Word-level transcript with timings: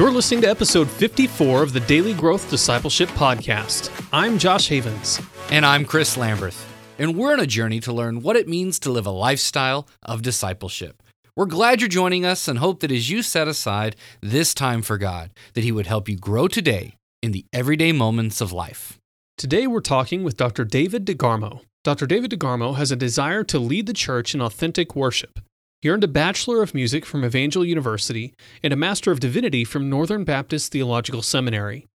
You're 0.00 0.10
listening 0.10 0.40
to 0.40 0.48
episode 0.48 0.88
54 0.88 1.62
of 1.62 1.74
the 1.74 1.80
Daily 1.80 2.14
Growth 2.14 2.48
Discipleship 2.48 3.10
Podcast. 3.10 3.92
I'm 4.14 4.38
Josh 4.38 4.66
Havens. 4.66 5.20
And 5.50 5.66
I'm 5.66 5.84
Chris 5.84 6.16
Lamberth. 6.16 6.64
And 6.98 7.14
we're 7.14 7.34
on 7.34 7.40
a 7.40 7.46
journey 7.46 7.80
to 7.80 7.92
learn 7.92 8.22
what 8.22 8.34
it 8.34 8.48
means 8.48 8.78
to 8.78 8.90
live 8.90 9.04
a 9.04 9.10
lifestyle 9.10 9.86
of 10.02 10.22
discipleship. 10.22 11.02
We're 11.36 11.44
glad 11.44 11.82
you're 11.82 11.88
joining 11.90 12.24
us 12.24 12.48
and 12.48 12.58
hope 12.58 12.80
that 12.80 12.90
as 12.90 13.10
you 13.10 13.22
set 13.22 13.46
aside 13.46 13.94
this 14.22 14.54
time 14.54 14.80
for 14.80 14.96
God, 14.96 15.32
that 15.52 15.64
He 15.64 15.70
would 15.70 15.86
help 15.86 16.08
you 16.08 16.16
grow 16.16 16.48
today 16.48 16.94
in 17.20 17.32
the 17.32 17.44
everyday 17.52 17.92
moments 17.92 18.40
of 18.40 18.52
life. 18.52 18.98
Today 19.36 19.66
we're 19.66 19.82
talking 19.82 20.24
with 20.24 20.38
Dr. 20.38 20.64
David 20.64 21.04
DeGarmo. 21.04 21.60
Dr. 21.84 22.06
David 22.06 22.30
DeGarmo 22.30 22.76
has 22.76 22.90
a 22.90 22.96
desire 22.96 23.44
to 23.44 23.58
lead 23.58 23.84
the 23.84 23.92
church 23.92 24.34
in 24.34 24.40
authentic 24.40 24.96
worship. 24.96 25.40
He 25.82 25.88
earned 25.88 26.04
a 26.04 26.08
Bachelor 26.08 26.62
of 26.62 26.74
Music 26.74 27.06
from 27.06 27.24
Evangel 27.24 27.64
University 27.64 28.34
and 28.62 28.70
a 28.70 28.76
Master 28.76 29.10
of 29.10 29.20
Divinity 29.20 29.64
from 29.64 29.88
Northern 29.88 30.24
Baptist 30.24 30.72
Theological 30.72 31.22
Seminary. 31.22 31.86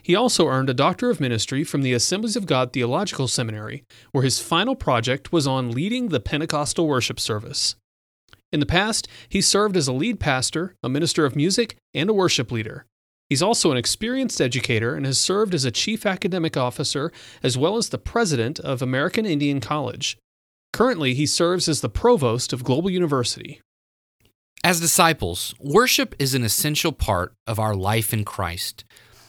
He 0.00 0.14
also 0.14 0.46
earned 0.46 0.70
a 0.70 0.74
Doctor 0.74 1.10
of 1.10 1.18
Ministry 1.18 1.64
from 1.64 1.82
the 1.82 1.92
Assemblies 1.92 2.36
of 2.36 2.46
God 2.46 2.72
Theological 2.72 3.26
Seminary, 3.26 3.82
where 4.12 4.22
his 4.22 4.38
final 4.38 4.76
project 4.76 5.32
was 5.32 5.48
on 5.48 5.72
leading 5.72 6.08
the 6.08 6.20
Pentecostal 6.20 6.86
worship 6.86 7.18
service. 7.18 7.74
In 8.52 8.60
the 8.60 8.66
past, 8.66 9.08
he 9.28 9.40
served 9.40 9.76
as 9.76 9.88
a 9.88 9.92
lead 9.92 10.20
pastor, 10.20 10.76
a 10.82 10.88
minister 10.88 11.24
of 11.24 11.34
music, 11.34 11.76
and 11.92 12.08
a 12.08 12.14
worship 12.14 12.52
leader. 12.52 12.86
He's 13.28 13.42
also 13.42 13.72
an 13.72 13.76
experienced 13.76 14.40
educator 14.40 14.94
and 14.94 15.04
has 15.04 15.18
served 15.18 15.52
as 15.52 15.64
a 15.64 15.70
chief 15.72 16.06
academic 16.06 16.56
officer 16.56 17.10
as 17.42 17.58
well 17.58 17.76
as 17.76 17.88
the 17.88 17.98
president 17.98 18.60
of 18.60 18.82
American 18.82 19.26
Indian 19.26 19.58
College. 19.58 20.16
Currently, 20.72 21.12
he 21.12 21.26
serves 21.26 21.68
as 21.68 21.82
the 21.82 21.90
provost 21.90 22.52
of 22.52 22.64
Global 22.64 22.88
University. 22.88 23.60
As 24.64 24.80
disciples, 24.80 25.54
worship 25.60 26.14
is 26.18 26.34
an 26.34 26.44
essential 26.44 26.92
part 26.92 27.34
of 27.46 27.58
our 27.58 27.74
life 27.74 28.14
in 28.14 28.24
Christ. 28.24 28.84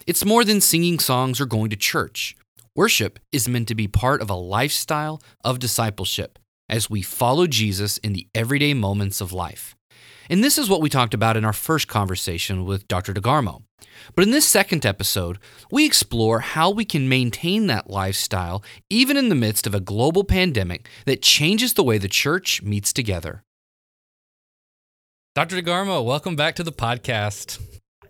It's 0.07 0.23
more 0.23 0.45
than 0.45 0.61
singing 0.61 0.99
songs 0.99 1.41
or 1.41 1.45
going 1.45 1.69
to 1.71 1.75
church. 1.75 2.37
Worship 2.75 3.19
is 3.31 3.49
meant 3.49 3.67
to 3.67 3.75
be 3.75 3.87
part 3.87 4.21
of 4.21 4.29
a 4.29 4.35
lifestyle 4.35 5.21
of 5.43 5.59
discipleship 5.59 6.39
as 6.69 6.89
we 6.89 7.01
follow 7.01 7.45
Jesus 7.45 7.97
in 7.97 8.13
the 8.13 8.27
everyday 8.33 8.73
moments 8.73 9.19
of 9.19 9.33
life. 9.33 9.75
And 10.29 10.43
this 10.43 10.57
is 10.57 10.69
what 10.69 10.81
we 10.81 10.89
talked 10.89 11.13
about 11.13 11.35
in 11.35 11.43
our 11.43 11.53
first 11.53 11.89
conversation 11.89 12.63
with 12.63 12.87
Dr. 12.87 13.13
DeGarmo. 13.13 13.63
But 14.15 14.23
in 14.23 14.31
this 14.31 14.45
second 14.45 14.85
episode, 14.85 15.39
we 15.71 15.85
explore 15.85 16.39
how 16.39 16.69
we 16.69 16.85
can 16.85 17.09
maintain 17.09 17.67
that 17.67 17.89
lifestyle 17.89 18.63
even 18.89 19.17
in 19.17 19.29
the 19.29 19.35
midst 19.35 19.65
of 19.67 19.75
a 19.75 19.79
global 19.79 20.23
pandemic 20.23 20.87
that 21.05 21.21
changes 21.21 21.73
the 21.73 21.83
way 21.83 21.97
the 21.97 22.07
church 22.07 22.61
meets 22.61 22.93
together. 22.93 23.43
Dr. 25.35 25.55
DeGarmo, 25.55 26.05
welcome 26.05 26.35
back 26.35 26.55
to 26.55 26.63
the 26.63 26.71
podcast. 26.71 27.59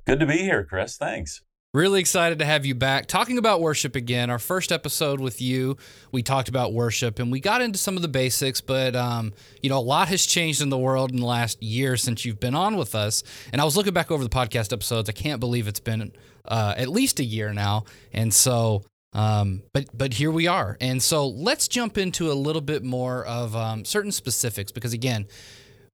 Good 0.05 0.19
to 0.19 0.25
be 0.25 0.39
here, 0.39 0.65
Chris. 0.65 0.97
Thanks. 0.97 1.41
Really 1.75 2.01
excited 2.01 2.37
to 2.37 2.45
have 2.45 2.67
you 2.67 2.75
back 2.75 3.07
talking 3.07 3.39
about 3.39 3.59
worship 3.59 3.95
again. 3.95 4.29
Our 4.29 4.37
first 4.37 4.71
episode 4.71 5.19
with 5.19 5.41
you, 5.41 5.75
we 6.11 6.21
talked 6.21 6.47
about 6.47 6.71
worship 6.71 7.17
and 7.17 7.31
we 7.31 7.39
got 7.39 7.63
into 7.63 7.79
some 7.79 7.95
of 7.95 8.03
the 8.03 8.07
basics, 8.07 8.61
but 8.61 8.95
um, 8.95 9.33
you 9.63 9.71
know, 9.71 9.79
a 9.79 9.81
lot 9.81 10.07
has 10.09 10.23
changed 10.23 10.61
in 10.61 10.69
the 10.69 10.77
world 10.77 11.09
in 11.09 11.17
the 11.17 11.25
last 11.25 11.63
year 11.63 11.97
since 11.97 12.25
you've 12.25 12.39
been 12.39 12.53
on 12.53 12.77
with 12.77 12.93
us. 12.93 13.23
And 13.51 13.59
I 13.59 13.65
was 13.65 13.75
looking 13.75 13.91
back 13.91 14.11
over 14.11 14.23
the 14.23 14.29
podcast 14.29 14.71
episodes. 14.71 15.09
I 15.09 15.13
can't 15.13 15.39
believe 15.39 15.67
it's 15.67 15.79
been 15.79 16.11
uh, 16.47 16.75
at 16.77 16.89
least 16.89 17.19
a 17.19 17.23
year 17.23 17.51
now. 17.53 17.85
And 18.13 18.31
so, 18.31 18.83
um, 19.13 19.63
but 19.73 19.85
but 19.97 20.13
here 20.13 20.29
we 20.29 20.45
are. 20.45 20.77
And 20.79 21.01
so 21.01 21.27
let's 21.27 21.67
jump 21.67 21.97
into 21.97 22.31
a 22.31 22.35
little 22.35 22.61
bit 22.61 22.83
more 22.83 23.25
of 23.25 23.55
um, 23.55 23.83
certain 23.83 24.11
specifics 24.11 24.71
because 24.71 24.93
again 24.93 25.25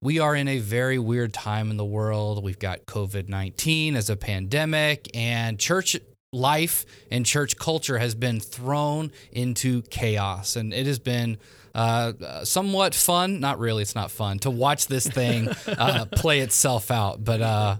we 0.02 0.18
are 0.18 0.34
in 0.34 0.48
a 0.48 0.58
very 0.58 0.98
weird 0.98 1.34
time 1.34 1.70
in 1.70 1.76
the 1.76 1.84
world. 1.84 2.42
We've 2.42 2.58
got 2.58 2.86
COVID 2.86 3.28
19 3.28 3.96
as 3.96 4.08
a 4.08 4.16
pandemic, 4.16 5.10
and 5.14 5.58
church 5.58 5.96
life 6.32 6.86
and 7.10 7.26
church 7.26 7.56
culture 7.56 7.98
has 7.98 8.14
been 8.14 8.40
thrown 8.40 9.10
into 9.32 9.82
chaos. 9.82 10.56
And 10.56 10.72
it 10.72 10.86
has 10.86 10.98
been 10.98 11.38
uh, 11.74 12.44
somewhat 12.44 12.94
fun. 12.94 13.40
Not 13.40 13.58
really, 13.58 13.82
it's 13.82 13.94
not 13.94 14.10
fun 14.10 14.38
to 14.40 14.50
watch 14.50 14.86
this 14.86 15.06
thing 15.06 15.48
uh, 15.66 16.06
play 16.06 16.40
itself 16.40 16.90
out. 16.90 17.22
But 17.22 17.42
uh, 17.42 17.76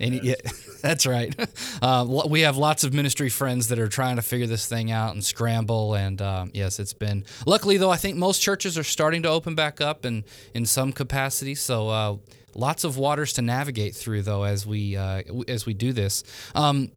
and 0.00 0.22
yeah, 0.22 0.34
that's 0.82 1.06
right. 1.06 1.34
Uh, 1.80 2.06
we 2.28 2.42
have 2.42 2.56
lots 2.56 2.84
of 2.84 2.94
ministry 2.94 3.28
friends 3.28 3.68
that 3.68 3.78
are 3.78 3.88
trying 3.88 4.14
to 4.14 4.22
figure 4.22 4.46
this 4.46 4.66
thing 4.66 4.92
out 4.92 5.14
and 5.14 5.24
scramble. 5.24 5.94
And 5.94 6.22
um, 6.22 6.50
yes, 6.54 6.78
it's 6.78 6.92
been. 6.92 7.24
Luckily, 7.44 7.76
though, 7.76 7.90
I 7.90 7.96
think 7.96 8.16
most 8.16 8.40
churches 8.40 8.78
are 8.78 8.84
starting 8.84 9.22
to 9.24 9.28
open 9.28 9.56
back 9.56 9.80
up 9.80 10.04
and 10.04 10.22
in 10.54 10.64
some 10.64 10.92
capacity. 10.92 11.56
So 11.56 11.88
uh, 11.88 12.16
lots 12.54 12.84
of 12.84 12.96
waters 12.96 13.32
to 13.34 13.42
navigate 13.42 13.96
through, 13.96 14.22
though, 14.22 14.44
as 14.44 14.64
we 14.64 14.96
uh, 14.96 15.22
as 15.48 15.66
we 15.66 15.74
do 15.74 15.92
this. 15.92 16.22
Um, 16.54 16.92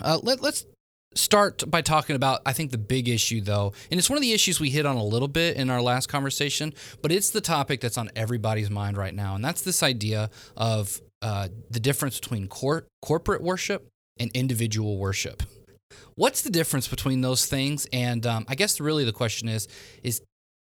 uh, 0.00 0.18
let, 0.22 0.42
let's 0.42 0.66
start 1.14 1.62
by 1.70 1.82
talking 1.82 2.16
about 2.16 2.40
I 2.46 2.52
think 2.52 2.70
the 2.70 2.78
big 2.78 3.08
issue 3.08 3.40
though, 3.40 3.72
and 3.90 3.98
it's 3.98 4.08
one 4.08 4.16
of 4.16 4.22
the 4.22 4.32
issues 4.32 4.60
we 4.60 4.70
hit 4.70 4.86
on 4.86 4.96
a 4.96 5.04
little 5.04 5.28
bit 5.28 5.56
in 5.56 5.70
our 5.70 5.82
last 5.82 6.08
conversation, 6.08 6.72
but 7.02 7.12
it's 7.12 7.30
the 7.30 7.40
topic 7.40 7.80
that's 7.80 7.98
on 7.98 8.10
everybody's 8.16 8.70
mind 8.70 8.96
right 8.96 9.14
now, 9.14 9.34
and 9.34 9.44
that's 9.44 9.62
this 9.62 9.82
idea 9.82 10.30
of 10.56 11.00
uh, 11.22 11.48
the 11.70 11.80
difference 11.80 12.18
between 12.18 12.48
cor- 12.48 12.86
corporate 13.00 13.42
worship 13.42 13.88
and 14.18 14.30
individual 14.34 14.98
worship. 14.98 15.42
What's 16.16 16.42
the 16.42 16.50
difference 16.50 16.88
between 16.88 17.20
those 17.20 17.46
things? 17.46 17.86
And 17.92 18.26
um, 18.26 18.44
I 18.48 18.54
guess 18.54 18.80
really 18.80 19.04
the 19.04 19.12
question 19.12 19.48
is 19.48 19.68
is 20.02 20.22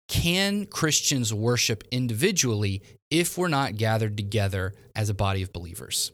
can 0.08 0.66
Christians 0.66 1.34
worship 1.34 1.86
individually 1.90 2.82
if 3.10 3.38
we're 3.38 3.48
not 3.48 3.78
gathered 3.78 4.18
together 4.18 4.74
as 4.94 5.10
a 5.10 5.14
body 5.14 5.42
of 5.42 5.54
believers? 5.54 6.12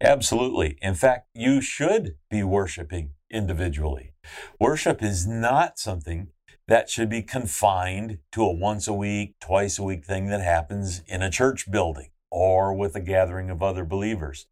Absolutely. 0.00 0.78
In 0.80 0.94
fact, 0.94 1.26
you 1.34 1.60
should 1.60 2.14
be 2.30 2.44
worshiping 2.44 3.10
individually. 3.32 4.12
Worship 4.60 5.02
is 5.02 5.26
not 5.26 5.78
something 5.78 6.28
that 6.68 6.88
should 6.88 7.08
be 7.08 7.22
confined 7.22 8.18
to 8.30 8.44
a 8.44 8.52
once 8.52 8.86
a 8.86 8.92
week, 8.92 9.34
twice 9.40 9.78
a 9.78 9.82
week 9.82 10.04
thing 10.04 10.28
that 10.28 10.40
happens 10.40 11.02
in 11.08 11.20
a 11.20 11.30
church 11.30 11.68
building 11.68 12.11
or 12.32 12.72
with 12.72 12.96
a 12.96 13.00
gathering 13.00 13.50
of 13.50 13.62
other 13.62 13.84
believers. 13.84 14.46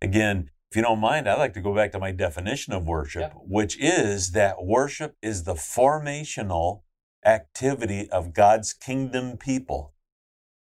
Again, 0.00 0.50
if 0.70 0.76
you 0.76 0.82
don't 0.82 1.00
mind, 1.00 1.28
I'd 1.28 1.38
like 1.38 1.54
to 1.54 1.60
go 1.60 1.74
back 1.74 1.92
to 1.92 1.98
my 1.98 2.12
definition 2.12 2.72
of 2.72 2.86
worship, 2.86 3.32
yeah. 3.34 3.40
which 3.42 3.76
is 3.78 4.30
that 4.30 4.64
worship 4.64 5.16
is 5.20 5.42
the 5.42 5.54
formational 5.54 6.82
activity 7.24 8.08
of 8.10 8.32
God's 8.32 8.72
kingdom 8.72 9.36
people 9.36 9.92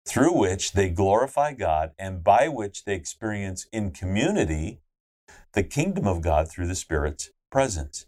through 0.08 0.34
which 0.34 0.72
they 0.72 0.90
glorify 0.90 1.54
God 1.54 1.92
and 2.00 2.24
by 2.24 2.48
which 2.48 2.86
they 2.86 2.96
experience 2.96 3.68
in 3.72 3.92
community 3.92 4.80
the 5.54 5.64
kingdom 5.64 6.08
of 6.08 6.22
God 6.22 6.50
through 6.50 6.68
the 6.68 6.76
Spirit's 6.76 7.30
presence. 7.52 8.08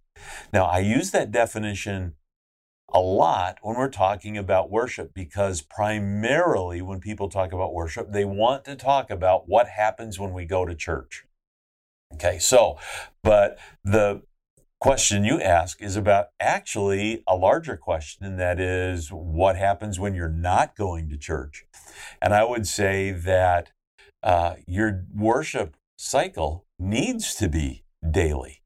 Now, 0.52 0.66
I 0.66 0.80
use 0.80 1.12
that 1.12 1.32
definition 1.32 2.16
a 2.94 3.00
lot 3.00 3.58
when 3.62 3.78
we're 3.78 3.90
talking 3.90 4.38
about 4.38 4.70
worship 4.70 5.14
because 5.14 5.62
primarily 5.62 6.82
when 6.82 7.00
people 7.00 7.30
talk 7.30 7.54
about 7.54 7.74
worship, 7.74 8.12
they 8.12 8.26
want 8.26 8.66
to 8.66 8.76
talk 8.76 9.10
about 9.10 9.48
what 9.48 9.70
happens 9.70 10.20
when 10.20 10.34
we 10.34 10.46
go 10.46 10.66
to 10.66 10.76
church. 10.76 11.26
Okay, 12.14 12.40
so, 12.40 12.78
but 13.24 13.58
the 13.84 14.22
question 14.80 15.24
you 15.24 15.40
ask 15.40 15.82
is 15.82 15.96
about 15.96 16.28
actually 16.40 17.24
a 17.28 17.36
larger 17.36 17.78
question, 17.78 18.26
and 18.26 18.40
that 18.40 18.60
is 18.60 19.10
what 19.10 19.56
happens 19.56 20.00
when 20.00 20.14
you're 20.14 20.28
not 20.28 20.76
going 20.76 21.10
to 21.10 21.18
church? 21.18 21.66
And 22.22 22.34
I 22.34 22.44
would 22.44 22.68
say 22.68 23.12
that 23.12 23.72
uh, 24.24 24.56
your 24.68 25.06
worship 25.16 25.78
cycle 25.98 26.66
needs 26.78 27.36
to 27.36 27.48
be 27.48 27.84
daily. 28.10 28.62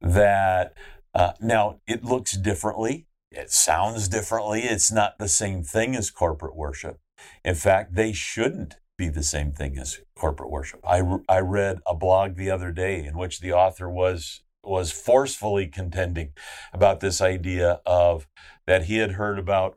That 0.00 0.74
uh, 1.14 1.32
now 1.40 1.80
it 1.86 2.02
looks 2.02 2.32
differently 2.32 3.06
it 3.30 3.50
sounds 3.50 4.08
differently. 4.08 4.62
It's 4.62 4.90
not 4.90 5.18
the 5.18 5.28
same 5.28 5.62
thing 5.62 5.94
as 5.94 6.10
corporate 6.10 6.56
worship. 6.56 7.00
In 7.44 7.54
fact, 7.54 7.94
they 7.94 8.12
shouldn't 8.12 8.76
be 8.96 9.08
the 9.08 9.22
same 9.22 9.52
thing 9.52 9.78
as 9.78 10.00
corporate 10.14 10.50
worship. 10.50 10.80
I, 10.84 11.02
I 11.28 11.38
read 11.40 11.78
a 11.86 11.94
blog 11.94 12.36
the 12.36 12.50
other 12.50 12.70
day 12.72 13.04
in 13.04 13.16
which 13.16 13.40
the 13.40 13.52
author 13.52 13.88
was 13.88 14.42
was 14.62 14.92
forcefully 14.92 15.66
contending 15.66 16.32
about 16.70 17.00
this 17.00 17.22
idea 17.22 17.80
of 17.86 18.26
that 18.66 18.84
he 18.84 18.98
had 18.98 19.12
heard 19.12 19.38
about 19.38 19.74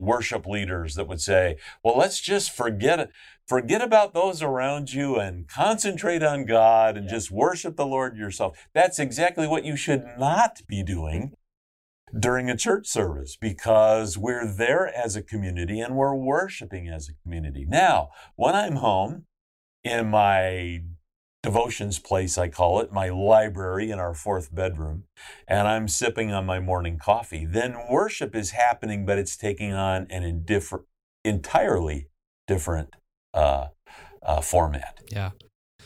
worship 0.00 0.44
leaders 0.44 0.96
that 0.96 1.06
would 1.06 1.20
say, 1.20 1.56
"Well, 1.84 1.96
let's 1.96 2.20
just 2.20 2.50
forget 2.50 3.10
forget 3.46 3.80
about 3.80 4.12
those 4.12 4.42
around 4.42 4.92
you 4.92 5.20
and 5.20 5.46
concentrate 5.46 6.24
on 6.24 6.46
God 6.46 6.96
and 6.96 7.06
yeah. 7.06 7.12
just 7.12 7.30
worship 7.30 7.76
the 7.76 7.86
Lord 7.86 8.16
yourself." 8.16 8.66
That's 8.74 8.98
exactly 8.98 9.46
what 9.46 9.64
you 9.64 9.76
should 9.76 10.04
not 10.18 10.62
be 10.66 10.82
doing 10.82 11.34
during 12.18 12.48
a 12.48 12.56
church 12.56 12.86
service 12.86 13.36
because 13.36 14.16
we're 14.16 14.46
there 14.46 14.86
as 14.86 15.16
a 15.16 15.22
community 15.22 15.80
and 15.80 15.96
we're 15.96 16.14
worshiping 16.14 16.88
as 16.88 17.08
a 17.08 17.22
community. 17.22 17.66
Now, 17.68 18.10
when 18.36 18.54
I'm 18.54 18.76
home 18.76 19.24
in 19.82 20.10
my 20.10 20.82
devotions 21.42 21.98
place, 21.98 22.38
I 22.38 22.48
call 22.48 22.80
it, 22.80 22.92
my 22.92 23.10
library 23.10 23.90
in 23.90 23.98
our 23.98 24.14
fourth 24.14 24.54
bedroom, 24.54 25.04
and 25.46 25.68
I'm 25.68 25.88
sipping 25.88 26.32
on 26.32 26.46
my 26.46 26.58
morning 26.58 26.98
coffee, 26.98 27.44
then 27.44 27.76
worship 27.90 28.34
is 28.34 28.52
happening, 28.52 29.04
but 29.04 29.18
it's 29.18 29.36
taking 29.36 29.72
on 29.72 30.06
an 30.08 30.22
indifferent, 30.22 30.86
entirely 31.22 32.08
different 32.46 32.96
uh, 33.34 33.66
uh, 34.22 34.40
format. 34.40 35.00
Yeah. 35.10 35.32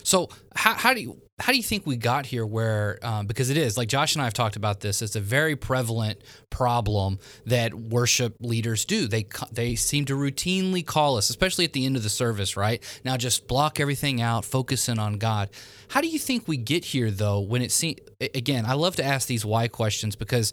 So 0.02 0.28
how, 0.54 0.74
how 0.74 0.94
do 0.94 1.00
you 1.00 1.20
how 1.40 1.52
do 1.52 1.56
you 1.56 1.62
think 1.62 1.86
we 1.86 1.96
got 1.96 2.26
here? 2.26 2.44
Where 2.44 2.98
um, 3.02 3.26
because 3.26 3.48
it 3.50 3.56
is 3.56 3.76
like 3.76 3.88
Josh 3.88 4.14
and 4.14 4.22
I 4.22 4.24
have 4.24 4.34
talked 4.34 4.56
about 4.56 4.80
this. 4.80 5.02
It's 5.02 5.14
a 5.14 5.20
very 5.20 5.54
prevalent 5.54 6.20
problem 6.50 7.18
that 7.46 7.74
worship 7.74 8.34
leaders 8.40 8.84
do. 8.84 9.06
They 9.06 9.26
they 9.52 9.74
seem 9.76 10.04
to 10.06 10.14
routinely 10.14 10.84
call 10.84 11.16
us, 11.16 11.30
especially 11.30 11.64
at 11.64 11.72
the 11.72 11.86
end 11.86 11.96
of 11.96 12.02
the 12.02 12.08
service. 12.08 12.56
Right 12.56 12.82
now, 13.04 13.16
just 13.16 13.46
block 13.46 13.78
everything 13.78 14.20
out, 14.20 14.44
focus 14.44 14.88
in 14.88 14.98
on 14.98 15.18
God. 15.18 15.50
How 15.88 16.00
do 16.00 16.08
you 16.08 16.18
think 16.18 16.48
we 16.48 16.56
get 16.56 16.86
here 16.86 17.10
though? 17.10 17.40
When 17.40 17.62
it 17.62 17.70
seems 17.70 18.00
again, 18.20 18.66
I 18.66 18.74
love 18.74 18.96
to 18.96 19.04
ask 19.04 19.28
these 19.28 19.44
why 19.44 19.68
questions 19.68 20.16
because 20.16 20.52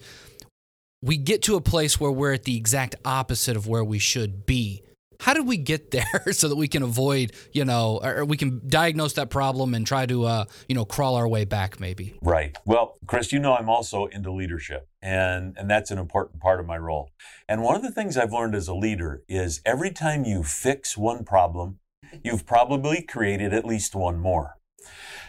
we 1.02 1.18
get 1.18 1.44
to 1.44 1.56
a 1.56 1.62
place 1.62 2.00
where 2.00 2.12
we're 2.12 2.34
at 2.34 2.44
the 2.44 2.58
exact 2.58 2.96
opposite 3.06 3.56
of 3.56 3.68
where 3.68 3.84
we 3.84 4.00
should 4.00 4.46
be 4.46 4.82
how 5.20 5.34
did 5.34 5.46
we 5.48 5.58
get 5.58 5.92
there 5.92 6.24
so 6.32 6.48
that 6.48 6.56
we 6.56 6.68
can 6.68 6.84
avoid, 6.84 7.34
you 7.52 7.66
know, 7.66 8.00
or 8.04 8.26
we 8.26 8.38
can 8.38 8.62
diagnose 8.68 9.14
that 9.14 9.30
problem 9.30 9.74
and 9.74 9.86
try 9.86 10.06
to, 10.06 10.26
uh, 10.26 10.46
you 10.68 10.76
know, 10.76 10.86
crawl 10.86 11.16
our 11.16 11.28
way 11.28 11.46
back 11.46 11.80
maybe? 11.80 12.16
Right. 12.22 12.58
Well, 12.66 12.98
Chris, 13.08 13.32
you 13.32 13.40
know, 13.40 13.56
I'm 13.56 13.70
also 13.70 14.06
into 14.06 14.32
leadership 14.32 14.88
and, 15.02 15.56
and 15.58 15.70
that's 15.70 15.92
an 15.92 15.98
important 15.98 16.42
part 16.42 16.60
of 16.60 16.66
my 16.66 16.78
role. 16.78 17.12
And 17.48 17.62
one 17.62 17.76
of 17.76 17.82
the 17.82 17.92
things 17.92 18.18
I've 18.18 18.34
learned 18.34 18.56
as 18.56 18.68
a 18.68 18.76
leader 18.76 19.24
is 19.28 19.62
every 19.66 19.92
time 19.92 20.26
you 20.26 20.44
fix 20.44 20.98
one 20.98 21.24
problem, 21.24 21.80
you've 22.24 22.46
probably 22.46 23.02
created 23.02 23.54
at 23.54 23.66
least 23.66 23.96
one 23.96 24.20
more. 24.20 24.58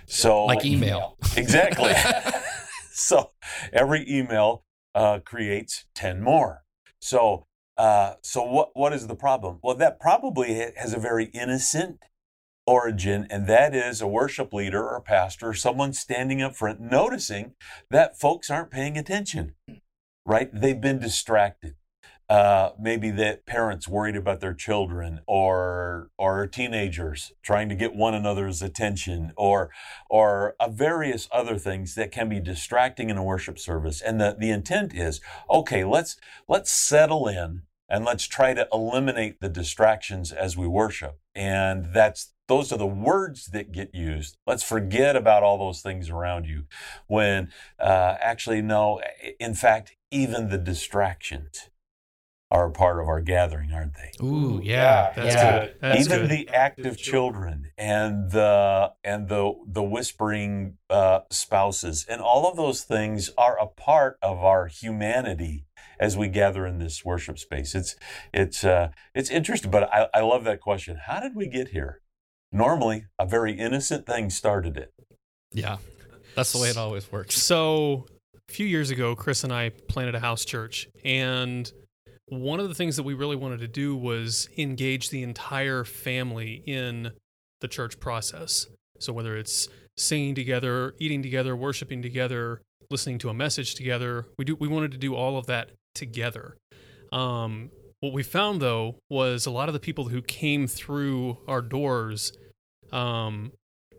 So 0.06 0.44
like 0.44 0.64
email. 0.64 1.16
Exactly. 1.36 1.92
so 2.92 3.32
every 3.72 4.08
email 4.08 4.64
uh, 4.94 5.18
creates 5.18 5.84
10 5.94 6.22
more. 6.22 6.62
So 6.98 7.45
uh, 7.76 8.14
so 8.22 8.42
what 8.42 8.70
what 8.74 8.92
is 8.92 9.06
the 9.06 9.14
problem? 9.14 9.58
Well, 9.62 9.76
that 9.76 10.00
probably 10.00 10.54
has 10.76 10.92
a 10.92 10.98
very 10.98 11.26
innocent 11.26 12.00
origin, 12.66 13.26
and 13.30 13.46
that 13.46 13.74
is 13.74 14.00
a 14.00 14.06
worship 14.06 14.52
leader 14.52 14.82
or 14.88 15.00
pastor, 15.00 15.48
or 15.50 15.54
someone 15.54 15.92
standing 15.92 16.42
up 16.42 16.56
front, 16.56 16.80
noticing 16.80 17.54
that 17.90 18.18
folks 18.18 18.50
aren't 18.50 18.70
paying 18.70 18.96
attention. 18.96 19.54
Right? 20.24 20.50
They've 20.52 20.80
been 20.80 20.98
distracted. 20.98 21.76
Uh, 22.28 22.70
maybe 22.76 23.10
that 23.12 23.46
parents 23.46 23.86
worried 23.86 24.16
about 24.16 24.40
their 24.40 24.54
children 24.54 25.20
or 25.28 26.10
or 26.18 26.44
teenagers 26.48 27.32
trying 27.40 27.68
to 27.68 27.76
get 27.76 27.94
one 27.94 28.14
another's 28.14 28.62
attention 28.62 29.32
or 29.36 29.70
or 30.10 30.56
uh, 30.58 30.68
various 30.68 31.28
other 31.30 31.56
things 31.56 31.94
that 31.94 32.10
can 32.10 32.28
be 32.28 32.40
distracting 32.40 33.10
in 33.10 33.16
a 33.16 33.22
worship 33.22 33.60
service. 33.60 34.00
And 34.00 34.20
the, 34.20 34.36
the 34.36 34.50
intent 34.50 34.92
is 34.92 35.20
okay 35.48 35.84
let's 35.84 36.16
let's 36.48 36.70
settle 36.70 37.28
in 37.28 37.62
and 37.88 38.04
let's 38.04 38.26
try 38.26 38.54
to 38.54 38.66
eliminate 38.72 39.40
the 39.40 39.48
distractions 39.48 40.32
as 40.32 40.56
we 40.56 40.66
worship. 40.66 41.20
And 41.32 41.92
that's 41.94 42.32
those 42.48 42.72
are 42.72 42.78
the 42.78 42.86
words 42.86 43.46
that 43.46 43.70
get 43.70 43.94
used. 43.94 44.36
Let's 44.46 44.62
forget 44.62 45.14
about 45.14 45.44
all 45.44 45.58
those 45.58 45.80
things 45.80 46.10
around 46.10 46.46
you 46.46 46.64
when 47.06 47.52
uh, 47.78 48.16
actually 48.20 48.62
no 48.62 49.00
in 49.38 49.54
fact 49.54 49.96
even 50.10 50.48
the 50.48 50.58
distractions 50.58 51.70
are 52.56 52.68
a 52.68 52.70
part 52.70 52.98
of 52.98 53.06
our 53.06 53.20
gathering, 53.20 53.70
aren't 53.70 53.92
they? 53.94 54.24
Ooh, 54.24 54.60
yeah, 54.62 55.12
that's 55.14 55.34
yeah. 55.34 55.58
good. 55.58 55.74
That's 55.80 56.00
Even 56.06 56.20
good. 56.20 56.30
the 56.30 56.48
active 56.48 56.96
children 56.96 57.70
and 57.76 58.30
the 58.30 58.92
and 59.04 59.28
the 59.28 59.52
the 59.66 59.82
whispering 59.82 60.78
uh, 60.88 61.20
spouses 61.30 62.06
and 62.08 62.22
all 62.22 62.50
of 62.50 62.56
those 62.56 62.82
things 62.82 63.30
are 63.36 63.58
a 63.60 63.66
part 63.66 64.18
of 64.22 64.38
our 64.38 64.68
humanity 64.68 65.66
as 66.00 66.16
we 66.16 66.28
gather 66.28 66.66
in 66.66 66.78
this 66.78 67.04
worship 67.04 67.38
space. 67.38 67.74
It's 67.74 67.94
it's 68.32 68.64
uh, 68.64 68.88
it's 69.14 69.30
interesting, 69.30 69.70
but 69.70 69.92
I, 69.92 70.08
I 70.14 70.20
love 70.20 70.44
that 70.44 70.60
question. 70.60 70.98
How 71.06 71.20
did 71.20 71.36
we 71.36 71.48
get 71.48 71.68
here? 71.68 72.00
Normally, 72.52 73.04
a 73.18 73.26
very 73.26 73.52
innocent 73.52 74.06
thing 74.06 74.30
started 74.30 74.78
it. 74.78 74.94
Yeah, 75.52 75.76
that's 76.34 76.52
the 76.52 76.58
way 76.58 76.70
it 76.70 76.78
always 76.78 77.12
works. 77.12 77.34
So, 77.34 78.06
a 78.48 78.52
few 78.52 78.66
years 78.66 78.90
ago, 78.90 79.14
Chris 79.14 79.44
and 79.44 79.52
I 79.52 79.70
planted 79.88 80.14
a 80.14 80.20
house 80.20 80.46
church, 80.46 80.88
and 81.04 81.70
one 82.28 82.58
of 82.58 82.68
the 82.68 82.74
things 82.74 82.96
that 82.96 83.04
we 83.04 83.14
really 83.14 83.36
wanted 83.36 83.60
to 83.60 83.68
do 83.68 83.96
was 83.96 84.48
engage 84.56 85.10
the 85.10 85.22
entire 85.22 85.84
family 85.84 86.62
in 86.66 87.12
the 87.60 87.68
church 87.68 88.00
process. 88.00 88.66
So 88.98 89.12
whether 89.12 89.36
it's 89.36 89.68
singing 89.96 90.34
together, 90.34 90.94
eating 90.98 91.22
together, 91.22 91.56
worshiping 91.56 92.02
together, 92.02 92.60
listening 92.90 93.18
to 93.18 93.28
a 93.28 93.34
message 93.34 93.74
together, 93.74 94.26
we 94.38 94.44
do 94.44 94.56
we 94.56 94.68
wanted 94.68 94.92
to 94.92 94.98
do 94.98 95.14
all 95.14 95.38
of 95.38 95.46
that 95.46 95.70
together. 95.94 96.56
Um, 97.12 97.70
what 98.00 98.12
we 98.12 98.22
found 98.22 98.60
though 98.60 98.96
was 99.08 99.46
a 99.46 99.50
lot 99.50 99.68
of 99.68 99.72
the 99.72 99.80
people 99.80 100.08
who 100.08 100.20
came 100.20 100.66
through 100.66 101.38
our 101.46 101.62
doors, 101.62 102.32
um, 102.92 103.52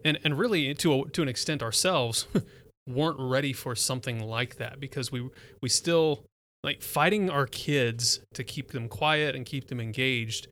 and 0.04 0.20
and 0.24 0.38
really 0.38 0.74
to 0.76 1.02
a, 1.02 1.10
to 1.10 1.22
an 1.22 1.30
extent 1.30 1.64
ourselves, 1.64 2.28
weren't 2.88 3.20
ready 3.20 3.54
for 3.54 3.76
something 3.76 4.20
like 4.20 4.58
that 4.58 4.80
because 4.80 5.12
we 5.12 5.30
we 5.62 5.70
still 5.70 6.26
like 6.68 6.82
fighting 6.82 7.30
our 7.30 7.48
kids 7.48 8.20
to 8.34 8.44
keep 8.44 8.72
them 8.72 8.90
quiet 8.90 9.38
and 9.38 9.46
keep 9.46 9.70
them 9.70 9.80
engaged 9.80 10.50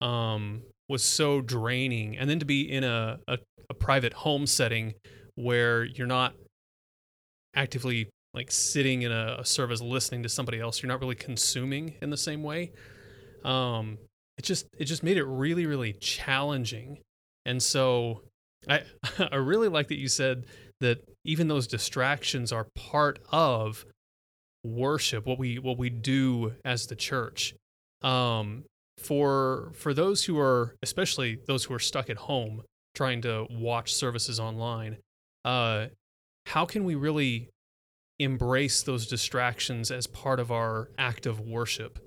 um, 0.00 0.62
was 0.88 1.02
so 1.02 1.40
draining. 1.40 2.16
And 2.16 2.30
then 2.30 2.38
to 2.38 2.44
be 2.44 2.70
in 2.70 2.84
a, 2.84 3.18
a, 3.26 3.38
a 3.68 3.74
private 3.74 4.12
home 4.12 4.46
setting 4.46 4.94
where 5.34 5.82
you're 5.82 6.06
not 6.06 6.34
actively 7.56 8.08
like 8.32 8.52
sitting 8.52 9.02
in 9.02 9.10
a, 9.10 9.38
a, 9.40 9.44
service 9.44 9.80
listening 9.80 10.22
to 10.22 10.28
somebody 10.28 10.60
else, 10.60 10.80
you're 10.80 10.88
not 10.88 11.00
really 11.00 11.16
consuming 11.16 11.94
in 12.00 12.10
the 12.10 12.16
same 12.16 12.44
way. 12.44 12.70
Um, 13.44 13.98
it 14.38 14.44
just 14.44 14.66
it 14.78 14.84
just 14.84 15.02
made 15.02 15.16
it 15.16 15.24
really 15.24 15.66
really 15.66 15.94
challenging. 15.94 16.98
And 17.44 17.60
so 17.60 18.22
I 18.68 18.82
I 19.18 19.36
really 19.36 19.68
like 19.68 19.88
that 19.88 19.98
you 19.98 20.06
said 20.06 20.44
that 20.80 21.02
even 21.24 21.48
those 21.48 21.66
distractions 21.66 22.52
are 22.52 22.68
part 22.76 23.18
of 23.32 23.84
worship, 24.66 25.26
what 25.26 25.38
we 25.38 25.58
what 25.58 25.78
we 25.78 25.90
do 25.90 26.54
as 26.64 26.86
the 26.86 26.96
church. 26.96 27.54
Um, 28.02 28.64
for 28.98 29.72
for 29.74 29.94
those 29.94 30.24
who 30.24 30.38
are, 30.38 30.76
especially 30.82 31.38
those 31.46 31.64
who 31.64 31.74
are 31.74 31.78
stuck 31.78 32.10
at 32.10 32.16
home 32.16 32.62
trying 32.94 33.22
to 33.22 33.46
watch 33.50 33.94
services 33.94 34.40
online, 34.40 34.96
uh, 35.44 35.86
how 36.46 36.64
can 36.64 36.84
we 36.84 36.94
really 36.94 37.50
embrace 38.18 38.82
those 38.82 39.06
distractions 39.06 39.90
as 39.90 40.06
part 40.06 40.40
of 40.40 40.50
our 40.50 40.90
act 40.96 41.26
of 41.26 41.40
worship? 41.40 41.98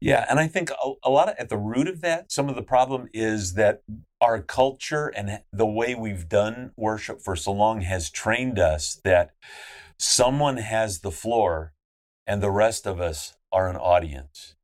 Yeah, 0.00 0.26
and 0.28 0.40
I 0.40 0.48
think 0.48 0.70
a, 0.70 0.92
a, 1.04 1.10
lot 1.10 1.28
of 1.28 1.36
at 1.38 1.48
the 1.48 1.56
root 1.56 1.86
of 1.86 2.00
that, 2.00 2.32
some 2.32 2.48
of 2.48 2.56
the 2.56 2.62
problem 2.62 3.08
is 3.12 3.54
that 3.54 3.82
our 4.20 4.40
culture 4.42 5.08
and 5.08 5.40
the 5.52 5.66
way 5.66 5.94
we've 5.94 6.28
done 6.28 6.72
worship 6.76 7.22
for 7.22 7.36
so 7.36 7.52
long 7.52 7.82
has 7.82 8.10
trained 8.10 8.58
us 8.58 9.00
that 9.04 9.30
someone 9.98 10.58
has 10.58 11.00
the 11.00 11.10
floor 11.10 11.72
and 12.26 12.42
the 12.42 12.50
rest 12.50 12.86
of 12.86 13.00
us 13.00 13.34
are 13.52 13.68
an 13.68 13.76
audience. 13.76 14.54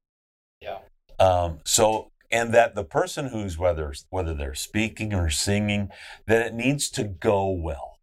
Yeah. 0.61 0.79
Um, 1.19 1.61
so, 1.65 2.11
and 2.31 2.53
that 2.55 2.75
the 2.75 2.85
person 2.85 3.29
who's 3.29 3.59
whether 3.59 3.93
whether 4.11 4.35
they're 4.35 4.55
speaking 4.55 5.15
or 5.15 5.31
singing, 5.31 5.91
that 6.27 6.47
it 6.47 6.55
needs 6.55 6.91
to 6.91 7.05
go 7.05 7.51
well. 7.51 7.99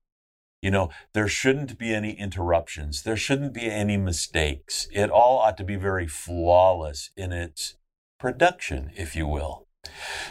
You 0.62 0.72
know, 0.72 0.90
there 1.14 1.28
shouldn't 1.28 1.78
be 1.78 1.94
any 1.94 2.12
interruptions. 2.14 3.04
There 3.04 3.18
shouldn't 3.18 3.54
be 3.54 3.70
any 3.70 3.98
mistakes. 3.98 4.88
It 4.92 5.12
all 5.12 5.38
ought 5.38 5.58
to 5.58 5.64
be 5.64 5.76
very 5.76 6.08
flawless 6.08 7.12
in 7.16 7.32
its 7.32 7.76
production, 8.20 8.92
if 8.96 9.16
you 9.16 9.28
will. 9.28 9.68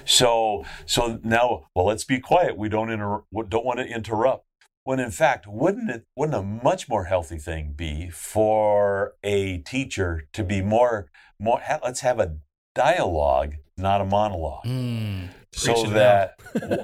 So, 0.04 0.64
so 0.86 1.20
now, 1.22 1.66
well, 1.74 1.86
let's 1.86 2.02
be 2.02 2.18
quiet. 2.18 2.56
We 2.56 2.68
don't 2.68 2.90
inter- 2.90 3.22
don't 3.48 3.64
want 3.64 3.78
to 3.78 3.86
interrupt. 3.86 4.46
When 4.84 5.00
in 5.00 5.10
fact, 5.10 5.46
wouldn't 5.46 5.90
it 5.90 6.04
wouldn't 6.14 6.36
a 6.36 6.42
much 6.42 6.88
more 6.88 7.04
healthy 7.04 7.38
thing 7.38 7.72
be 7.74 8.10
for 8.10 9.14
a 9.22 9.58
teacher 9.58 10.28
to 10.34 10.44
be 10.44 10.60
more 10.60 11.10
more 11.38 11.60
let's 11.82 12.00
have 12.00 12.20
a 12.20 12.36
dialogue, 12.74 13.54
not 13.78 14.02
a 14.02 14.04
monologue. 14.04 14.64
Mm, 14.64 15.28
so 15.52 15.84
that 15.84 16.34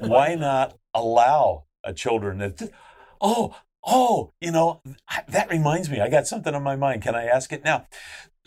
why 0.01 0.35
not 0.35 0.79
allow 0.95 1.65
a 1.85 1.93
children 1.93 2.39
that 2.39 2.73
oh 3.21 3.55
oh 3.85 4.33
you 4.41 4.51
know 4.51 4.81
that 5.29 5.51
reminds 5.51 5.91
me 5.91 6.01
I 6.01 6.09
got 6.09 6.27
something 6.27 6.55
on 6.55 6.63
my 6.63 6.77
mind. 6.77 7.03
Can 7.03 7.15
I 7.15 7.27
ask 7.27 7.53
it 7.53 7.65
now? 7.65 7.87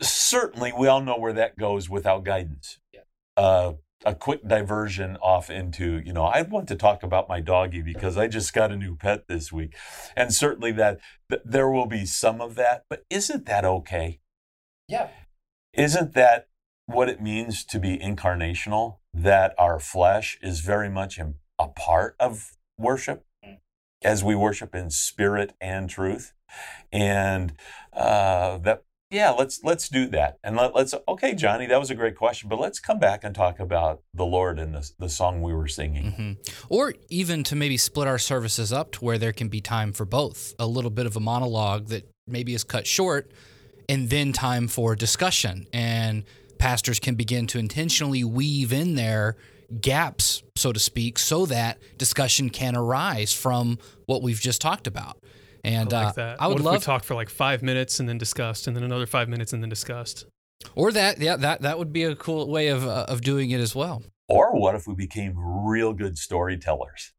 Certainly, 0.01 0.73
we 0.77 0.87
all 0.87 1.01
know 1.01 1.17
where 1.17 1.33
that 1.33 1.57
goes 1.57 1.89
without 1.89 2.23
guidance. 2.23 2.79
Yeah. 2.91 3.01
Uh, 3.37 3.73
a 4.05 4.15
quick 4.15 4.47
diversion 4.47 5.17
off 5.17 5.49
into, 5.49 6.01
you 6.05 6.13
know, 6.13 6.25
I 6.25 6.41
want 6.41 6.67
to 6.69 6.75
talk 6.75 7.03
about 7.03 7.29
my 7.29 7.39
doggy 7.39 7.81
because 7.81 8.17
I 8.17 8.27
just 8.27 8.53
got 8.53 8.71
a 8.71 8.75
new 8.75 8.95
pet 8.95 9.27
this 9.27 9.51
week. 9.51 9.75
And 10.15 10.33
certainly 10.33 10.71
that 10.73 10.99
th- 11.29 11.41
there 11.45 11.69
will 11.69 11.85
be 11.85 12.05
some 12.05 12.41
of 12.41 12.55
that, 12.55 12.85
but 12.89 13.05
isn't 13.09 13.45
that 13.45 13.65
okay? 13.65 14.19
Yeah. 14.87 15.09
Isn't 15.73 16.13
that 16.13 16.47
what 16.85 17.09
it 17.09 17.21
means 17.21 17.63
to 17.65 17.79
be 17.79 17.97
incarnational? 17.97 18.97
That 19.13 19.53
our 19.57 19.79
flesh 19.79 20.37
is 20.41 20.59
very 20.59 20.89
much 20.89 21.19
a 21.19 21.67
part 21.67 22.15
of 22.19 22.51
worship 22.77 23.25
as 24.03 24.23
we 24.23 24.35
worship 24.35 24.75
in 24.75 24.89
spirit 24.89 25.53
and 25.61 25.89
truth. 25.89 26.33
And 26.91 27.53
uh, 27.93 28.57
that 28.59 28.83
yeah, 29.13 29.29
let's 29.29 29.63
let's 29.63 29.87
do 29.87 30.07
that. 30.07 30.37
And 30.43 30.55
let, 30.55 30.75
us 30.75 30.93
okay, 31.07 31.35
Johnny, 31.35 31.67
that 31.67 31.79
was 31.79 31.91
a 31.91 31.95
great 31.95 32.15
question, 32.15 32.49
but 32.49 32.59
let's 32.59 32.79
come 32.79 32.99
back 32.99 33.23
and 33.23 33.35
talk 33.35 33.59
about 33.59 34.01
the 34.13 34.25
Lord 34.25 34.59
and 34.59 34.73
the, 34.73 34.89
the 34.99 35.09
song 35.09 35.41
we 35.41 35.53
were 35.53 35.67
singing. 35.67 36.11
Mm-hmm. 36.11 36.53
Or 36.69 36.93
even 37.09 37.43
to 37.43 37.55
maybe 37.55 37.77
split 37.77 38.07
our 38.07 38.17
services 38.17 38.73
up 38.73 38.91
to 38.93 39.05
where 39.05 39.17
there 39.17 39.33
can 39.33 39.47
be 39.47 39.61
time 39.61 39.93
for 39.93 40.05
both. 40.05 40.55
A 40.57 40.65
little 40.65 40.91
bit 40.91 41.05
of 41.05 41.15
a 41.15 41.19
monologue 41.19 41.87
that 41.87 42.09
maybe 42.27 42.53
is 42.53 42.63
cut 42.63 42.87
short 42.87 43.31
and 43.87 44.09
then 44.09 44.33
time 44.33 44.67
for 44.67 44.95
discussion. 44.95 45.67
And 45.71 46.23
pastors 46.57 46.99
can 46.99 47.15
begin 47.15 47.47
to 47.47 47.59
intentionally 47.59 48.23
weave 48.23 48.73
in 48.73 48.95
there 48.95 49.35
gaps, 49.81 50.43
so 50.55 50.71
to 50.71 50.79
speak, 50.79 51.17
so 51.17 51.45
that 51.45 51.79
discussion 51.97 52.49
can 52.49 52.75
arise 52.75 53.33
from 53.33 53.79
what 54.05 54.21
we've 54.21 54.39
just 54.39 54.61
talked 54.61 54.87
about. 54.87 55.17
And 55.63 55.93
I, 55.93 56.03
like 56.03 56.07
uh, 56.09 56.11
that. 56.13 56.41
I 56.41 56.47
would 56.47 56.55
what 56.55 56.63
love 56.63 56.75
if 56.75 56.81
we 56.81 56.85
talk 56.85 57.03
for 57.03 57.15
like 57.15 57.29
five 57.29 57.63
minutes 57.63 57.99
and 57.99 58.07
then 58.07 58.17
discussed, 58.17 58.67
and 58.67 58.75
then 58.75 58.83
another 58.83 59.05
five 59.05 59.29
minutes 59.29 59.53
and 59.53 59.63
then 59.63 59.69
discussed. 59.69 60.25
Or 60.75 60.91
that, 60.91 61.19
yeah, 61.19 61.35
that 61.37 61.61
that 61.61 61.79
would 61.79 61.93
be 61.93 62.03
a 62.03 62.15
cool 62.15 62.49
way 62.49 62.67
of 62.67 62.85
uh, 62.85 63.05
of 63.07 63.21
doing 63.21 63.51
it 63.51 63.59
as 63.59 63.75
well. 63.75 64.03
Or 64.27 64.57
what 64.57 64.75
if 64.75 64.87
we 64.87 64.95
became 64.95 65.33
real 65.37 65.93
good 65.93 66.17
storytellers? 66.17 67.13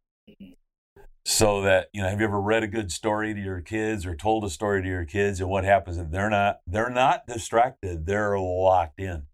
So 1.27 1.63
that 1.63 1.89
you 1.93 2.03
know, 2.03 2.09
have 2.09 2.21
you 2.21 2.27
ever 2.27 2.41
read 2.41 2.63
a 2.63 2.69
good 2.69 2.93
story 2.93 3.33
to 3.33 3.41
your 3.41 3.61
kids 3.61 4.05
or 4.05 4.15
told 4.15 4.45
a 4.45 4.51
story 4.51 4.83
to 4.83 4.89
your 4.89 5.05
kids, 5.05 5.41
and 5.41 5.49
what 5.49 5.65
happens? 5.65 5.97
And 5.97 6.13
they're 6.13 6.31
not 6.31 6.61
they're 6.67 6.91
not 6.91 7.27
distracted; 7.27 8.07
they're 8.07 8.39
locked 8.39 9.01
in. 9.01 9.25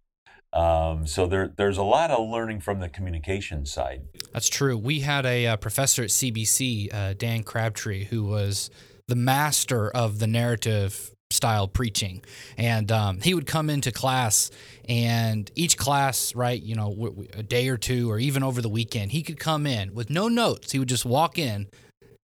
Um, 0.53 1.07
so 1.07 1.27
there, 1.27 1.53
there's 1.57 1.79
a 1.79 1.83
lot 1.83 2.11
of 2.11 2.29
learning 2.29 2.61
from 2.61 2.81
the 2.81 2.89
communication 2.89 3.65
side. 3.67 4.03
That's 4.33 4.49
true. 4.49 4.77
We 4.77 5.01
had 5.01 5.25
a, 5.25 5.47
uh, 5.47 5.57
professor 5.57 6.03
at 6.03 6.09
CBC, 6.09 6.93
uh, 6.93 7.15
Dan 7.15 7.45
Crabtree, 7.45 8.07
who 8.07 8.25
was 8.25 8.69
the 9.11 9.17
master 9.17 9.91
of 9.91 10.19
the 10.21 10.27
narrative 10.27 11.11
style 11.31 11.69
preaching. 11.69 12.25
And 12.57 12.91
um, 12.91 13.21
he 13.21 13.35
would 13.35 13.47
come 13.47 13.69
into 13.71 13.93
class, 13.93 14.51
and 14.89 15.49
each 15.55 15.77
class, 15.77 16.35
right, 16.35 16.61
you 16.61 16.75
know, 16.75 16.89
w- 16.91 17.11
w- 17.11 17.29
a 17.35 17.43
day 17.43 17.69
or 17.69 17.77
two, 17.77 18.11
or 18.11 18.19
even 18.19 18.43
over 18.43 18.61
the 18.63 18.69
weekend, 18.69 19.13
he 19.13 19.23
could 19.23 19.39
come 19.39 19.67
in 19.67 19.95
with 19.95 20.11
no 20.11 20.27
notes. 20.29 20.73
He 20.73 20.79
would 20.81 20.89
just 20.89 21.05
walk 21.05 21.39
in 21.39 21.69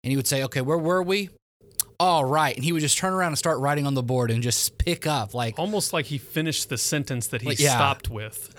and 0.03 0.11
he 0.11 0.17
would 0.17 0.27
say, 0.27 0.43
Okay, 0.45 0.61
where 0.61 0.77
were 0.79 1.03
we? 1.03 1.31
All 1.99 2.25
right. 2.25 2.55
And 2.55 2.65
he 2.65 2.73
would 2.73 2.81
just 2.81 2.99
turn 2.99 3.13
around 3.13 3.29
and 3.29 3.39
start 3.39 3.59
writing 3.59 3.87
on 3.87 3.95
the 3.95 4.03
board 4.03 4.31
and 4.31 4.43
just 4.43 4.77
pick 4.79 5.07
up 5.07 5.35
like 5.35 5.59
almost 5.59 5.93
like 5.93 6.07
he 6.07 6.17
finished 6.19 6.69
the 6.71 6.79
sentence 6.79 7.27
that 7.29 7.43
he 7.43 7.49
Like, 7.49 7.59
yeah. 7.61 7.75
stopped 7.75 8.09
with. 8.11 8.55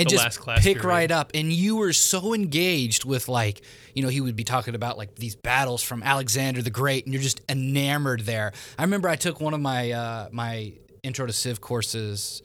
And 0.00 0.06
the 0.06 0.10
just 0.10 0.24
last 0.24 0.40
class 0.40 0.62
pick 0.62 0.78
period. 0.78 0.88
right 0.88 1.10
up. 1.10 1.30
And 1.34 1.52
you 1.52 1.76
were 1.76 1.92
so 1.92 2.34
engaged 2.34 3.04
with 3.04 3.28
like, 3.28 3.62
you 3.94 4.02
know, 4.02 4.08
he 4.08 4.20
would 4.20 4.36
be 4.36 4.44
talking 4.44 4.74
about 4.74 4.98
like 4.98 5.14
these 5.16 5.36
battles 5.36 5.82
from 5.82 6.02
Alexander 6.02 6.62
the 6.62 6.70
Great, 6.70 7.04
and 7.04 7.14
you're 7.14 7.22
just 7.22 7.40
enamored 7.48 8.20
there. 8.20 8.52
I 8.78 8.82
remember 8.82 9.08
I 9.08 9.16
took 9.16 9.40
one 9.40 9.54
of 9.54 9.60
my 9.60 9.92
uh, 9.92 10.28
my 10.32 10.72
intro 11.02 11.26
to 11.26 11.32
Civ 11.32 11.60
courses 11.60 12.42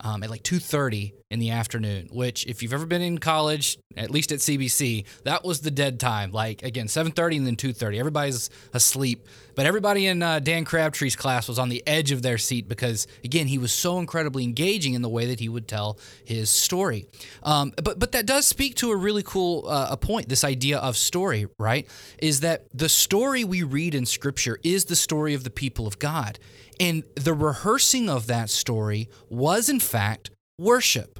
um, 0.00 0.22
at 0.22 0.30
like 0.30 0.42
2.30 0.42 1.12
in 1.30 1.40
the 1.40 1.50
afternoon 1.50 2.08
which 2.10 2.46
if 2.46 2.62
you've 2.62 2.72
ever 2.72 2.86
been 2.86 3.02
in 3.02 3.18
college 3.18 3.78
at 3.96 4.10
least 4.10 4.32
at 4.32 4.38
cbc 4.38 5.04
that 5.24 5.44
was 5.44 5.60
the 5.60 5.70
dead 5.70 5.98
time 6.00 6.30
like 6.30 6.62
again 6.62 6.86
7.30 6.86 7.38
and 7.38 7.46
then 7.46 7.56
2.30 7.56 7.98
everybody's 7.98 8.48
asleep 8.72 9.26
but 9.58 9.66
everybody 9.66 10.06
in 10.06 10.22
uh, 10.22 10.38
dan 10.38 10.64
crabtree's 10.64 11.16
class 11.16 11.48
was 11.48 11.58
on 11.58 11.68
the 11.68 11.82
edge 11.86 12.12
of 12.12 12.22
their 12.22 12.38
seat 12.38 12.68
because 12.68 13.08
again 13.24 13.48
he 13.48 13.58
was 13.58 13.72
so 13.72 13.98
incredibly 13.98 14.44
engaging 14.44 14.94
in 14.94 15.02
the 15.02 15.08
way 15.08 15.26
that 15.26 15.40
he 15.40 15.48
would 15.48 15.66
tell 15.66 15.98
his 16.24 16.48
story 16.48 17.04
um, 17.42 17.72
but 17.82 17.98
but 17.98 18.12
that 18.12 18.24
does 18.24 18.46
speak 18.46 18.76
to 18.76 18.92
a 18.92 18.96
really 18.96 19.24
cool 19.24 19.66
uh, 19.68 19.88
a 19.90 19.96
point 19.96 20.28
this 20.28 20.44
idea 20.44 20.78
of 20.78 20.96
story 20.96 21.48
right 21.58 21.88
is 22.18 22.40
that 22.40 22.66
the 22.72 22.88
story 22.88 23.42
we 23.42 23.64
read 23.64 23.94
in 23.94 24.06
scripture 24.06 24.60
is 24.62 24.84
the 24.84 24.96
story 24.96 25.34
of 25.34 25.42
the 25.42 25.50
people 25.50 25.86
of 25.86 25.98
god 25.98 26.38
and 26.80 27.02
the 27.16 27.34
rehearsing 27.34 28.08
of 28.08 28.26
that 28.26 28.50
story 28.50 29.08
was, 29.28 29.68
in 29.68 29.80
fact, 29.80 30.30
worship 30.58 31.18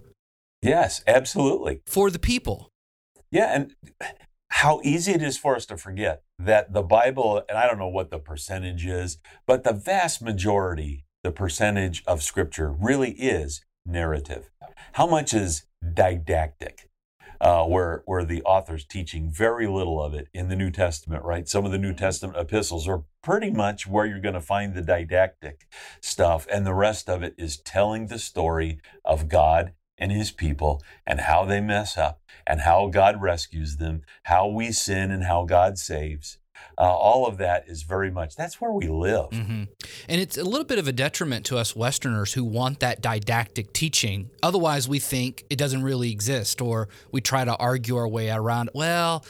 Yes, 0.62 1.02
absolutely. 1.06 1.80
for 1.86 2.10
the 2.10 2.18
people. 2.18 2.70
Yeah, 3.30 3.54
and 3.54 3.74
how 4.58 4.80
easy 4.82 5.12
it 5.12 5.22
is 5.22 5.38
for 5.38 5.54
us 5.54 5.64
to 5.64 5.76
forget 5.76 6.24
that 6.36 6.72
the 6.72 6.82
Bible, 6.82 7.44
and 7.48 7.56
I 7.56 7.68
don't 7.68 7.78
know 7.78 7.86
what 7.86 8.10
the 8.10 8.18
percentage 8.18 8.84
is, 8.84 9.18
but 9.46 9.62
the 9.62 9.72
vast 9.72 10.20
majority, 10.20 11.04
the 11.22 11.30
percentage 11.30 12.02
of 12.08 12.24
Scripture 12.24 12.72
really 12.72 13.12
is 13.12 13.64
narrative. 13.86 14.50
How 14.94 15.06
much 15.06 15.32
is 15.32 15.66
didactic? 15.94 16.90
Uh, 17.40 17.64
where 17.66 18.02
where 18.06 18.24
the 18.24 18.42
author's 18.42 18.84
teaching 18.84 19.30
very 19.30 19.68
little 19.68 20.02
of 20.02 20.12
it 20.12 20.26
in 20.34 20.48
the 20.48 20.56
New 20.56 20.72
Testament, 20.72 21.22
right? 21.22 21.48
Some 21.48 21.64
of 21.64 21.70
the 21.70 21.78
New 21.78 21.94
Testament 21.94 22.36
epistles 22.36 22.88
are 22.88 23.04
pretty 23.22 23.52
much 23.52 23.86
where 23.86 24.06
you're 24.06 24.18
going 24.18 24.34
to 24.34 24.40
find 24.40 24.74
the 24.74 24.82
didactic 24.82 25.68
stuff, 26.00 26.48
and 26.52 26.66
the 26.66 26.74
rest 26.74 27.08
of 27.08 27.22
it 27.22 27.36
is 27.38 27.58
telling 27.58 28.08
the 28.08 28.18
story 28.18 28.80
of 29.04 29.28
God 29.28 29.74
and 29.96 30.10
His 30.10 30.32
people 30.32 30.82
and 31.06 31.20
how 31.20 31.44
they 31.44 31.60
mess 31.60 31.96
up 31.96 32.22
and 32.48 32.62
how 32.62 32.88
God 32.88 33.20
rescues 33.20 33.76
them, 33.76 34.02
how 34.24 34.48
we 34.48 34.72
sin 34.72 35.10
and 35.10 35.24
how 35.24 35.44
God 35.44 35.78
saves. 35.78 36.38
Uh, 36.78 36.84
all 36.84 37.26
of 37.26 37.38
that 37.38 37.68
is 37.68 37.82
very 37.82 38.10
much 38.10 38.36
that's 38.36 38.60
where 38.60 38.70
we 38.70 38.86
live. 38.86 39.26
hmm 39.32 39.64
And 40.08 40.20
it's 40.20 40.38
a 40.38 40.44
little 40.44 40.64
bit 40.64 40.78
of 40.78 40.86
a 40.86 40.92
detriment 40.92 41.44
to 41.46 41.58
us 41.58 41.74
Westerners 41.74 42.34
who 42.34 42.44
want 42.44 42.80
that 42.80 43.00
didactic 43.00 43.72
teaching. 43.72 44.30
Otherwise, 44.42 44.88
we 44.88 45.00
think 45.00 45.44
it 45.50 45.56
doesn't 45.56 45.82
really 45.82 46.12
exist, 46.12 46.60
or 46.60 46.88
we 47.10 47.20
try 47.20 47.44
to 47.44 47.56
argue 47.56 47.96
our 47.96 48.06
way 48.06 48.30
around. 48.30 48.70
Well, 48.74 49.24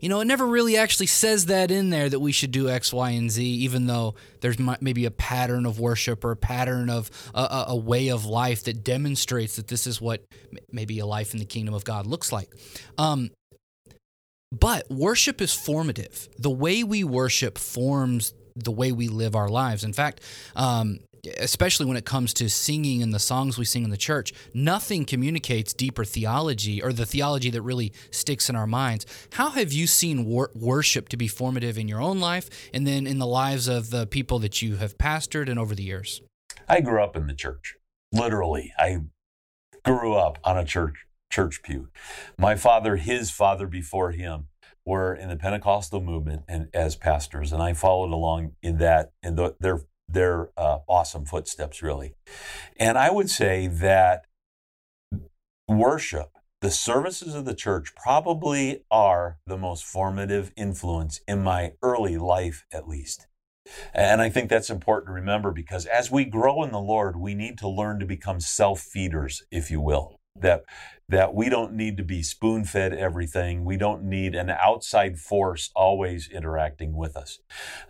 you 0.00 0.08
know, 0.08 0.20
it 0.20 0.24
never 0.24 0.46
really 0.46 0.76
actually 0.76 1.06
says 1.06 1.46
that 1.46 1.70
in 1.70 1.90
there 1.90 2.08
that 2.08 2.20
we 2.20 2.32
should 2.32 2.50
do 2.50 2.68
X, 2.68 2.92
Y, 2.92 3.10
and 3.10 3.30
Z, 3.30 3.44
even 3.44 3.86
though 3.86 4.14
there's 4.40 4.58
maybe 4.80 5.04
a 5.04 5.10
pattern 5.10 5.66
of 5.66 5.78
worship 5.78 6.24
or 6.24 6.32
a 6.32 6.36
pattern 6.36 6.90
of 6.90 7.10
a, 7.34 7.42
a, 7.42 7.64
a 7.68 7.76
way 7.76 8.08
of 8.08 8.24
life 8.24 8.64
that 8.64 8.82
demonstrates 8.82 9.56
that 9.56 9.68
this 9.68 9.86
is 9.86 10.00
what 10.00 10.24
maybe 10.70 10.98
a 10.98 11.06
life 11.06 11.32
in 11.32 11.38
the 11.38 11.44
kingdom 11.44 11.74
of 11.74 11.84
God 11.84 12.06
looks 12.06 12.32
like. 12.32 12.50
Um, 12.98 13.30
but 14.52 14.88
worship 14.90 15.40
is 15.40 15.54
formative. 15.54 16.28
The 16.38 16.50
way 16.50 16.84
we 16.84 17.02
worship 17.02 17.56
forms 17.56 18.34
the 18.54 18.70
way 18.70 18.92
we 18.92 19.08
live 19.08 19.34
our 19.34 19.48
lives. 19.48 19.82
In 19.82 19.94
fact, 19.94 20.20
um, 20.54 21.00
especially 21.38 21.86
when 21.86 21.96
it 21.96 22.04
comes 22.04 22.34
to 22.34 22.50
singing 22.50 23.02
and 23.02 23.14
the 23.14 23.18
songs 23.18 23.56
we 23.56 23.64
sing 23.64 23.84
in 23.84 23.90
the 23.90 23.96
church, 23.96 24.32
nothing 24.52 25.06
communicates 25.06 25.72
deeper 25.72 26.04
theology 26.04 26.82
or 26.82 26.92
the 26.92 27.06
theology 27.06 27.48
that 27.48 27.62
really 27.62 27.94
sticks 28.10 28.50
in 28.50 28.56
our 28.56 28.66
minds. 28.66 29.06
How 29.32 29.50
have 29.50 29.72
you 29.72 29.86
seen 29.86 30.26
wor- 30.26 30.50
worship 30.54 31.08
to 31.10 31.16
be 31.16 31.28
formative 31.28 31.78
in 31.78 31.88
your 31.88 32.00
own 32.00 32.20
life 32.20 32.50
and 32.74 32.86
then 32.86 33.06
in 33.06 33.18
the 33.18 33.26
lives 33.26 33.68
of 33.68 33.90
the 33.90 34.06
people 34.06 34.38
that 34.40 34.60
you 34.60 34.76
have 34.76 34.98
pastored 34.98 35.48
and 35.48 35.58
over 35.58 35.74
the 35.74 35.84
years? 35.84 36.20
I 36.68 36.80
grew 36.80 37.02
up 37.02 37.16
in 37.16 37.26
the 37.26 37.34
church. 37.34 37.76
Literally, 38.12 38.72
I 38.78 38.98
grew 39.84 40.14
up 40.14 40.38
on 40.44 40.58
a 40.58 40.64
church 40.64 41.06
church 41.32 41.62
pew. 41.62 41.88
My 42.38 42.54
father, 42.54 42.96
his 42.96 43.30
father 43.30 43.66
before 43.66 44.12
him, 44.12 44.48
were 44.84 45.14
in 45.14 45.28
the 45.28 45.36
Pentecostal 45.36 46.00
movement 46.00 46.42
and 46.48 46.68
as 46.74 46.96
pastors, 46.96 47.52
and 47.52 47.62
I 47.62 47.72
followed 47.72 48.12
along 48.12 48.52
in 48.62 48.78
that 48.78 49.12
in 49.22 49.36
the, 49.36 49.56
their 49.60 49.82
their 50.08 50.50
uh, 50.56 50.78
awesome 50.88 51.24
footsteps, 51.24 51.82
really. 51.82 52.14
And 52.76 52.98
I 52.98 53.10
would 53.10 53.30
say 53.30 53.66
that 53.66 54.26
worship, 55.68 56.30
the 56.60 56.70
services 56.70 57.34
of 57.34 57.44
the 57.44 57.54
church, 57.54 57.94
probably 57.94 58.84
are 58.90 59.38
the 59.46 59.56
most 59.56 59.84
formative 59.84 60.52
influence 60.56 61.20
in 61.26 61.42
my 61.42 61.72
early 61.82 62.18
life, 62.18 62.66
at 62.72 62.88
least. 62.88 63.26
And 63.94 64.20
I 64.20 64.28
think 64.28 64.50
that's 64.50 64.68
important 64.68 65.06
to 65.06 65.12
remember 65.12 65.52
because 65.52 65.86
as 65.86 66.10
we 66.10 66.24
grow 66.24 66.62
in 66.64 66.72
the 66.72 66.80
Lord, 66.80 67.16
we 67.16 67.34
need 67.34 67.56
to 67.58 67.68
learn 67.68 68.00
to 68.00 68.06
become 68.06 68.40
self 68.40 68.80
feeders, 68.80 69.44
if 69.50 69.70
you 69.70 69.80
will. 69.80 70.18
That, 70.34 70.64
that 71.08 71.34
we 71.34 71.48
don't 71.48 71.74
need 71.74 71.96
to 71.98 72.02
be 72.02 72.22
spoon 72.22 72.64
fed 72.64 72.92
everything. 72.94 73.64
We 73.64 73.76
don't 73.76 74.02
need 74.02 74.34
an 74.34 74.50
outside 74.50 75.18
force 75.18 75.70
always 75.76 76.28
interacting 76.28 76.96
with 76.96 77.16
us. 77.16 77.38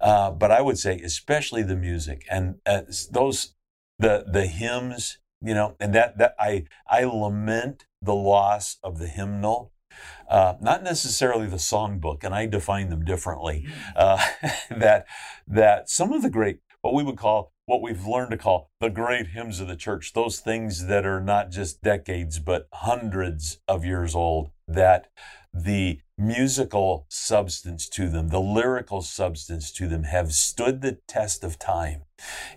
Uh, 0.01 0.31
but 0.33 0.51
I 0.51 0.61
would 0.61 0.79
say, 0.79 0.99
especially 0.99 1.63
the 1.63 1.77
music 1.77 2.27
and 2.31 2.57
uh, 2.67 2.83
those, 3.11 3.55
the, 3.99 4.25
the 4.31 4.47
hymns, 4.47 5.19
you 5.41 5.55
know, 5.55 5.77
and 5.81 5.95
that, 5.95 6.19
that 6.19 6.35
I, 6.39 6.65
I 6.89 7.05
lament 7.05 7.87
the 8.03 8.15
loss 8.15 8.79
of 8.83 8.99
the 8.99 9.07
hymnal 9.09 9.73
uh, 10.29 10.55
not 10.61 10.83
necessarily 10.83 11.47
the 11.47 11.57
songbook, 11.57 12.25
and 12.25 12.35
I 12.35 12.47
define 12.47 12.89
them 12.89 13.05
differently. 13.05 13.67
Uh, 13.95 14.25
that 14.71 15.07
that 15.47 15.91
some 15.91 16.13
of 16.13 16.23
the 16.23 16.31
great, 16.31 16.61
what 16.83 16.95
we 16.95 17.03
would 17.03 17.17
call, 17.17 17.53
what 17.67 17.81
we've 17.81 18.07
learned 18.07 18.33
to 18.33 18.37
call 18.37 18.71
the 18.81 18.91
great 18.91 19.29
hymns 19.29 19.61
of 19.61 19.69
the 19.69 19.77
church, 19.77 20.13
those 20.13 20.41
things 20.41 20.87
that 20.87 21.07
are 21.07 21.21
not 21.21 21.51
just 21.51 21.81
decades 21.81 22.39
but 22.39 22.69
hundreds 22.73 23.61
of 23.67 23.85
years 23.85 24.15
old, 24.15 24.51
that 24.69 25.09
the 25.55 26.01
musical 26.19 27.07
substance 27.09 27.89
to 27.89 28.09
them, 28.09 28.29
the 28.29 28.41
lyrical 28.41 29.01
substance 29.01 29.71
to 29.73 29.87
them, 29.87 30.05
have 30.05 30.33
stood 30.33 30.83
the 30.83 30.99
test 31.07 31.45
of 31.45 31.59
time, 31.59 32.03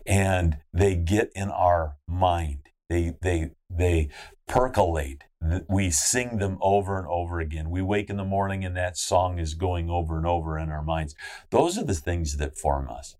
and 0.06 0.58
they 0.74 0.96
get 0.96 1.32
in 1.36 1.50
our 1.50 1.96
mind. 2.08 2.70
They 2.90 3.16
they 3.22 3.52
they 3.70 4.10
percolate 4.48 5.24
we 5.68 5.92
sing 5.92 6.38
them 6.38 6.58
over 6.62 6.98
and 6.98 7.08
over 7.08 7.40
again. 7.40 7.70
We 7.70 7.82
wake 7.82 8.10
in 8.10 8.18
the 8.18 8.24
morning 8.24 8.64
and 8.64 8.76
that 8.76 8.98
song 8.98 9.40
is 9.40 9.54
going 9.54 9.90
over 9.90 10.18
and 10.18 10.26
over 10.26 10.58
in 10.58 10.70
our 10.70 10.82
minds. 10.82 11.16
Those 11.52 11.78
are 11.78 11.84
the 11.84 11.94
things 11.94 12.38
that 12.38 12.58
form 12.58 12.90
us. 12.90 13.16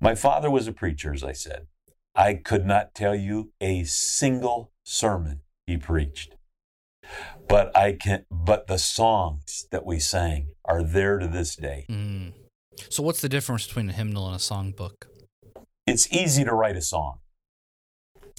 My 0.00 0.14
father 0.14 0.50
was 0.50 0.68
a 0.68 0.72
preacher, 0.72 1.12
as 1.12 1.24
I 1.24 1.32
said. 1.32 1.66
I 2.14 2.34
could 2.34 2.64
not 2.64 2.94
tell 2.94 3.14
you 3.14 3.52
a 3.60 3.84
single 3.84 4.72
sermon 4.84 5.40
he 5.66 5.76
preached. 5.76 6.36
But 7.48 7.76
I 7.76 7.92
can 7.92 8.24
but 8.30 8.66
the 8.66 8.78
songs 8.78 9.66
that 9.70 9.84
we 9.84 9.98
sang 9.98 10.48
are 10.64 10.82
there 10.82 11.18
to 11.18 11.26
this 11.26 11.54
day. 11.56 11.86
Mm. 11.90 12.32
So 12.88 13.02
what's 13.02 13.20
the 13.20 13.28
difference 13.28 13.66
between 13.66 13.90
a 13.90 13.92
hymnal 13.92 14.26
and 14.26 14.36
a 14.36 14.38
songbook? 14.38 15.06
It's 15.86 16.10
easy 16.10 16.44
to 16.44 16.54
write 16.54 16.76
a 16.76 16.80
song. 16.80 17.18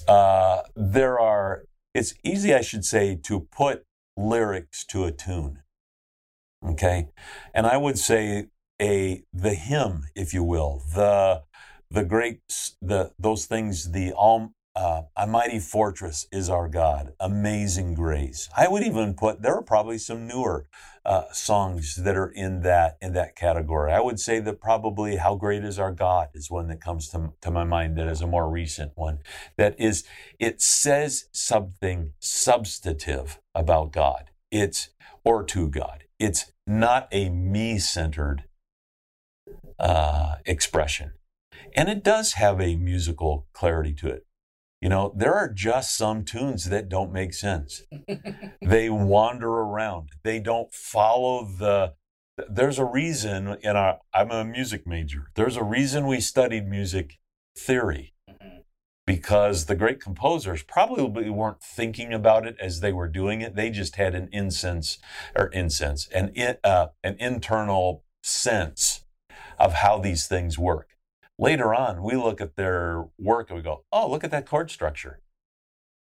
Uh, 0.08 0.62
there 0.76 1.20
are 1.20 1.66
it's 1.94 2.14
easy, 2.24 2.54
I 2.54 2.62
should 2.62 2.84
say, 2.84 3.16
to 3.24 3.40
put 3.40 3.86
lyrics 4.18 4.86
to 4.88 5.06
a 5.06 5.12
tune. 5.12 5.64
Okay. 6.64 7.08
And 7.54 7.66
I 7.66 7.78
would 7.78 7.98
say 7.98 8.48
a 8.82 9.24
the 9.34 9.54
hymn, 9.54 10.04
if 10.16 10.34
you 10.34 10.44
will, 10.44 10.84
the 10.94 11.44
the 11.90 12.04
great 12.04 12.42
the 12.82 13.14
those 13.18 13.46
things, 13.46 13.92
the 13.92 14.14
uh, 14.76 15.04
a 15.16 15.26
mighty 15.26 15.60
fortress 15.60 16.28
is 16.32 16.50
our 16.50 16.68
God, 16.68 17.14
amazing 17.20 17.94
grace. 17.94 18.50
I 18.58 18.68
would 18.68 18.84
even 18.84 19.14
put 19.14 19.42
there 19.42 19.56
are 19.56 19.62
probably 19.62 19.98
some 19.98 20.28
newer 20.28 20.68
uh, 21.06 21.32
songs 21.32 21.96
that 21.96 22.18
are 22.18 22.28
in 22.30 22.62
that 22.62 22.98
in 23.02 23.14
that 23.14 23.36
category. 23.36 23.94
I 23.94 24.02
would 24.02 24.20
say 24.20 24.40
that 24.40 24.60
probably 24.60 25.16
"How 25.16 25.36
Great 25.36 25.64
Is 25.64 25.80
Our 25.80 25.92
God" 25.92 26.30
is 26.34 26.52
one 26.52 26.68
that 26.68 26.82
comes 26.82 27.08
to 27.10 27.34
to 27.42 27.52
my 27.52 27.64
mind. 27.64 27.98
That 27.98 28.08
is 28.08 28.22
a 28.22 28.28
more 28.28 28.50
recent 28.50 28.92
one. 28.96 29.20
That 29.56 29.80
is, 29.80 30.04
it 30.40 30.62
says 30.62 31.30
something 31.32 32.12
substantive 32.20 33.40
about 33.54 33.94
God. 33.94 34.32
It's 34.52 34.90
or 35.24 35.44
to 35.44 35.70
God. 35.70 36.04
It's 36.20 36.52
not 36.68 37.08
a 37.12 37.30
me-centered 37.30 38.46
uh, 39.80 40.36
expression, 40.46 41.14
and 41.76 41.88
it 41.88 42.04
does 42.04 42.34
have 42.34 42.60
a 42.60 42.76
musical 42.76 43.48
clarity 43.54 43.94
to 43.94 44.08
it. 44.08 44.26
You 44.86 44.90
know, 44.90 45.12
there 45.16 45.34
are 45.34 45.52
just 45.52 45.98
some 45.98 46.24
tunes 46.24 46.66
that 46.66 46.90
don't 46.90 47.12
make 47.12 47.34
sense. 47.34 47.82
they 48.62 48.88
wander 48.88 49.50
around. 49.50 50.10
They 50.22 50.40
don't 50.40 50.72
follow 50.72 51.44
the 51.44 51.96
there's 52.48 52.78
a 52.78 52.86
reason 52.86 53.58
in 53.64 53.76
our 53.76 53.98
I'm 54.14 54.30
a 54.30 54.46
music 54.46 54.86
major. 54.86 55.32
There's 55.34 55.58
a 55.58 55.64
reason 55.64 56.06
we 56.06 56.20
studied 56.22 56.68
music 56.68 57.18
theory. 57.58 58.14
Because 59.08 59.66
the 59.66 59.76
great 59.76 60.00
composers 60.00 60.62
probably 60.62 61.32
weren't 61.32 61.64
thinking 61.64 62.14
about 62.14 62.46
it 62.46 62.56
as 62.60 62.82
they 62.82 62.94
were 62.94 63.08
doing 63.08 63.42
it. 63.42 63.56
They 63.56 63.72
just 63.72 63.96
had 63.96 64.14
an 64.14 64.30
incense 64.32 65.00
or 65.36 65.48
incense, 65.48 66.08
an 66.10 66.32
uh, 66.64 66.90
an 67.04 67.16
internal 67.20 68.04
sense 68.22 69.04
of 69.58 69.74
how 69.74 69.98
these 69.98 70.28
things 70.28 70.60
work. 70.60 70.95
Later 71.38 71.74
on, 71.74 72.02
we 72.02 72.16
look 72.16 72.40
at 72.40 72.56
their 72.56 73.06
work 73.20 73.50
and 73.50 73.58
we 73.58 73.64
go, 73.64 73.84
oh, 73.92 74.10
look 74.10 74.24
at 74.24 74.32
that 74.32 74.46
chord 74.46 74.72
structure. 74.72 75.20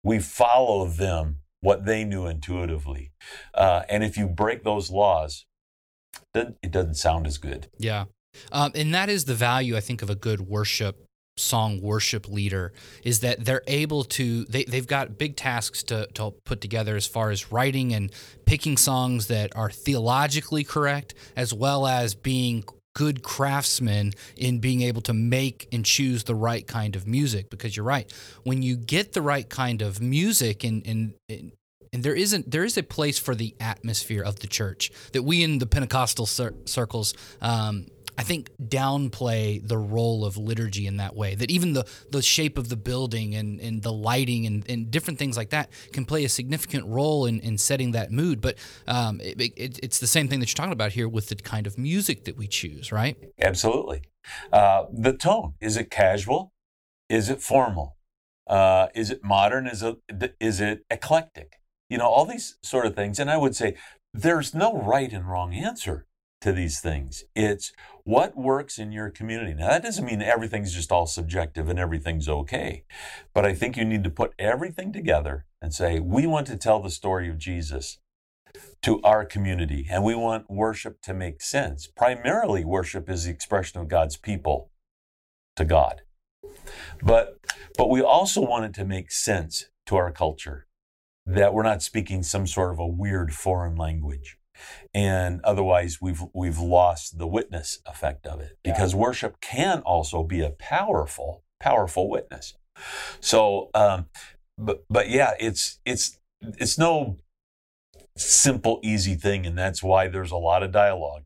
We 0.03 0.19
follow 0.19 0.87
them, 0.87 1.37
what 1.61 1.85
they 1.85 2.03
knew 2.03 2.25
intuitively. 2.25 3.11
Uh, 3.53 3.83
and 3.89 4.03
if 4.03 4.17
you 4.17 4.27
break 4.27 4.63
those 4.63 4.91
laws, 4.91 5.45
it 6.33 6.71
doesn't 6.71 6.95
sound 6.95 7.27
as 7.27 7.37
good. 7.37 7.67
Yeah. 7.77 8.05
Um, 8.51 8.71
and 8.75 8.93
that 8.93 9.09
is 9.09 9.25
the 9.25 9.33
value, 9.33 9.75
I 9.75 9.79
think, 9.79 10.01
of 10.01 10.09
a 10.09 10.15
good 10.15 10.41
worship 10.41 11.05
song 11.37 11.81
worship 11.81 12.29
leader 12.29 12.71
is 13.03 13.19
that 13.19 13.43
they're 13.43 13.61
able 13.67 14.05
to 14.05 14.45
they, 14.45 14.63
they've 14.63 14.87
got 14.87 15.17
big 15.17 15.35
tasks 15.35 15.83
to, 15.83 16.07
to 16.13 16.33
put 16.45 16.61
together 16.61 16.95
as 16.95 17.05
far 17.05 17.29
as 17.29 17.51
writing 17.51 17.93
and 17.93 18.09
picking 18.45 18.77
songs 18.77 19.27
that 19.27 19.53
are 19.53 19.69
theologically 19.69 20.63
correct 20.63 21.13
as 21.35 21.53
well 21.53 21.85
as 21.85 22.15
being 22.15 22.63
good 22.95 23.21
craftsmen 23.21 24.13
in 24.35 24.59
being 24.59 24.81
able 24.81 25.01
to 25.01 25.13
make 25.13 25.67
and 25.71 25.85
choose 25.85 26.23
the 26.23 26.33
right 26.33 26.65
kind 26.65 26.95
of 26.95 27.05
music 27.05 27.51
because 27.51 27.77
you're 27.77 27.85
right. 27.85 28.11
When 28.43 28.63
you 28.63 28.75
get 28.75 29.13
the 29.13 29.21
right 29.21 29.47
kind 29.47 29.83
of 29.83 30.01
music 30.01 30.63
and 30.63 30.85
and, 30.87 31.13
and 31.29 31.51
and 31.93 32.03
there 32.03 32.15
isn't 32.15 32.49
there 32.49 32.63
is 32.63 32.77
a 32.77 32.83
place 32.83 33.19
for 33.19 33.35
the 33.35 33.55
atmosphere 33.59 34.23
of 34.23 34.39
the 34.39 34.47
church 34.47 34.91
that 35.13 35.23
we 35.23 35.43
in 35.43 35.59
the 35.59 35.65
Pentecostal 35.65 36.25
cir- 36.25 36.55
circles 36.65 37.13
um, 37.41 37.87
I 38.17 38.23
think 38.23 38.51
downplay 38.61 39.65
the 39.65 39.77
role 39.77 40.25
of 40.25 40.37
liturgy 40.37 40.87
in 40.87 40.97
that 40.97 41.15
way. 41.15 41.35
That 41.35 41.51
even 41.51 41.73
the 41.73 41.85
the 42.11 42.21
shape 42.21 42.57
of 42.57 42.69
the 42.69 42.75
building 42.75 43.35
and, 43.35 43.59
and 43.59 43.81
the 43.81 43.91
lighting 43.91 44.45
and, 44.45 44.67
and 44.69 44.89
different 44.89 45.19
things 45.19 45.37
like 45.37 45.49
that 45.49 45.69
can 45.91 46.05
play 46.05 46.23
a 46.25 46.29
significant 46.29 46.85
role 46.87 47.25
in, 47.25 47.39
in 47.39 47.57
setting 47.57 47.91
that 47.91 48.11
mood. 48.11 48.41
But 48.41 48.57
um, 48.87 49.19
it, 49.21 49.39
it, 49.57 49.79
it's 49.83 49.99
the 49.99 50.07
same 50.07 50.27
thing 50.27 50.39
that 50.39 50.49
you're 50.49 50.55
talking 50.55 50.73
about 50.73 50.93
here 50.93 51.09
with 51.09 51.27
the 51.27 51.35
kind 51.35 51.67
of 51.67 51.77
music 51.77 52.25
that 52.25 52.37
we 52.37 52.47
choose, 52.47 52.91
right? 52.91 53.17
Absolutely. 53.41 54.01
Uh, 54.51 54.85
the 54.91 55.13
tone 55.13 55.53
is 55.59 55.77
it 55.77 55.89
casual? 55.89 56.53
Is 57.09 57.29
it 57.29 57.41
formal? 57.41 57.97
Uh, 58.47 58.87
is 58.95 59.09
it 59.11 59.23
modern? 59.23 59.67
Is 59.67 59.83
it 59.83 59.97
is 60.39 60.61
it 60.61 60.85
eclectic? 60.89 61.59
You 61.89 61.97
know 61.97 62.07
all 62.07 62.25
these 62.25 62.57
sort 62.63 62.85
of 62.85 62.95
things. 62.95 63.19
And 63.19 63.29
I 63.29 63.37
would 63.37 63.55
say 63.55 63.75
there's 64.13 64.53
no 64.53 64.77
right 64.81 65.11
and 65.11 65.29
wrong 65.29 65.53
answer 65.53 66.05
to 66.41 66.51
these 66.51 66.79
things. 66.79 67.23
It's 67.35 67.71
what 68.05 68.37
works 68.37 68.77
in 68.77 68.91
your 68.91 69.09
community. 69.09 69.55
Now, 69.55 69.67
that 69.69 69.83
doesn't 69.83 70.05
mean 70.05 70.21
everything's 70.21 70.73
just 70.73 70.91
all 70.91 71.07
subjective 71.07 71.67
and 71.67 71.79
everything's 71.79 72.29
okay. 72.29 72.85
But 73.33 73.45
I 73.45 73.55
think 73.55 73.75
you 73.75 73.83
need 73.83 74.03
to 74.03 74.11
put 74.11 74.33
everything 74.37 74.93
together 74.93 75.45
and 75.59 75.73
say, 75.73 75.99
we 75.99 76.27
want 76.27 76.45
to 76.47 76.55
tell 76.55 76.79
the 76.79 76.91
story 76.91 77.27
of 77.27 77.39
Jesus 77.39 77.97
to 78.83 79.01
our 79.01 79.25
community, 79.25 79.87
and 79.89 80.03
we 80.03 80.13
want 80.13 80.49
worship 80.49 81.01
to 81.01 81.13
make 81.13 81.41
sense. 81.41 81.87
Primarily, 81.87 82.63
worship 82.63 83.09
is 83.09 83.25
the 83.25 83.31
expression 83.31 83.81
of 83.81 83.87
God's 83.87 84.17
people 84.17 84.69
to 85.55 85.65
God. 85.65 86.01
But, 87.01 87.39
but 87.75 87.89
we 87.89 88.01
also 88.01 88.39
want 88.39 88.65
it 88.65 88.73
to 88.75 88.85
make 88.85 89.11
sense 89.11 89.65
to 89.87 89.95
our 89.95 90.11
culture, 90.11 90.67
that 91.25 91.55
we're 91.55 91.63
not 91.63 91.81
speaking 91.81 92.21
some 92.21 92.45
sort 92.45 92.71
of 92.71 92.79
a 92.79 92.87
weird 92.87 93.33
foreign 93.33 93.75
language 93.75 94.37
and 94.93 95.41
otherwise 95.43 95.99
we've 96.01 96.23
we've 96.33 96.59
lost 96.59 97.17
the 97.17 97.27
witness 97.27 97.79
effect 97.85 98.25
of 98.25 98.39
it 98.39 98.57
because 98.63 98.93
yeah. 98.93 98.99
worship 98.99 99.39
can 99.41 99.79
also 99.81 100.23
be 100.23 100.41
a 100.41 100.49
powerful 100.49 101.43
powerful 101.59 102.09
witness 102.09 102.53
so 103.19 103.69
um, 103.73 104.05
but 104.57 104.83
but 104.89 105.09
yeah 105.09 105.31
it's 105.39 105.79
it's 105.85 106.19
it's 106.41 106.77
no 106.77 107.17
simple 108.17 108.79
easy 108.83 109.15
thing 109.15 109.45
and 109.45 109.57
that's 109.57 109.83
why 109.83 110.07
there's 110.07 110.31
a 110.31 110.37
lot 110.37 110.63
of 110.63 110.71
dialogue 110.71 111.23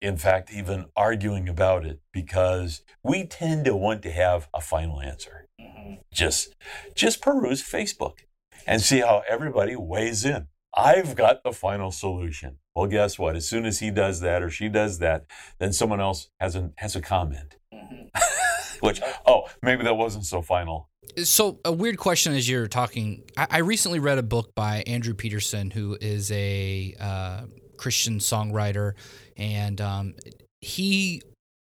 in 0.00 0.16
fact 0.16 0.52
even 0.52 0.86
arguing 0.96 1.48
about 1.48 1.84
it 1.84 2.00
because 2.12 2.82
we 3.02 3.24
tend 3.24 3.64
to 3.64 3.74
want 3.74 4.02
to 4.02 4.10
have 4.10 4.48
a 4.54 4.60
final 4.60 5.00
answer 5.00 5.48
mm-hmm. 5.60 5.94
just 6.12 6.54
just 6.94 7.20
peruse 7.20 7.62
facebook 7.62 8.18
and 8.66 8.80
see 8.80 9.00
how 9.00 9.22
everybody 9.28 9.74
weighs 9.74 10.24
in 10.24 10.46
I've 10.74 11.16
got 11.16 11.42
the 11.42 11.52
final 11.52 11.90
solution. 11.90 12.58
Well, 12.74 12.86
guess 12.86 13.18
what? 13.18 13.36
As 13.36 13.48
soon 13.48 13.66
as 13.66 13.80
he 13.80 13.90
does 13.90 14.20
that 14.20 14.42
or 14.42 14.50
she 14.50 14.68
does 14.68 14.98
that, 15.00 15.26
then 15.58 15.72
someone 15.72 16.00
else 16.00 16.30
has 16.38 16.54
a 16.54 16.70
has 16.76 16.94
a 16.94 17.00
comment. 17.00 17.56
Mm-hmm. 17.74 18.06
Which, 18.86 19.02
oh, 19.26 19.44
maybe 19.62 19.84
that 19.84 19.96
wasn't 19.96 20.24
so 20.24 20.40
final. 20.40 20.88
So, 21.22 21.58
a 21.64 21.72
weird 21.72 21.98
question 21.98 22.34
as 22.34 22.48
you're 22.48 22.68
talking. 22.68 23.24
I, 23.36 23.46
I 23.50 23.58
recently 23.58 23.98
read 23.98 24.18
a 24.18 24.22
book 24.22 24.54
by 24.54 24.84
Andrew 24.86 25.12
Peterson, 25.12 25.70
who 25.70 25.98
is 26.00 26.30
a 26.30 26.94
uh, 26.98 27.42
Christian 27.76 28.18
songwriter, 28.18 28.92
and 29.36 29.80
um, 29.80 30.14
he 30.60 31.22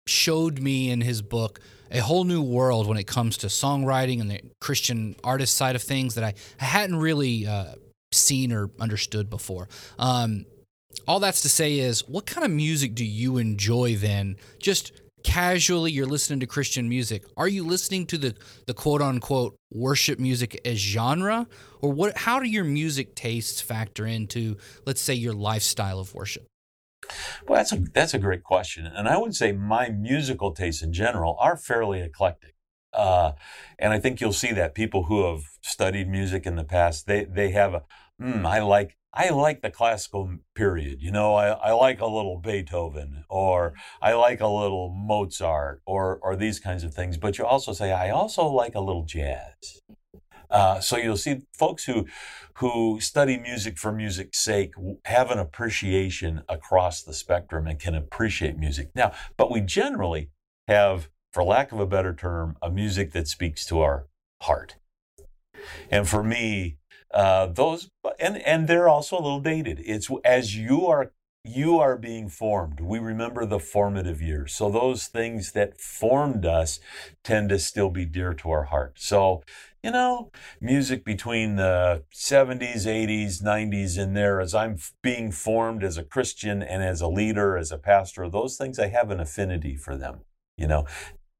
showed 0.06 0.60
me 0.60 0.90
in 0.90 1.00
his 1.00 1.22
book 1.22 1.60
a 1.90 2.00
whole 2.00 2.24
new 2.24 2.42
world 2.42 2.86
when 2.86 2.98
it 2.98 3.06
comes 3.06 3.38
to 3.38 3.46
songwriting 3.46 4.20
and 4.20 4.30
the 4.30 4.40
Christian 4.60 5.14
artist 5.24 5.56
side 5.56 5.76
of 5.76 5.82
things 5.82 6.14
that 6.16 6.24
I, 6.24 6.34
I 6.60 6.64
hadn't 6.64 6.96
really 6.96 7.46
uh, 7.46 7.74
seen 8.12 8.52
or 8.52 8.70
understood 8.80 9.30
before. 9.30 9.68
Um, 9.98 10.46
all 11.06 11.20
that's 11.20 11.42
to 11.42 11.48
say 11.48 11.78
is, 11.78 12.06
what 12.08 12.26
kind 12.26 12.44
of 12.44 12.50
music 12.50 12.94
do 12.94 13.04
you 13.04 13.38
enjoy 13.38 13.96
then? 13.96 14.36
Just 14.58 14.92
casually, 15.22 15.92
you're 15.92 16.06
listening 16.06 16.40
to 16.40 16.46
Christian 16.46 16.88
music. 16.88 17.24
Are 17.36 17.48
you 17.48 17.64
listening 17.64 18.06
to 18.06 18.18
the 18.18 18.34
the 18.66 18.74
quote 18.74 19.02
unquote 19.02 19.56
worship 19.72 20.18
music 20.18 20.60
as 20.64 20.78
genre, 20.78 21.46
or 21.80 21.92
what? 21.92 22.16
How 22.16 22.40
do 22.40 22.48
your 22.48 22.64
music 22.64 23.14
tastes 23.14 23.60
factor 23.60 24.06
into, 24.06 24.56
let's 24.86 25.00
say, 25.00 25.14
your 25.14 25.34
lifestyle 25.34 26.00
of 26.00 26.14
worship? 26.14 26.46
Well, 27.46 27.58
that's 27.58 27.72
a 27.72 27.76
that's 27.76 28.14
a 28.14 28.18
great 28.18 28.42
question, 28.42 28.86
and 28.86 29.08
I 29.08 29.18
would 29.18 29.34
say 29.34 29.52
my 29.52 29.88
musical 29.88 30.52
tastes 30.52 30.82
in 30.82 30.92
general 30.92 31.36
are 31.38 31.56
fairly 31.56 32.00
eclectic. 32.00 32.54
Uh, 32.92 33.32
and 33.78 33.92
I 33.92 33.98
think 33.98 34.20
you'll 34.20 34.32
see 34.32 34.52
that 34.52 34.74
people 34.74 35.04
who 35.04 35.26
have 35.26 35.42
studied 35.62 36.08
music 36.08 36.46
in 36.46 36.56
the 36.56 36.64
past, 36.64 37.06
they 37.06 37.24
they 37.24 37.50
have 37.50 37.74
a, 37.74 37.82
mm, 38.20 38.46
I 38.46 38.60
like 38.60 38.96
I 39.12 39.30
like 39.30 39.62
the 39.62 39.70
classical 39.70 40.38
period. 40.54 41.02
You 41.02 41.10
know, 41.10 41.34
I, 41.34 41.48
I 41.48 41.72
like 41.72 42.00
a 42.00 42.06
little 42.06 42.38
Beethoven 42.38 43.24
or 43.28 43.74
I 44.00 44.12
like 44.14 44.40
a 44.40 44.46
little 44.46 44.90
Mozart 44.90 45.82
or 45.86 46.18
or 46.22 46.36
these 46.36 46.60
kinds 46.60 46.84
of 46.84 46.94
things. 46.94 47.16
But 47.16 47.38
you 47.38 47.44
also 47.44 47.72
say 47.72 47.92
I 47.92 48.10
also 48.10 48.46
like 48.46 48.74
a 48.74 48.80
little 48.80 49.04
jazz. 49.04 49.82
Uh, 50.50 50.80
so 50.80 50.96
you'll 50.96 51.16
see 51.16 51.42
folks 51.52 51.84
who 51.84 52.06
who 52.54 52.98
study 53.00 53.38
music 53.38 53.78
for 53.78 53.92
music's 53.92 54.38
sake 54.38 54.72
have 55.04 55.30
an 55.30 55.38
appreciation 55.38 56.42
across 56.48 57.02
the 57.02 57.14
spectrum 57.14 57.66
and 57.66 57.78
can 57.78 57.94
appreciate 57.94 58.58
music. 58.58 58.90
Now, 58.94 59.12
but 59.36 59.50
we 59.50 59.60
generally 59.60 60.30
have 60.66 61.08
for 61.32 61.44
lack 61.44 61.72
of 61.72 61.80
a 61.80 61.86
better 61.86 62.14
term, 62.14 62.56
a 62.62 62.70
music 62.70 63.12
that 63.12 63.28
speaks 63.28 63.66
to 63.66 63.80
our 63.80 64.06
heart. 64.42 64.76
And 65.90 66.08
for 66.08 66.22
me, 66.22 66.78
uh, 67.12 67.46
those 67.46 67.90
and 68.18 68.38
and 68.42 68.68
they're 68.68 68.88
also 68.88 69.16
a 69.16 69.22
little 69.22 69.40
dated. 69.40 69.80
It's 69.84 70.08
as 70.24 70.56
you 70.56 70.86
are 70.86 71.12
you 71.44 71.78
are 71.78 71.96
being 71.96 72.28
formed. 72.28 72.80
We 72.80 72.98
remember 72.98 73.46
the 73.46 73.60
formative 73.60 74.20
years. 74.20 74.54
So 74.54 74.70
those 74.70 75.06
things 75.06 75.52
that 75.52 75.80
formed 75.80 76.44
us 76.44 76.78
tend 77.24 77.48
to 77.50 77.58
still 77.58 77.90
be 77.90 78.04
dear 78.04 78.34
to 78.34 78.50
our 78.50 78.64
heart. 78.64 78.98
So, 78.98 79.42
you 79.82 79.90
know, 79.90 80.30
music 80.60 81.04
between 81.04 81.56
the 81.56 82.04
70s, 82.14 82.84
80s, 82.86 83.42
90s 83.42 83.96
in 83.96 84.14
there 84.14 84.40
as 84.40 84.54
I'm 84.54 84.76
being 85.02 85.32
formed 85.32 85.82
as 85.84 85.96
a 85.96 86.04
Christian 86.04 86.62
and 86.62 86.82
as 86.82 87.00
a 87.00 87.08
leader, 87.08 87.56
as 87.56 87.72
a 87.72 87.78
pastor, 87.78 88.28
those 88.28 88.56
things 88.56 88.78
I 88.78 88.88
have 88.88 89.10
an 89.10 89.20
affinity 89.20 89.76
for 89.76 89.96
them. 89.96 90.20
You 90.56 90.66
know, 90.66 90.86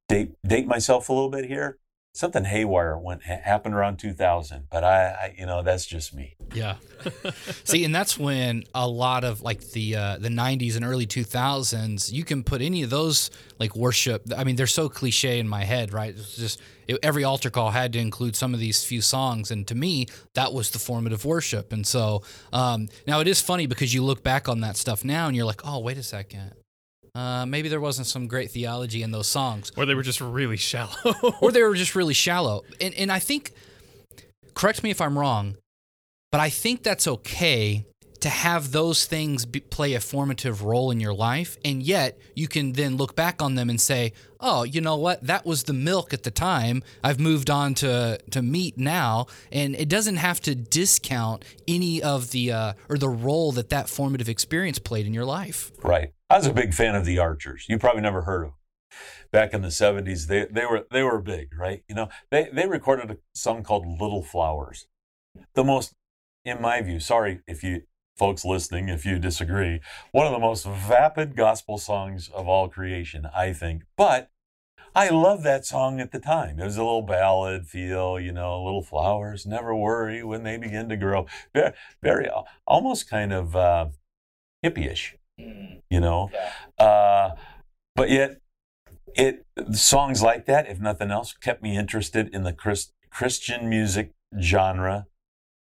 date 0.09 0.33
date 0.47 0.67
myself 0.67 1.09
a 1.09 1.13
little 1.13 1.31
bit 1.31 1.45
here. 1.45 1.79
Something 2.15 2.45
haywire 2.47 2.99
went 2.99 3.23
happened 3.23 3.75
around 3.75 3.99
2000 3.99 4.65
but 4.71 4.83
I, 4.83 5.05
I 5.07 5.35
you 5.39 5.47
know 5.47 5.63
that's 5.63 5.87
just 5.87 6.15
me. 6.15 6.37
Yeah. 6.53 6.77
See 7.65 7.85
and 7.85 7.95
that's 7.95 8.19
when 8.19 8.65
a 8.75 8.89
lot 8.89 9.23
of 9.23 9.43
like 9.43 9.61
the 9.71 9.95
uh, 9.95 10.19
the 10.19 10.31
90s 10.31 10.75
and 10.75 10.85
early 10.85 11.07
2000s 11.07 12.11
you 12.11 12.25
can 12.25 12.43
put 12.43 12.61
any 12.61 12.83
of 12.83 12.91
those 12.91 13.31
like 13.61 13.77
worship 13.77 14.25
i 14.37 14.43
mean 14.43 14.57
they're 14.57 14.67
so 14.67 14.89
cliche 14.89 15.39
in 15.39 15.47
my 15.47 15.65
head 15.65 15.93
right? 15.93 16.15
It's 16.17 16.35
just 16.35 16.61
it, 16.89 16.99
every 17.03 17.23
altar 17.23 17.51
call 17.51 17.71
had 17.71 17.93
to 17.93 18.01
include 18.01 18.35
some 18.35 18.53
of 18.53 18.59
these 18.59 18.83
few 18.83 19.03
songs 19.03 19.51
and 19.53 19.67
to 19.69 19.77
me 19.77 20.07
that 20.35 20.53
was 20.53 20.71
the 20.71 20.79
formative 20.79 21.25
worship. 21.25 21.73
And 21.73 21.87
so 21.87 22.23
um, 22.53 22.89
now 23.07 23.21
it 23.21 23.29
is 23.29 23.41
funny 23.41 23.67
because 23.67 23.95
you 23.95 24.03
look 24.03 24.25
back 24.25 24.49
on 24.49 24.61
that 24.63 24.77
stuff 24.77 25.05
now 25.05 25.29
and 25.29 25.37
you're 25.37 25.47
like 25.47 25.61
oh 25.65 25.79
wait 25.79 25.99
a 25.99 26.03
second 26.03 26.53
uh, 27.15 27.47
maybe 27.47 27.69
there 27.69 27.81
wasn't 27.81 28.07
some 28.07 28.27
great 28.27 28.51
theology 28.51 29.03
in 29.03 29.11
those 29.11 29.27
songs, 29.27 29.73
or 29.77 29.87
they 29.87 29.95
were 29.95 30.03
just 30.03 30.21
really 30.21 30.57
shallow, 30.57 30.95
or 31.41 31.53
they 31.53 31.63
were 31.63 31.75
just 31.75 31.95
really 31.95 32.15
shallow. 32.15 32.63
And 32.81 32.95
and 32.95 33.11
I 33.11 33.19
think, 33.19 33.53
correct 34.55 34.83
me 34.83 34.91
if 34.91 35.01
I'm 35.01 35.19
wrong, 35.19 35.57
but 36.31 36.41
I 36.41 36.51
think 36.51 36.83
that's 36.83 37.07
okay 37.07 37.85
to 38.21 38.29
have 38.29 38.73
those 38.73 39.07
things 39.07 39.47
be, 39.47 39.61
play 39.61 39.95
a 39.95 40.01
formative 40.01 40.63
role 40.63 40.91
in 40.91 41.01
your 41.01 41.15
life, 41.15 41.57
and 41.65 41.83
yet 41.83 42.19
you 42.35 42.49
can 42.49 42.73
then 42.73 42.97
look 42.97 43.15
back 43.15 43.41
on 43.41 43.55
them 43.55 43.71
and 43.71 43.81
say, 43.81 44.13
"Oh, 44.41 44.65
you 44.65 44.81
know 44.81 44.97
what? 44.97 45.25
That 45.25 45.47
was 45.47 45.65
the 45.65 45.73
milk 45.73 46.13
at 46.13 46.25
the 46.25 46.31
time. 46.31 46.83
I've 47.03 47.21
moved 47.21 47.51
on 47.51 47.75
to 47.75 48.19
to 48.31 48.43
meat 48.43 48.77
now," 48.77 49.27
and 49.53 49.75
it 49.77 49.89
doesn't 49.89 50.17
have 50.17 50.41
to 50.43 50.55
discount 50.55 51.45
any 51.67 52.03
of 52.03 52.31
the 52.31 52.53
uh, 52.53 52.73
or 52.89 52.99
the 52.99 53.09
role 53.09 53.53
that 53.53 53.71
that 53.71 53.89
formative 53.89 54.29
experience 54.29 54.79
played 54.79 55.07
in 55.07 55.15
your 55.15 55.25
life. 55.25 55.71
Right. 55.83 56.13
I 56.31 56.37
was 56.37 56.47
a 56.47 56.53
big 56.53 56.75
fan 56.75 56.95
of 56.95 57.07
the 57.07 57.19
Archers. 57.19 57.67
You 57.69 57.79
probably 57.79 58.03
never 58.03 58.23
heard 58.23 58.45
of 58.45 58.51
them. 58.51 58.55
Back 59.31 59.55
in 59.55 59.63
the 59.63 59.69
70s, 59.69 60.27
they, 60.27 60.47
they 60.51 60.67
were 60.67 60.87
they 60.91 61.03
were 61.03 61.21
big, 61.21 61.59
right? 61.59 61.83
You 61.89 61.95
know, 61.95 62.09
they, 62.31 62.49
they 62.53 62.67
recorded 62.67 63.11
a 63.11 63.19
song 63.35 63.63
called 63.63 63.87
Little 63.87 64.23
Flowers. 64.23 64.87
The 65.55 65.65
most, 65.65 65.95
in 66.45 66.61
my 66.61 66.81
view, 66.81 67.01
sorry 67.01 67.41
if 67.47 67.63
you 67.63 67.83
folks 68.17 68.45
listening, 68.45 68.89
if 68.89 69.07
you 69.07 69.19
disagree, 69.19 69.81
one 70.11 70.27
of 70.27 70.33
the 70.33 70.39
most 70.39 70.67
vapid 70.67 71.37
gospel 71.37 71.79
songs 71.79 72.29
of 72.35 72.49
all 72.49 72.69
creation, 72.69 73.29
I 73.35 73.53
think. 73.53 73.85
But 73.97 74.31
I 74.95 75.11
love 75.11 75.45
that 75.45 75.65
song 75.65 76.01
at 76.01 76.11
the 76.11 76.19
time. 76.19 76.59
It 76.59 76.65
was 76.65 76.77
a 76.77 76.83
little 76.83 77.03
ballad 77.03 77.67
feel, 77.69 78.19
you 78.19 78.33
know, 78.33 78.63
little 78.65 78.83
flowers 78.83 79.47
never 79.47 79.75
worry 79.75 80.25
when 80.25 80.43
they 80.43 80.57
begin 80.57 80.89
to 80.89 80.97
grow. 80.97 81.27
Very, 81.55 81.73
very 82.03 82.29
almost 82.67 83.09
kind 83.09 83.33
of 83.33 83.55
uh, 83.55 83.87
hippie-ish 84.65 85.17
you 85.39 86.01
know. 86.01 86.31
Uh, 86.79 87.31
but 87.95 88.11
yet, 88.11 88.41
it 89.15 89.45
songs 89.73 90.23
like 90.23 90.47
that, 90.47 90.69
if 90.69 90.81
nothing 90.81 91.11
else, 91.11 91.33
kept 91.33 91.63
me 91.63 91.77
interested 91.77 92.33
in 92.35 92.43
the 92.45 92.53
Christ, 92.53 92.93
Christian 93.11 93.69
music 93.69 94.13
genre, 94.41 95.07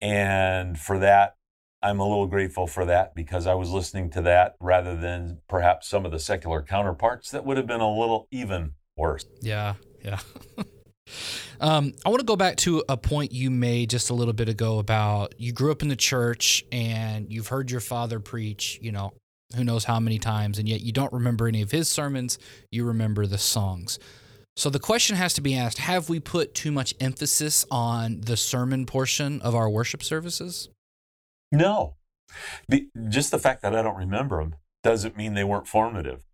and 0.01 0.79
for 0.79 0.99
that, 0.99 1.37
I'm 1.83 2.01
a 2.01 2.09
little 2.09 2.27
grateful 2.27 2.67
for 2.67 2.85
that 2.87 3.15
because 3.15 3.47
I 3.47 3.55
was 3.55 3.71
listening 3.71 4.11
to 4.11 4.23
that 4.23 4.57
rather 4.61 4.97
than 4.97 5.39
perhaps 5.49 5.89
some 5.89 6.05
of 6.05 6.13
the 6.13 6.19
secular 6.19 6.63
counterparts 6.63 7.31
that 7.31 7.45
would 7.45 7.57
have 7.57 7.67
been 7.67 7.81
a 7.81 7.91
little 7.91 8.27
even 8.31 8.73
worse. 8.97 9.25
Yeah, 9.41 9.75
yeah. 10.03 10.19
Um, 11.61 11.95
I 12.05 12.09
want 12.09 12.21
to 12.21 12.27
go 12.27 12.37
back 12.37 12.57
to 12.59 12.85
a 12.89 12.97
point 12.97 13.33
you 13.33 13.51
made 13.51 13.91
just 13.91 14.11
a 14.11 14.15
little 14.15 14.35
bit 14.35 14.49
ago 14.49 14.79
about 14.79 15.35
you 15.39 15.53
grew 15.53 15.71
up 15.71 15.83
in 15.83 15.89
the 15.89 15.97
church 15.97 16.65
and 16.71 17.33
you've 17.33 17.49
heard 17.49 17.71
your 17.71 17.81
father 17.81 18.21
preach, 18.21 18.79
you 18.83 18.93
know, 18.93 19.15
who 19.55 19.65
knows 19.65 19.85
how 19.85 20.01
many 20.01 20.19
times, 20.19 20.59
and 20.59 20.69
yet 20.69 20.81
you 20.81 20.93
don't 20.93 21.13
remember 21.13 21.47
any 21.47 21.63
of 21.63 21.71
his 21.71 21.89
sermons, 21.89 22.39
you 22.71 22.85
remember 22.85 23.27
the 23.27 23.39
songs. 23.39 23.99
So 24.57 24.71
the 24.71 24.81
question 24.81 25.17
has 25.17 25.35
to 25.35 25.43
be 25.43 25.57
asked 25.57 25.79
Have 25.79 26.09
we 26.09 26.19
put 26.19 26.55
too 26.55 26.73
much 26.73 26.95
emphasis 26.99 27.67
on 27.71 28.23
the 28.23 28.37
sermon 28.37 28.87
portion 28.87 29.41
of 29.43 29.55
our 29.55 29.69
worship 29.69 30.03
services? 30.03 30.71
No. 31.53 31.97
The, 32.69 32.89
just 33.09 33.31
the 33.31 33.39
fact 33.39 33.63
that 33.63 33.75
I 33.75 33.83
don't 33.83 33.97
remember 33.97 34.41
them 34.41 34.57
doesn't 34.83 35.17
mean 35.17 35.35
they 35.35 35.45
weren't 35.45 35.69
formative. 35.69 36.25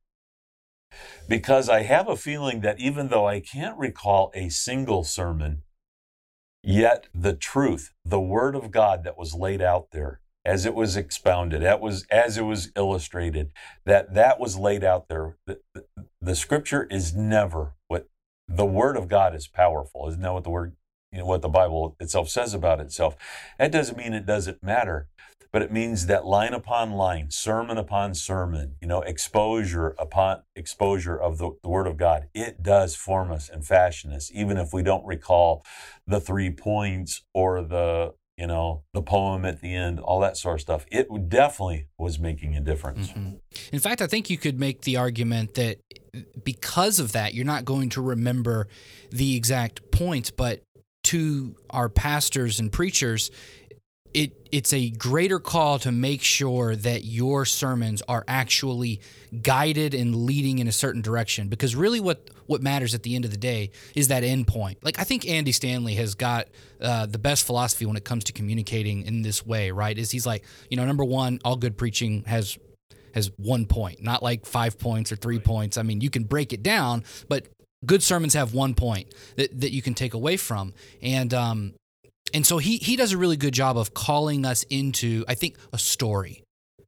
Because 1.29 1.68
I 1.68 1.83
have 1.83 2.09
a 2.09 2.16
feeling 2.16 2.61
that 2.61 2.79
even 2.79 3.09
though 3.09 3.27
I 3.27 3.40
can't 3.40 3.79
recall 3.79 4.31
a 4.35 4.48
single 4.51 5.05
sermon, 5.05 5.62
yet 6.62 7.09
the 7.14 7.35
truth, 7.35 7.92
the 8.05 8.20
Word 8.20 8.55
of 8.55 8.70
God 8.70 9.05
that 9.05 9.18
was 9.18 9.35
laid 9.35 9.62
out 9.62 9.90
there, 9.92 10.21
as 10.44 10.66
it 10.66 10.74
was 10.74 10.96
expounded, 10.96 11.62
that 11.62 11.81
was 11.81 12.05
as 12.11 12.37
it 12.37 12.42
was 12.42 12.72
illustrated, 12.76 13.50
that 13.85 14.14
that 14.14 14.40
was 14.40 14.59
laid 14.59 14.83
out 14.83 15.09
there. 15.09 15.37
The, 15.46 15.61
the, 15.74 15.85
the, 16.20 16.35
scripture 16.35 16.85
is 16.90 17.14
never 17.14 17.74
what 17.88 18.09
the 18.48 18.66
word 18.66 18.96
of 18.96 19.09
God 19.09 19.35
is 19.35 19.46
powerful. 19.46 20.09
Isn't 20.09 20.22
that 20.22 20.33
what 20.33 20.44
the 20.44 20.50
word, 20.50 20.74
you 21.12 21.18
know, 21.18 21.26
what 21.26 21.42
the 21.42 21.48
Bible 21.48 21.96
itself 22.00 22.28
says 22.28 22.55
about 22.55 22.81
itself? 22.81 23.16
That 23.59 23.70
doesn't 23.70 23.96
mean 23.96 24.14
it 24.14 24.26
doesn't 24.26 24.62
matter, 24.62 25.07
but 25.52 25.62
it 25.62 25.70
means 25.70 26.07
that 26.07 26.26
line 26.26 26.55
upon 26.55 26.92
line, 26.92 27.31
sermon 27.31 27.78
upon 27.78 28.14
sermon, 28.14 28.74
you 28.81 28.88
know, 28.88 29.02
exposure 29.02 29.94
upon 29.98 30.42
exposure 30.57 31.16
of 31.16 31.38
the, 31.38 31.52
the 31.62 31.68
word 31.68 31.87
of 31.87 31.96
God, 31.96 32.26
it 32.35 32.62
does 32.62 32.96
form 32.96 33.31
us 33.31 33.48
and 33.48 33.64
fashion 33.64 34.12
us, 34.12 34.31
even 34.35 34.57
if 34.57 34.72
we 34.72 34.83
don't 34.83 35.07
recall 35.07 35.64
the 36.07 36.20
three 36.20 36.50
points 36.50 37.22
or 37.33 37.62
the 37.62 38.14
you 38.37 38.47
know, 38.47 38.83
the 38.95 39.03
poem 39.03 39.45
at 39.45 39.61
the 39.61 39.75
end, 39.75 40.01
all 40.01 40.21
that 40.21 40.37
sort 40.37 40.55
of 40.55 40.61
stuff. 40.61 40.87
It 40.90 41.07
definitely 41.29 41.88
was 41.99 42.18
making 42.18 42.57
a 42.57 42.61
difference. 42.61 43.09
Mm-hmm. 43.09 43.37
In 43.73 43.79
fact, 43.79 44.01
I 44.01 44.07
think 44.07 44.31
you 44.31 44.38
could 44.38 44.59
make 44.59 44.83
the 44.83 44.97
argument 44.97 45.55
that 45.55 45.79
because 46.42 46.99
of 46.99 47.12
that, 47.12 47.35
you're 47.35 47.45
not 47.45 47.64
going 47.64 47.90
to 47.90 48.03
remember 48.03 48.68
the 49.11 49.37
exact 49.37 49.90
points, 49.90 50.31
but 50.31 50.62
to 51.05 51.57
our 51.71 51.88
pastors 51.88 52.61
and 52.61 52.71
preachers, 52.71 53.31
it 54.14 54.48
it's 54.53 54.72
a 54.72 54.90
greater 54.90 55.38
call 55.38 55.79
to 55.79 55.90
make 55.90 56.22
sure 56.22 56.77
that 56.77 57.05
your 57.05 57.46
sermons 57.46 58.03
are 58.07 58.25
actually 58.29 59.01
guided 59.40 59.94
and 59.94 60.14
leading 60.14 60.59
in 60.59 60.68
a 60.68 60.72
certain 60.72 61.01
direction. 61.01 61.48
Because 61.48 61.75
really 61.75 62.01
what 62.01 62.31
what 62.46 62.62
matters 62.62 62.94
at 62.94 63.03
the 63.03 63.14
end 63.14 63.25
of 63.25 63.31
the 63.31 63.37
day 63.37 63.70
is 63.94 64.09
that 64.09 64.25
end 64.25 64.46
point. 64.46 64.79
Like 64.83 64.98
i 64.98 65.05
think 65.05 65.27
andy 65.27 65.53
stanley 65.53 65.94
has 65.94 66.14
got 66.14 66.48
uh, 66.81 67.07
the 67.07 67.18
best 67.18 67.46
philosophy 67.46 67.87
when 67.87 67.96
it 67.96 68.05
comes 68.05 68.25
to 68.25 68.33
communicating 68.33 69.07
in 69.07 69.22
this 69.22 69.46
way 69.46 69.70
right? 69.70 69.96
Is 69.96 70.11
he's 70.11 70.27
like 70.27 70.44
you 70.68 70.77
know 70.77 70.85
number 70.85 71.05
one 71.05 71.40
all 71.44 71.57
good 71.57 71.77
preaching 71.77 72.25
has 72.27 72.59
has 73.14 73.31
one 73.37 73.66
point 73.66 74.03
not 74.03 74.22
like 74.22 74.46
five 74.46 74.79
points 74.79 75.12
or 75.12 75.16
three 75.16 75.38
points. 75.38 75.79
I 75.79 75.83
mean 75.83 76.01
you 76.01 76.11
can 76.11 76.25
break 76.25 76.53
it 76.53 76.62
down 76.62 77.05
but 77.29 77.48
good 77.85 78.03
sermons 78.03 78.35
have 78.35 78.55
one 78.55 78.75
point 78.75 79.12
that, 79.37 79.61
that 79.61 79.72
you 79.72 79.83
can 79.83 79.94
take 79.94 80.14
away 80.14 80.37
from. 80.37 80.72
And 81.03 81.33
um, 81.35 81.75
and 82.35 82.47
so 82.47 82.59
he 82.59 82.77
he 82.79 82.97
does 82.97 83.12
a 83.12 83.18
really 83.18 83.37
good 83.37 83.55
job 83.55 83.77
of 83.77 83.95
calling 83.95 84.45
us 84.45 84.64
into 84.64 85.25
I 85.29 85.35
think 85.35 85.57
a 85.73 85.79
story. 85.79 86.45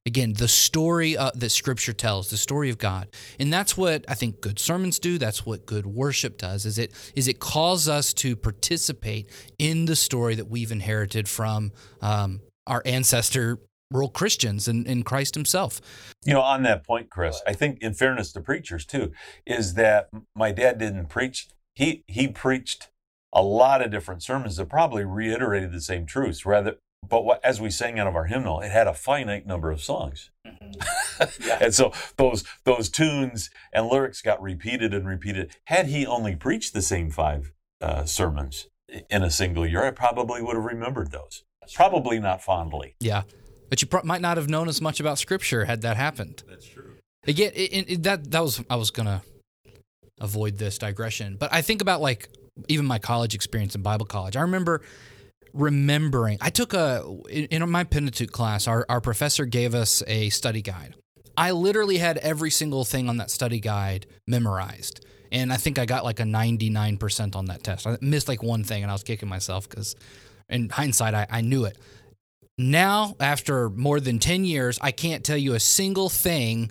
Again, 0.07 0.35
the 0.35 0.49
story 0.49 1.17
uh, 1.17 1.31
that 1.35 1.49
Scripture 1.49 1.95
tells, 1.95 2.29
the 2.29 2.37
story 2.37 2.69
of 2.69 2.77
God, 2.77 3.09
and 3.41 3.51
that's 3.51 3.75
what 3.75 4.05
I 4.07 4.13
think 4.13 4.43
good 4.43 4.59
sermons 4.59 4.99
do. 4.99 5.17
That's 5.17 5.47
what 5.47 5.65
good 5.65 5.87
worship 5.87 6.37
does. 6.37 6.67
Is 6.67 6.79
it 6.79 6.93
is 7.17 7.27
it 7.27 7.41
calls 7.41 7.89
us 7.89 8.13
to 8.15 8.37
participate 8.37 9.31
in 9.59 9.87
the 9.87 9.97
story 9.97 10.35
that 10.35 10.49
we've 10.49 10.71
inherited 10.71 11.27
from 11.27 11.73
um, 12.03 12.41
our 12.67 12.83
ancestor 12.85 13.61
real 13.91 14.09
Christians 14.09 14.69
and 14.69 14.87
in 14.87 15.05
Christ 15.05 15.35
Himself. 15.35 15.81
You 16.25 16.35
know, 16.35 16.43
on 16.43 16.63
that 16.65 16.87
point, 16.87 17.11
Chris, 17.11 17.41
I 17.47 17.53
think 17.55 17.79
in 17.81 17.95
fairness 17.95 18.33
to 18.33 18.41
preachers 18.41 18.85
too, 18.85 19.13
is 19.47 19.75
that 19.75 20.09
my 20.35 20.53
dad 20.53 20.79
didn't 20.79 21.07
preach. 21.07 21.49
He 21.75 22.05
he 22.07 22.29
preached 22.29 22.91
a 23.35 23.43
lot 23.43 23.83
of 23.83 23.91
different 23.91 24.23
sermons 24.23 24.57
that 24.57 24.69
probably 24.69 25.05
reiterated 25.05 25.73
the 25.73 25.81
same 25.81 26.07
truths 26.07 26.47
rather 26.47 26.77
but 27.09 27.25
what, 27.25 27.45
as 27.45 27.61
we 27.61 27.71
sang 27.71 27.99
out 27.99 28.07
of 28.07 28.17
our 28.17 28.25
hymnal 28.25 28.61
it 28.61 28.71
had 28.71 28.87
a 28.87 28.95
finite 28.95 29.47
number 29.47 29.71
of 29.71 29.83
songs. 29.83 30.31
Mm-hmm. 30.47 31.47
yeah. 31.47 31.59
and 31.63 31.75
so 31.75 31.93
those 32.17 32.45
those 32.65 32.89
tunes 32.89 33.51
and 33.73 33.87
lyrics 33.87 34.23
got 34.23 34.41
repeated 34.41 34.95
and 34.95 35.07
repeated. 35.07 35.55
Had 35.65 35.87
he 35.87 36.07
only 36.07 36.37
preached 36.37 36.73
the 36.73 36.83
same 36.83 37.11
five 37.11 37.53
uh, 37.81 38.05
sermons 38.05 38.69
in 39.11 39.23
a 39.23 39.31
single 39.31 39.67
year 39.67 39.85
i 39.85 39.91
probably 39.91 40.41
would 40.41 40.57
have 40.57 40.65
remembered 40.65 41.11
those. 41.11 41.45
Probably 41.75 42.21
not 42.21 42.43
fondly. 42.43 42.95
Yeah. 43.01 43.23
But 43.69 43.83
you 43.83 43.89
pro- 43.89 44.03
might 44.05 44.21
not 44.21 44.37
have 44.37 44.49
known 44.49 44.69
as 44.69 44.81
much 44.81 45.01
about 45.01 45.19
scripture 45.19 45.65
had 45.65 45.83
that 45.83 45.97
happened. 45.97 46.43
That's 46.49 46.67
true. 46.67 46.93
Again 47.27 47.53
it, 47.55 47.91
it, 47.91 48.03
that 48.05 48.31
that 48.31 48.41
was 48.41 48.63
i 48.71 48.77
was 48.77 48.91
gonna 48.91 49.23
avoid 50.21 50.59
this 50.59 50.79
digression. 50.79 51.37
But 51.39 51.53
I 51.53 51.63
think 51.63 51.83
about 51.83 52.01
like 52.01 52.29
even 52.69 52.87
my 52.87 52.99
college 52.99 53.35
experience 53.35 53.75
in 53.75 53.83
Bible 53.83 54.07
college. 54.07 54.37
I 54.37 54.41
remember 54.43 54.83
remembering 55.53 56.37
I 56.41 56.51
took 56.51 56.75
a 56.75 57.05
in, 57.31 57.69
my 57.71 57.85
Pentateuch 57.85 58.33
class, 58.33 58.67
our, 58.67 58.85
our 58.89 59.01
professor 59.01 59.45
gave 59.45 59.75
us 59.75 60.03
a 60.07 60.29
study 60.31 60.63
guide. 60.63 60.95
I 61.37 61.53
literally 61.53 61.99
had 61.99 62.19
every 62.19 62.51
single 62.51 62.85
thing 62.85 63.09
on 63.09 63.17
that 63.17 63.31
study 63.31 63.61
guide 63.61 64.07
memorized. 64.27 65.05
And 65.33 65.53
I 65.53 65.57
think 65.57 65.79
I 65.79 65.85
got 65.87 66.05
like 66.05 66.21
a 66.21 66.25
99% 66.25 67.35
on 67.35 67.47
that 67.47 67.65
test. 67.65 67.87
I 67.87 67.99
missed 68.01 68.29
like 68.29 68.43
one 68.43 68.63
thing 68.63 68.83
and 68.83 68.91
I 68.91 68.95
was 68.95 69.03
kicking 69.03 69.29
myself 69.29 69.69
because 69.69 69.97
in 70.49 70.69
hindsight, 70.69 71.15
I, 71.15 71.27
I 71.29 71.41
knew 71.41 71.65
it. 71.65 71.77
Now, 72.57 73.17
after 73.19 73.69
more 73.71 73.99
than 73.99 74.21
10 74.21 74.45
years, 74.45 74.79
I 74.81 74.93
can't 74.93 75.25
tell 75.25 75.37
you 75.37 75.55
a 75.55 75.61
single 75.61 76.09
thing 76.09 76.71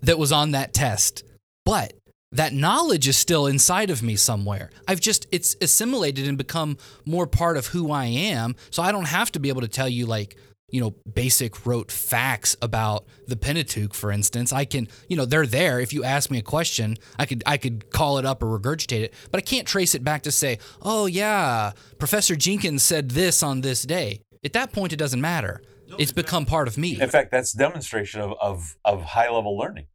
that 0.00 0.18
was 0.18 0.32
on 0.32 0.52
that 0.52 0.72
test. 0.72 1.22
But 1.66 1.92
that 2.32 2.52
knowledge 2.52 3.08
is 3.08 3.16
still 3.16 3.46
inside 3.46 3.90
of 3.90 4.02
me 4.02 4.16
somewhere. 4.16 4.70
I've 4.86 5.00
just, 5.00 5.26
it's 5.32 5.56
assimilated 5.60 6.28
and 6.28 6.36
become 6.36 6.76
more 7.04 7.26
part 7.26 7.56
of 7.56 7.68
who 7.68 7.90
I 7.90 8.06
am. 8.06 8.54
So 8.70 8.82
I 8.82 8.92
don't 8.92 9.08
have 9.08 9.32
to 9.32 9.40
be 9.40 9.48
able 9.48 9.62
to 9.62 9.68
tell 9.68 9.88
you, 9.88 10.06
like, 10.06 10.36
you 10.70 10.82
know, 10.82 10.94
basic 11.10 11.64
rote 11.64 11.90
facts 11.90 12.54
about 12.60 13.06
the 13.26 13.36
Pentateuch, 13.36 13.94
for 13.94 14.12
instance. 14.12 14.52
I 14.52 14.66
can, 14.66 14.88
you 15.08 15.16
know, 15.16 15.24
they're 15.24 15.46
there. 15.46 15.80
If 15.80 15.94
you 15.94 16.04
ask 16.04 16.30
me 16.30 16.36
a 16.36 16.42
question, 16.42 16.98
I 17.18 17.24
could, 17.24 17.42
I 17.46 17.56
could 17.56 17.90
call 17.90 18.18
it 18.18 18.26
up 18.26 18.42
or 18.42 18.58
regurgitate 18.58 19.00
it, 19.00 19.14
but 19.30 19.38
I 19.38 19.40
can't 19.40 19.66
trace 19.66 19.94
it 19.94 20.04
back 20.04 20.24
to 20.24 20.30
say, 20.30 20.58
oh, 20.82 21.06
yeah, 21.06 21.72
Professor 21.98 22.36
Jenkins 22.36 22.82
said 22.82 23.12
this 23.12 23.42
on 23.42 23.62
this 23.62 23.84
day. 23.84 24.20
At 24.44 24.52
that 24.52 24.72
point, 24.72 24.92
it 24.92 24.96
doesn't 24.96 25.22
matter. 25.22 25.62
It's 25.98 26.12
become 26.12 26.44
part 26.44 26.68
of 26.68 26.76
me. 26.76 27.00
In 27.00 27.08
fact, 27.08 27.30
that's 27.30 27.52
demonstration 27.52 28.20
of, 28.20 28.34
of, 28.38 28.76
of 28.84 29.02
high 29.02 29.30
level 29.30 29.56
learning. 29.56 29.86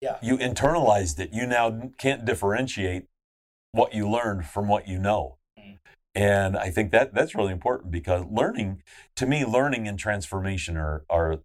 Yeah. 0.00 0.18
You 0.22 0.38
internalized 0.38 1.18
it. 1.18 1.30
You 1.32 1.46
now 1.46 1.90
can't 1.98 2.24
differentiate 2.24 3.06
what 3.72 3.94
you 3.94 4.08
learned 4.08 4.46
from 4.46 4.68
what 4.68 4.88
you 4.88 4.98
know. 4.98 5.38
And 6.14 6.56
I 6.56 6.70
think 6.70 6.90
that 6.90 7.14
that's 7.14 7.34
really 7.34 7.52
important 7.52 7.92
because 7.92 8.24
learning, 8.28 8.82
to 9.16 9.26
me, 9.26 9.44
learning 9.44 9.86
and 9.86 9.98
transformation 9.98 10.76
are, 10.76 11.04
are 11.08 11.38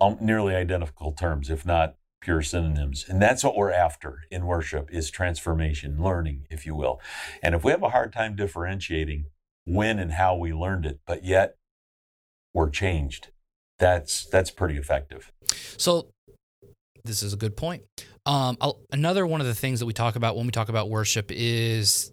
um, 0.00 0.16
nearly 0.20 0.54
identical 0.54 1.12
terms, 1.12 1.50
if 1.50 1.66
not 1.66 1.96
pure 2.20 2.42
synonyms. 2.42 3.04
And 3.08 3.20
that's 3.20 3.42
what 3.42 3.56
we're 3.56 3.72
after 3.72 4.20
in 4.30 4.46
worship 4.46 4.88
is 4.92 5.10
transformation, 5.10 6.02
learning, 6.02 6.46
if 6.50 6.66
you 6.66 6.74
will. 6.74 7.00
And 7.42 7.54
if 7.54 7.64
we 7.64 7.72
have 7.72 7.82
a 7.82 7.90
hard 7.90 8.12
time 8.12 8.36
differentiating 8.36 9.26
when 9.64 9.98
and 9.98 10.12
how 10.12 10.36
we 10.36 10.52
learned 10.52 10.86
it, 10.86 11.00
but 11.06 11.24
yet 11.24 11.56
we're 12.52 12.70
changed, 12.70 13.28
that's 13.78 14.26
that's 14.26 14.50
pretty 14.50 14.76
effective. 14.76 15.32
So 15.76 16.12
this 17.04 17.22
is 17.22 17.32
a 17.32 17.36
good 17.36 17.56
point. 17.56 17.82
Um, 18.26 18.56
another 18.92 19.26
one 19.26 19.40
of 19.40 19.46
the 19.46 19.54
things 19.54 19.80
that 19.80 19.86
we 19.86 19.92
talk 19.92 20.16
about 20.16 20.36
when 20.36 20.46
we 20.46 20.52
talk 20.52 20.68
about 20.68 20.88
worship 20.88 21.30
is 21.30 22.12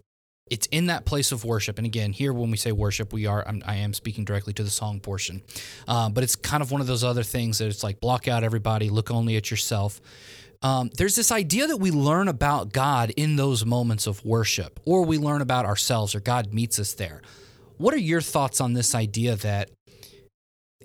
it's 0.50 0.66
in 0.68 0.86
that 0.86 1.04
place 1.04 1.32
of 1.32 1.44
worship. 1.44 1.78
And 1.78 1.86
again, 1.86 2.12
here 2.12 2.32
when 2.32 2.50
we 2.50 2.56
say 2.56 2.72
worship, 2.72 3.12
we 3.12 3.26
are 3.26 3.46
I'm, 3.46 3.62
I 3.66 3.76
am 3.76 3.92
speaking 3.92 4.24
directly 4.24 4.52
to 4.54 4.62
the 4.62 4.70
song 4.70 5.00
portion, 5.00 5.42
um, 5.86 6.12
but 6.12 6.24
it's 6.24 6.36
kind 6.36 6.62
of 6.62 6.70
one 6.70 6.80
of 6.80 6.86
those 6.86 7.04
other 7.04 7.22
things 7.22 7.58
that 7.58 7.66
it's 7.66 7.82
like 7.82 8.00
block 8.00 8.28
out 8.28 8.44
everybody, 8.44 8.90
look 8.90 9.10
only 9.10 9.36
at 9.36 9.50
yourself. 9.50 10.00
Um, 10.60 10.90
there's 10.96 11.14
this 11.14 11.30
idea 11.30 11.68
that 11.68 11.76
we 11.76 11.92
learn 11.92 12.26
about 12.26 12.72
God 12.72 13.12
in 13.16 13.36
those 13.36 13.64
moments 13.64 14.06
of 14.06 14.24
worship, 14.24 14.80
or 14.84 15.04
we 15.04 15.16
learn 15.16 15.40
about 15.40 15.66
ourselves, 15.66 16.14
or 16.14 16.20
God 16.20 16.52
meets 16.52 16.80
us 16.80 16.94
there. 16.94 17.22
What 17.76 17.94
are 17.94 17.98
your 17.98 18.20
thoughts 18.20 18.60
on 18.60 18.72
this 18.72 18.92
idea 18.94 19.36
that 19.36 19.70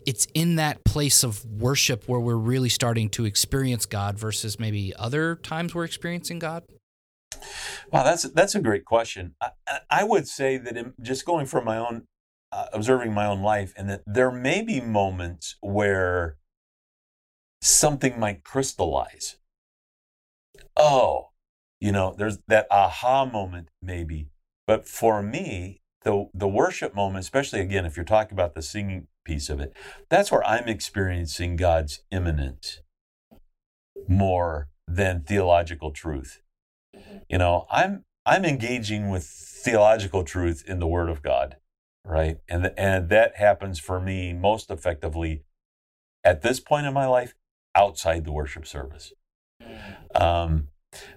it's 0.05 0.27
in 0.33 0.55
that 0.55 0.83
place 0.83 1.23
of 1.23 1.45
worship 1.45 2.07
where 2.07 2.19
we're 2.19 2.35
really 2.35 2.69
starting 2.69 3.09
to 3.11 3.25
experience 3.25 3.85
God 3.85 4.17
versus 4.17 4.59
maybe 4.59 4.93
other 4.95 5.35
times 5.35 5.73
we're 5.73 5.85
experiencing 5.85 6.39
God? 6.39 6.63
Wow, 7.91 8.03
that's 8.03 8.23
that's 8.23 8.55
a 8.55 8.61
great 8.61 8.85
question. 8.85 9.35
I, 9.41 9.51
I 9.89 10.03
would 10.03 10.27
say 10.27 10.57
that 10.57 10.77
in, 10.77 10.93
just 11.01 11.25
going 11.25 11.45
from 11.45 11.65
my 11.65 11.77
own 11.77 12.07
uh, 12.51 12.67
observing 12.71 13.13
my 13.13 13.25
own 13.25 13.41
life, 13.41 13.73
and 13.75 13.89
that 13.89 14.03
there 14.05 14.31
may 14.31 14.61
be 14.61 14.79
moments 14.79 15.57
where 15.61 16.37
something 17.61 18.19
might 18.19 18.43
crystallize. 18.43 19.37
Oh, 20.77 21.29
you 21.79 21.91
know, 21.91 22.15
there's 22.17 22.39
that 22.47 22.67
aha 22.69 23.25
moment 23.25 23.69
maybe. 23.81 24.29
But 24.67 24.87
for 24.87 25.21
me, 25.21 25.81
the 26.03 26.29
the 26.33 26.47
worship 26.47 26.95
moment, 26.95 27.23
especially 27.23 27.59
again, 27.59 27.85
if 27.85 27.95
you're 27.95 28.05
talking 28.05 28.33
about 28.33 28.53
the 28.53 28.61
singing 28.61 29.07
piece 29.23 29.49
of 29.49 29.59
it, 29.59 29.73
that's 30.09 30.31
where 30.31 30.45
I'm 30.45 30.67
experiencing 30.67 31.55
God's 31.55 32.03
immanence 32.11 32.81
more 34.07 34.67
than 34.87 35.23
theological 35.23 35.91
truth. 35.91 36.41
You 37.29 37.37
know, 37.37 37.65
I'm 37.71 38.03
I'm 38.25 38.45
engaging 38.45 39.09
with 39.09 39.23
theological 39.23 40.23
truth 40.23 40.63
in 40.67 40.79
the 40.79 40.87
Word 40.87 41.09
of 41.09 41.21
God, 41.21 41.57
right? 42.05 42.37
And 42.47 42.71
and 42.77 43.09
that 43.09 43.37
happens 43.37 43.79
for 43.79 43.99
me 43.99 44.33
most 44.33 44.69
effectively 44.69 45.43
at 46.23 46.41
this 46.41 46.59
point 46.59 46.85
in 46.85 46.93
my 46.93 47.05
life 47.05 47.33
outside 47.75 48.25
the 48.25 48.31
worship 48.31 48.65
service. 48.65 49.13
Um, 50.15 50.69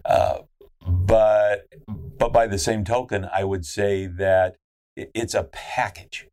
uh, 0.05 0.39
but 0.87 1.69
but 1.87 2.33
by 2.33 2.47
the 2.47 2.59
same 2.59 2.85
token, 2.85 3.29
I 3.33 3.45
would 3.45 3.67
say 3.67 4.07
that 4.07 4.57
it's 4.97 5.35
a 5.35 5.45
package. 5.45 6.29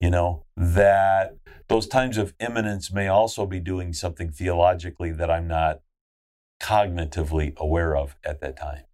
You 0.00 0.10
know 0.10 0.44
that 0.56 1.36
those 1.68 1.86
times 1.86 2.16
of 2.16 2.34
immanence 2.40 2.92
may 2.92 3.08
also 3.08 3.46
be 3.46 3.60
doing 3.60 3.92
something 3.92 4.30
theologically 4.30 5.12
that 5.12 5.30
I'm 5.30 5.46
not 5.46 5.80
cognitively 6.60 7.56
aware 7.56 7.96
of 7.96 8.16
at 8.24 8.40
that 8.40 8.56
time. 8.56 8.84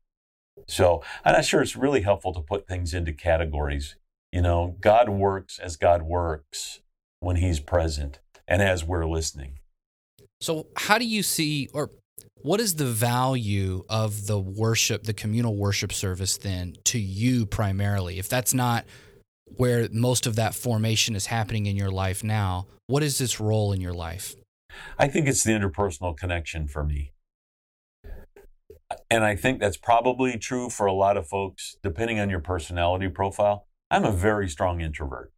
So 0.68 1.02
I'm 1.24 1.34
not 1.34 1.44
sure 1.44 1.62
it's 1.62 1.76
really 1.76 2.02
helpful 2.02 2.32
to 2.34 2.40
put 2.40 2.66
things 2.66 2.92
into 2.92 3.12
categories. 3.12 3.96
You 4.32 4.42
know, 4.42 4.76
God 4.80 5.08
works 5.08 5.58
as 5.58 5.76
God 5.76 6.02
works 6.02 6.80
when 7.20 7.36
He's 7.36 7.60
present 7.60 8.18
and 8.48 8.62
as 8.62 8.84
we're 8.84 9.06
listening. 9.06 9.58
So, 10.40 10.66
how 10.76 10.98
do 10.98 11.06
you 11.06 11.22
see, 11.22 11.68
or 11.72 11.90
what 12.36 12.60
is 12.60 12.74
the 12.74 12.86
value 12.86 13.84
of 13.88 14.26
the 14.26 14.38
worship, 14.38 15.04
the 15.04 15.14
communal 15.14 15.56
worship 15.56 15.92
service 15.92 16.36
then 16.36 16.74
to 16.84 16.98
you 16.98 17.46
primarily? 17.46 18.18
If 18.18 18.28
that's 18.28 18.52
not 18.52 18.84
where 19.56 19.88
most 19.92 20.26
of 20.26 20.36
that 20.36 20.54
formation 20.54 21.14
is 21.14 21.26
happening 21.26 21.66
in 21.66 21.76
your 21.76 21.90
life 21.90 22.22
now, 22.22 22.66
what 22.86 23.02
is 23.02 23.18
this 23.18 23.40
role 23.40 23.72
in 23.72 23.80
your 23.80 23.94
life? 23.94 24.34
I 24.98 25.08
think 25.08 25.26
it's 25.26 25.44
the 25.44 25.52
interpersonal 25.52 26.16
connection 26.16 26.68
for 26.68 26.84
me. 26.84 27.12
And 29.10 29.24
I 29.24 29.34
think 29.34 29.60
that's 29.60 29.76
probably 29.76 30.38
true 30.38 30.70
for 30.70 30.86
a 30.86 30.92
lot 30.92 31.16
of 31.16 31.26
folks, 31.26 31.76
depending 31.82 32.20
on 32.20 32.30
your 32.30 32.40
personality 32.40 33.08
profile. 33.08 33.66
I'm 33.90 34.04
a 34.04 34.12
very 34.12 34.48
strong 34.48 34.80
introvert. 34.80 35.32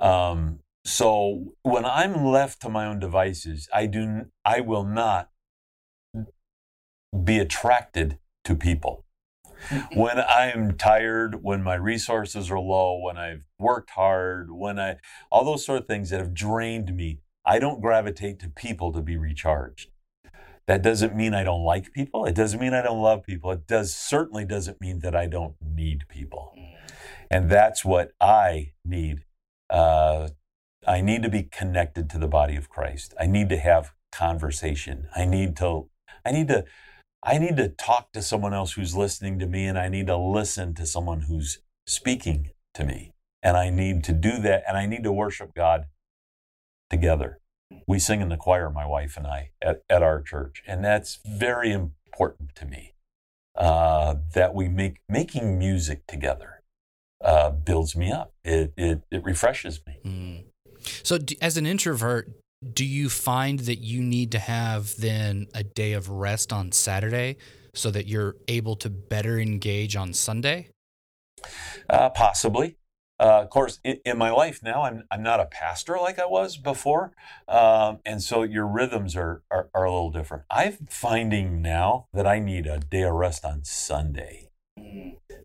Um, 0.00 0.60
so 0.84 1.54
when 1.62 1.84
I'm 1.84 2.24
left 2.24 2.60
to 2.62 2.68
my 2.68 2.86
own 2.86 2.98
devices, 2.98 3.68
I 3.72 3.86
do 3.86 4.26
I 4.44 4.60
will 4.60 4.84
not 4.84 5.28
be 7.24 7.38
attracted 7.38 8.18
to 8.44 8.56
people. 8.56 9.04
when 9.94 10.18
I'm 10.18 10.76
tired, 10.76 11.42
when 11.42 11.62
my 11.62 11.74
resources 11.74 12.50
are 12.50 12.58
low, 12.58 12.98
when 12.98 13.16
I've 13.16 13.42
worked 13.58 13.90
hard, 13.90 14.50
when 14.50 14.78
I 14.78 14.96
all 15.30 15.44
those 15.44 15.64
sort 15.64 15.80
of 15.80 15.86
things 15.86 16.10
that 16.10 16.20
have 16.20 16.34
drained 16.34 16.96
me, 16.96 17.20
I 17.44 17.58
don't 17.58 17.80
gravitate 17.80 18.38
to 18.40 18.48
people 18.48 18.92
to 18.92 19.00
be 19.00 19.16
recharged. 19.16 19.90
That 20.66 20.82
doesn't 20.82 21.16
mean 21.16 21.34
I 21.34 21.42
don't 21.42 21.64
like 21.64 21.92
people. 21.92 22.24
It 22.24 22.34
doesn't 22.34 22.60
mean 22.60 22.72
I 22.72 22.82
don't 22.82 23.02
love 23.02 23.24
people. 23.24 23.50
It 23.50 23.66
does 23.66 23.94
certainly 23.94 24.44
doesn't 24.44 24.80
mean 24.80 25.00
that 25.00 25.16
I 25.16 25.26
don't 25.26 25.56
need 25.60 26.04
people. 26.08 26.54
And 27.30 27.50
that's 27.50 27.84
what 27.84 28.12
I 28.20 28.72
need. 28.84 29.24
Uh, 29.68 30.28
I 30.86 31.00
need 31.00 31.22
to 31.22 31.28
be 31.28 31.44
connected 31.44 32.08
to 32.10 32.18
the 32.18 32.28
body 32.28 32.56
of 32.56 32.68
Christ. 32.68 33.14
I 33.18 33.26
need 33.26 33.48
to 33.48 33.56
have 33.56 33.92
conversation. 34.12 35.08
I 35.16 35.24
need 35.24 35.56
to. 35.56 35.88
I 36.24 36.30
need 36.30 36.48
to. 36.48 36.64
I 37.22 37.38
need 37.38 37.56
to 37.56 37.68
talk 37.68 38.12
to 38.12 38.22
someone 38.22 38.52
else 38.52 38.72
who's 38.72 38.96
listening 38.96 39.38
to 39.38 39.46
me, 39.46 39.66
and 39.66 39.78
I 39.78 39.88
need 39.88 40.08
to 40.08 40.16
listen 40.16 40.74
to 40.74 40.86
someone 40.86 41.22
who's 41.22 41.60
speaking 41.86 42.50
to 42.74 42.84
me. 42.84 43.12
And 43.42 43.56
I 43.56 43.70
need 43.70 44.04
to 44.04 44.12
do 44.12 44.38
that, 44.38 44.64
and 44.68 44.76
I 44.76 44.86
need 44.86 45.04
to 45.04 45.12
worship 45.12 45.54
God 45.54 45.86
together 46.90 47.40
we 47.86 47.98
sing 47.98 48.20
in 48.20 48.28
the 48.28 48.36
choir, 48.36 48.70
my 48.70 48.86
wife 48.86 49.16
and 49.16 49.26
I, 49.26 49.50
at, 49.60 49.82
at 49.88 50.02
our 50.02 50.20
church. 50.22 50.62
And 50.66 50.84
that's 50.84 51.18
very 51.24 51.72
important 51.72 52.54
to 52.56 52.66
me 52.66 52.94
uh, 53.56 54.16
that 54.34 54.54
we 54.54 54.68
make 54.68 54.98
making 55.08 55.58
music 55.58 56.06
together 56.06 56.62
uh, 57.22 57.50
builds 57.50 57.96
me 57.96 58.10
up. 58.10 58.32
It, 58.44 58.72
it, 58.76 59.02
it 59.10 59.24
refreshes 59.24 59.80
me. 59.86 59.98
Mm. 60.04 60.44
So, 61.04 61.18
do, 61.18 61.34
as 61.40 61.56
an 61.56 61.66
introvert, 61.66 62.30
do 62.62 62.84
you 62.84 63.08
find 63.08 63.60
that 63.60 63.78
you 63.78 64.02
need 64.02 64.32
to 64.32 64.38
have 64.38 64.96
then 64.96 65.46
a 65.54 65.62
day 65.62 65.92
of 65.92 66.08
rest 66.08 66.52
on 66.52 66.72
Saturday 66.72 67.36
so 67.74 67.90
that 67.90 68.06
you're 68.06 68.36
able 68.48 68.76
to 68.76 68.90
better 68.90 69.38
engage 69.38 69.96
on 69.96 70.12
Sunday? 70.12 70.68
Uh, 71.90 72.10
possibly. 72.10 72.76
uh, 73.18 73.42
of 73.42 73.50
course, 73.50 73.80
in, 73.84 73.98
in, 74.04 74.18
my 74.18 74.30
life 74.30 74.62
now, 74.62 74.82
I'm, 74.82 75.04
I'm 75.10 75.22
not 75.22 75.40
a 75.40 75.46
pastor 75.46 75.96
like 75.98 76.18
I 76.18 76.26
was 76.26 76.56
before. 76.56 77.12
Um, 77.48 77.98
and 78.04 78.22
so 78.22 78.42
your 78.42 78.66
rhythms 78.66 79.16
are, 79.16 79.42
are, 79.50 79.68
are, 79.74 79.84
a 79.84 79.92
little 79.92 80.10
different. 80.10 80.44
I'm 80.50 80.86
finding 80.88 81.62
now 81.62 82.06
that 82.12 82.26
I 82.26 82.38
need 82.38 82.66
a 82.66 82.78
day 82.78 83.02
of 83.02 83.14
rest 83.14 83.44
on 83.44 83.64
Sunday 83.64 84.50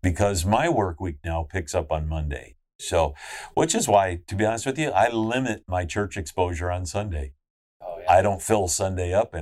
because 0.02 0.46
my 0.46 0.70
work 0.70 1.00
week 1.00 1.18
now 1.24 1.44
picks 1.44 1.76
up 1.76 1.92
on 1.92 2.08
Monday. 2.08 2.56
So, 2.80 3.16
which 3.54 3.74
is 3.74 3.88
why, 3.88 4.20
to 4.28 4.36
be 4.36 4.46
honest 4.46 4.66
with 4.66 4.78
you, 4.78 4.90
I 4.92 5.10
limit 5.10 5.64
my 5.68 5.86
church 5.86 6.16
exposure 6.18 6.72
on 6.72 6.86
Sunday. 6.86 7.34
Oh, 7.82 8.00
yeah. 8.02 8.12
I 8.12 8.22
don't 8.22 8.42
fill 8.42 8.68
Sunday 8.68 9.14
up 9.14 9.36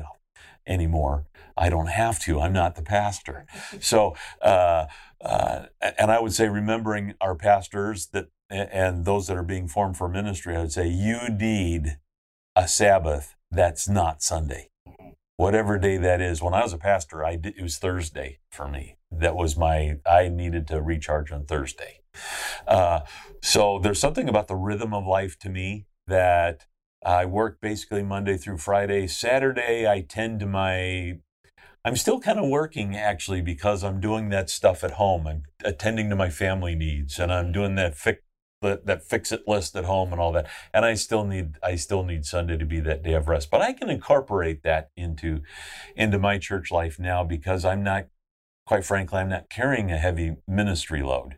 anymore. 0.65 1.25
I 1.57 1.69
don't 1.69 1.87
have 1.87 2.19
to. 2.21 2.41
I'm 2.41 2.53
not 2.53 2.75
the 2.75 2.81
pastor. 2.81 3.45
So, 3.81 4.15
uh, 4.41 4.85
uh, 5.23 5.65
and 5.81 6.11
I 6.11 6.19
would 6.19 6.33
say, 6.33 6.47
remembering 6.47 7.13
our 7.19 7.35
pastors 7.35 8.07
that 8.07 8.27
and 8.49 9.05
those 9.05 9.27
that 9.27 9.37
are 9.37 9.43
being 9.43 9.67
formed 9.67 9.97
for 9.97 10.07
ministry, 10.07 10.55
I 10.55 10.61
would 10.61 10.71
say 10.71 10.87
you 10.87 11.29
need 11.29 11.97
a 12.55 12.67
Sabbath 12.67 13.35
that's 13.51 13.87
not 13.89 14.21
Sunday, 14.21 14.69
whatever 15.37 15.77
day 15.77 15.97
that 15.97 16.21
is. 16.21 16.41
When 16.41 16.53
I 16.53 16.61
was 16.61 16.73
a 16.73 16.77
pastor, 16.77 17.25
I 17.25 17.35
did, 17.35 17.55
it 17.57 17.63
was 17.63 17.77
Thursday 17.77 18.39
for 18.51 18.67
me. 18.67 18.97
That 19.11 19.35
was 19.35 19.57
my 19.57 19.97
I 20.05 20.29
needed 20.29 20.67
to 20.67 20.81
recharge 20.81 21.31
on 21.31 21.45
Thursday. 21.45 22.01
Uh, 22.67 23.01
so 23.41 23.79
there's 23.79 23.99
something 23.99 24.29
about 24.29 24.47
the 24.47 24.55
rhythm 24.55 24.93
of 24.93 25.05
life 25.05 25.37
to 25.39 25.49
me 25.49 25.85
that 26.07 26.65
I 27.05 27.25
work 27.25 27.59
basically 27.61 28.03
Monday 28.03 28.37
through 28.37 28.57
Friday. 28.57 29.07
Saturday, 29.07 29.87
I 29.87 30.01
tend 30.01 30.39
to 30.39 30.45
my 30.45 31.19
I'm 31.85 31.95
still 31.95 32.19
kind 32.19 32.39
of 32.39 32.49
working 32.49 32.97
actually 32.97 33.41
because 33.41 33.83
I'm 33.83 34.01
doing 34.01 34.29
that 34.29 34.49
stuff 34.49 34.83
at 34.83 34.91
home. 34.91 35.27
I'm 35.27 35.43
attending 35.63 36.09
to 36.09 36.15
my 36.15 36.31
family 36.31 36.73
needs 36.73 37.19
and 37.19 37.31
I'm 37.31 37.51
doing 37.51 37.75
that 37.75 37.95
fix 37.95 38.23
that, 38.63 38.87
that 38.87 39.03
fix 39.03 39.31
it 39.31 39.47
list 39.47 39.75
at 39.75 39.85
home 39.85 40.11
and 40.11 40.19
all 40.19 40.31
that. 40.31 40.47
And 40.73 40.83
I 40.83 40.95
still 40.95 41.25
need 41.25 41.57
I 41.61 41.75
still 41.75 42.03
need 42.03 42.25
Sunday 42.25 42.57
to 42.57 42.65
be 42.65 42.79
that 42.79 43.03
day 43.03 43.13
of 43.13 43.27
rest. 43.27 43.51
But 43.51 43.61
I 43.61 43.71
can 43.73 43.91
incorporate 43.91 44.63
that 44.63 44.89
into 44.97 45.41
into 45.95 46.17
my 46.17 46.39
church 46.39 46.71
life 46.71 46.97
now 46.99 47.23
because 47.23 47.63
I'm 47.63 47.83
not 47.83 48.07
quite 48.65 48.83
frankly 48.83 49.19
I'm 49.19 49.29
not 49.29 49.49
carrying 49.49 49.91
a 49.91 49.97
heavy 49.97 50.37
ministry 50.47 51.03
load. 51.03 51.37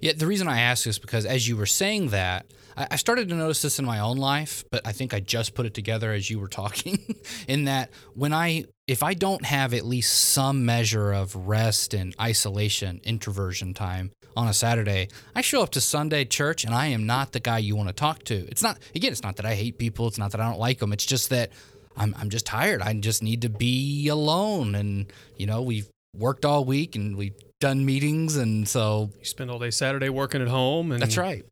Yeah, 0.00 0.12
the 0.16 0.26
reason 0.26 0.48
I 0.48 0.60
ask 0.60 0.86
is 0.86 0.98
because 0.98 1.26
as 1.26 1.48
you 1.48 1.56
were 1.56 1.66
saying 1.66 2.08
that, 2.08 2.46
I 2.76 2.96
started 2.96 3.28
to 3.28 3.34
notice 3.34 3.62
this 3.62 3.78
in 3.78 3.84
my 3.84 3.98
own 3.98 4.16
life, 4.16 4.64
but 4.70 4.86
I 4.86 4.92
think 4.92 5.12
I 5.12 5.20
just 5.20 5.54
put 5.54 5.66
it 5.66 5.74
together 5.74 6.12
as 6.12 6.30
you 6.30 6.38
were 6.38 6.48
talking. 6.48 7.16
in 7.48 7.64
that, 7.64 7.90
when 8.14 8.32
I, 8.32 8.64
if 8.86 9.02
I 9.02 9.14
don't 9.14 9.44
have 9.44 9.74
at 9.74 9.84
least 9.84 10.12
some 10.14 10.64
measure 10.64 11.12
of 11.12 11.34
rest 11.34 11.92
and 11.92 12.14
isolation, 12.20 13.00
introversion 13.04 13.74
time 13.74 14.12
on 14.36 14.48
a 14.48 14.54
Saturday, 14.54 15.08
I 15.34 15.42
show 15.42 15.62
up 15.62 15.70
to 15.70 15.80
Sunday 15.80 16.24
church 16.24 16.64
and 16.64 16.74
I 16.74 16.86
am 16.86 17.06
not 17.06 17.32
the 17.32 17.40
guy 17.40 17.58
you 17.58 17.76
want 17.76 17.88
to 17.88 17.94
talk 17.94 18.24
to. 18.24 18.46
It's 18.48 18.62
not, 18.62 18.78
again, 18.94 19.12
it's 19.12 19.22
not 19.22 19.36
that 19.36 19.46
I 19.46 19.54
hate 19.54 19.78
people, 19.78 20.06
it's 20.06 20.18
not 20.18 20.30
that 20.32 20.40
I 20.40 20.48
don't 20.48 20.60
like 20.60 20.78
them. 20.78 20.92
It's 20.92 21.06
just 21.06 21.30
that 21.30 21.50
I'm, 21.96 22.14
I'm 22.18 22.30
just 22.30 22.46
tired. 22.46 22.82
I 22.82 22.94
just 22.94 23.22
need 23.22 23.42
to 23.42 23.50
be 23.50 24.08
alone. 24.08 24.74
And, 24.74 25.12
you 25.36 25.46
know, 25.46 25.60
we've 25.60 25.88
worked 26.16 26.44
all 26.44 26.64
week 26.64 26.96
and 26.96 27.16
we've 27.16 27.34
done 27.60 27.84
meetings, 27.84 28.36
and 28.36 28.66
so 28.66 29.10
you 29.18 29.24
spend 29.24 29.50
all 29.50 29.58
day 29.58 29.70
Saturday 29.70 30.08
working 30.08 30.42
at 30.42 30.48
home. 30.48 30.92
And 30.92 31.00
that's 31.00 31.16
right. 31.16 31.44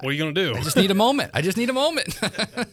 What 0.00 0.10
are 0.10 0.12
you 0.12 0.18
going 0.18 0.34
to 0.34 0.44
do? 0.44 0.56
I 0.56 0.62
just 0.62 0.76
need 0.76 0.90
a 0.90 0.94
moment. 0.94 1.30
I 1.34 1.42
just 1.42 1.56
need 1.56 1.70
a 1.70 1.74
moment. 1.74 2.18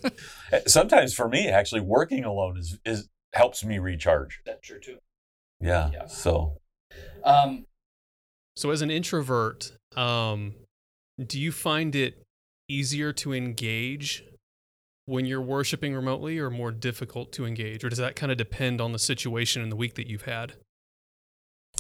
Sometimes 0.68 1.14
for 1.14 1.28
me, 1.28 1.50
actually, 1.50 1.82
working 1.82 2.24
alone 2.24 2.58
is 2.58 2.78
is 2.86 3.10
helps 3.34 3.64
me 3.64 3.80
recharge. 3.80 4.42
That's 4.46 4.66
true 4.66 4.80
too. 4.80 4.98
Yeah. 5.60 5.90
yeah. 5.92 6.06
So. 6.06 6.58
Um. 7.24 7.66
So 8.56 8.70
as 8.70 8.82
an 8.82 8.92
introvert, 8.92 9.72
um, 9.96 10.54
do 11.24 11.40
you 11.40 11.52
find 11.52 11.96
it 11.96 12.24
easier 12.70 13.12
to 13.14 13.34
engage 13.34 14.24
when 15.06 15.26
you're 15.26 15.42
worshiping 15.42 15.94
remotely, 15.94 16.40
or 16.40 16.50
more 16.50 16.72
difficult 16.72 17.32
to 17.34 17.46
engage, 17.46 17.84
or 17.84 17.90
does 17.90 18.00
that 18.00 18.16
kind 18.16 18.32
of 18.32 18.38
depend 18.38 18.80
on 18.80 18.92
the 18.92 19.00
situation 19.00 19.62
in 19.62 19.70
the 19.70 19.76
week 19.76 19.96
that 19.96 20.08
you've 20.08 20.24
had? 20.24 20.54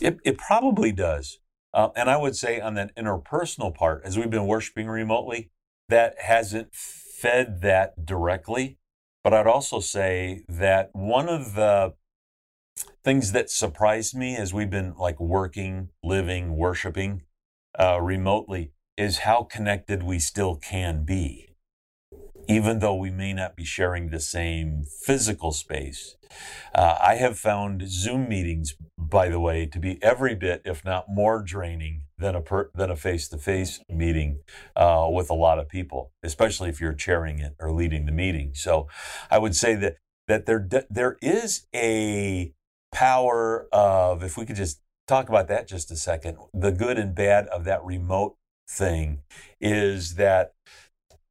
It, 0.01 0.19
it 0.23 0.37
probably 0.37 0.91
does. 0.91 1.39
Uh, 1.73 1.89
and 1.95 2.09
I 2.09 2.17
would 2.17 2.35
say 2.35 2.59
on 2.59 2.75
that 2.75 2.95
interpersonal 2.95 3.73
part, 3.73 4.01
as 4.03 4.17
we've 4.17 4.29
been 4.29 4.47
worshiping 4.47 4.87
remotely, 4.87 5.49
that 5.89 6.15
hasn't 6.19 6.73
fed 6.73 7.61
that 7.61 8.05
directly. 8.05 8.77
But 9.23 9.33
I'd 9.33 9.47
also 9.47 9.79
say 9.79 10.43
that 10.47 10.89
one 10.93 11.29
of 11.29 11.55
the 11.55 11.93
things 13.03 13.31
that 13.31 13.49
surprised 13.49 14.15
me 14.15 14.35
as 14.35 14.53
we've 14.53 14.69
been 14.69 14.93
like 14.97 15.19
working, 15.19 15.89
living, 16.03 16.55
worshiping 16.57 17.23
uh, 17.79 17.99
remotely 18.01 18.71
is 18.97 19.19
how 19.19 19.43
connected 19.43 20.03
we 20.03 20.19
still 20.19 20.55
can 20.55 21.03
be 21.03 21.53
even 22.47 22.79
though 22.79 22.95
we 22.95 23.09
may 23.09 23.33
not 23.33 23.55
be 23.55 23.63
sharing 23.63 24.09
the 24.09 24.19
same 24.19 24.83
physical 24.83 25.51
space. 25.51 26.15
Uh, 26.73 26.97
I 27.01 27.15
have 27.15 27.37
found 27.37 27.87
Zoom 27.87 28.27
meetings, 28.27 28.75
by 29.09 29.29
the 29.29 29.39
way, 29.39 29.65
to 29.65 29.79
be 29.79 30.01
every 30.01 30.35
bit, 30.35 30.61
if 30.65 30.83
not 30.83 31.05
more, 31.09 31.41
draining 31.41 32.03
than 32.17 32.35
a 32.35 32.41
per, 32.41 32.69
than 32.73 32.89
a 32.89 32.95
face-to-face 32.95 33.81
meeting 33.89 34.39
uh, 34.75 35.07
with 35.11 35.29
a 35.29 35.33
lot 35.33 35.59
of 35.59 35.67
people, 35.67 36.11
especially 36.23 36.69
if 36.69 36.79
you're 36.79 36.93
chairing 36.93 37.39
it 37.39 37.55
or 37.59 37.71
leading 37.71 38.05
the 38.05 38.11
meeting. 38.11 38.51
So, 38.53 38.87
I 39.29 39.39
would 39.39 39.55
say 39.55 39.75
that 39.75 39.97
that 40.27 40.45
there 40.45 40.67
there 40.89 41.17
is 41.21 41.67
a 41.75 42.53
power 42.93 43.67
of 43.71 44.23
if 44.23 44.37
we 44.37 44.45
could 44.45 44.55
just 44.55 44.79
talk 45.07 45.29
about 45.29 45.47
that 45.47 45.67
just 45.67 45.91
a 45.91 45.95
second. 45.95 46.37
The 46.53 46.71
good 46.71 46.97
and 46.97 47.13
bad 47.13 47.47
of 47.47 47.65
that 47.65 47.83
remote 47.83 48.37
thing 48.69 49.19
is 49.59 50.15
that 50.15 50.53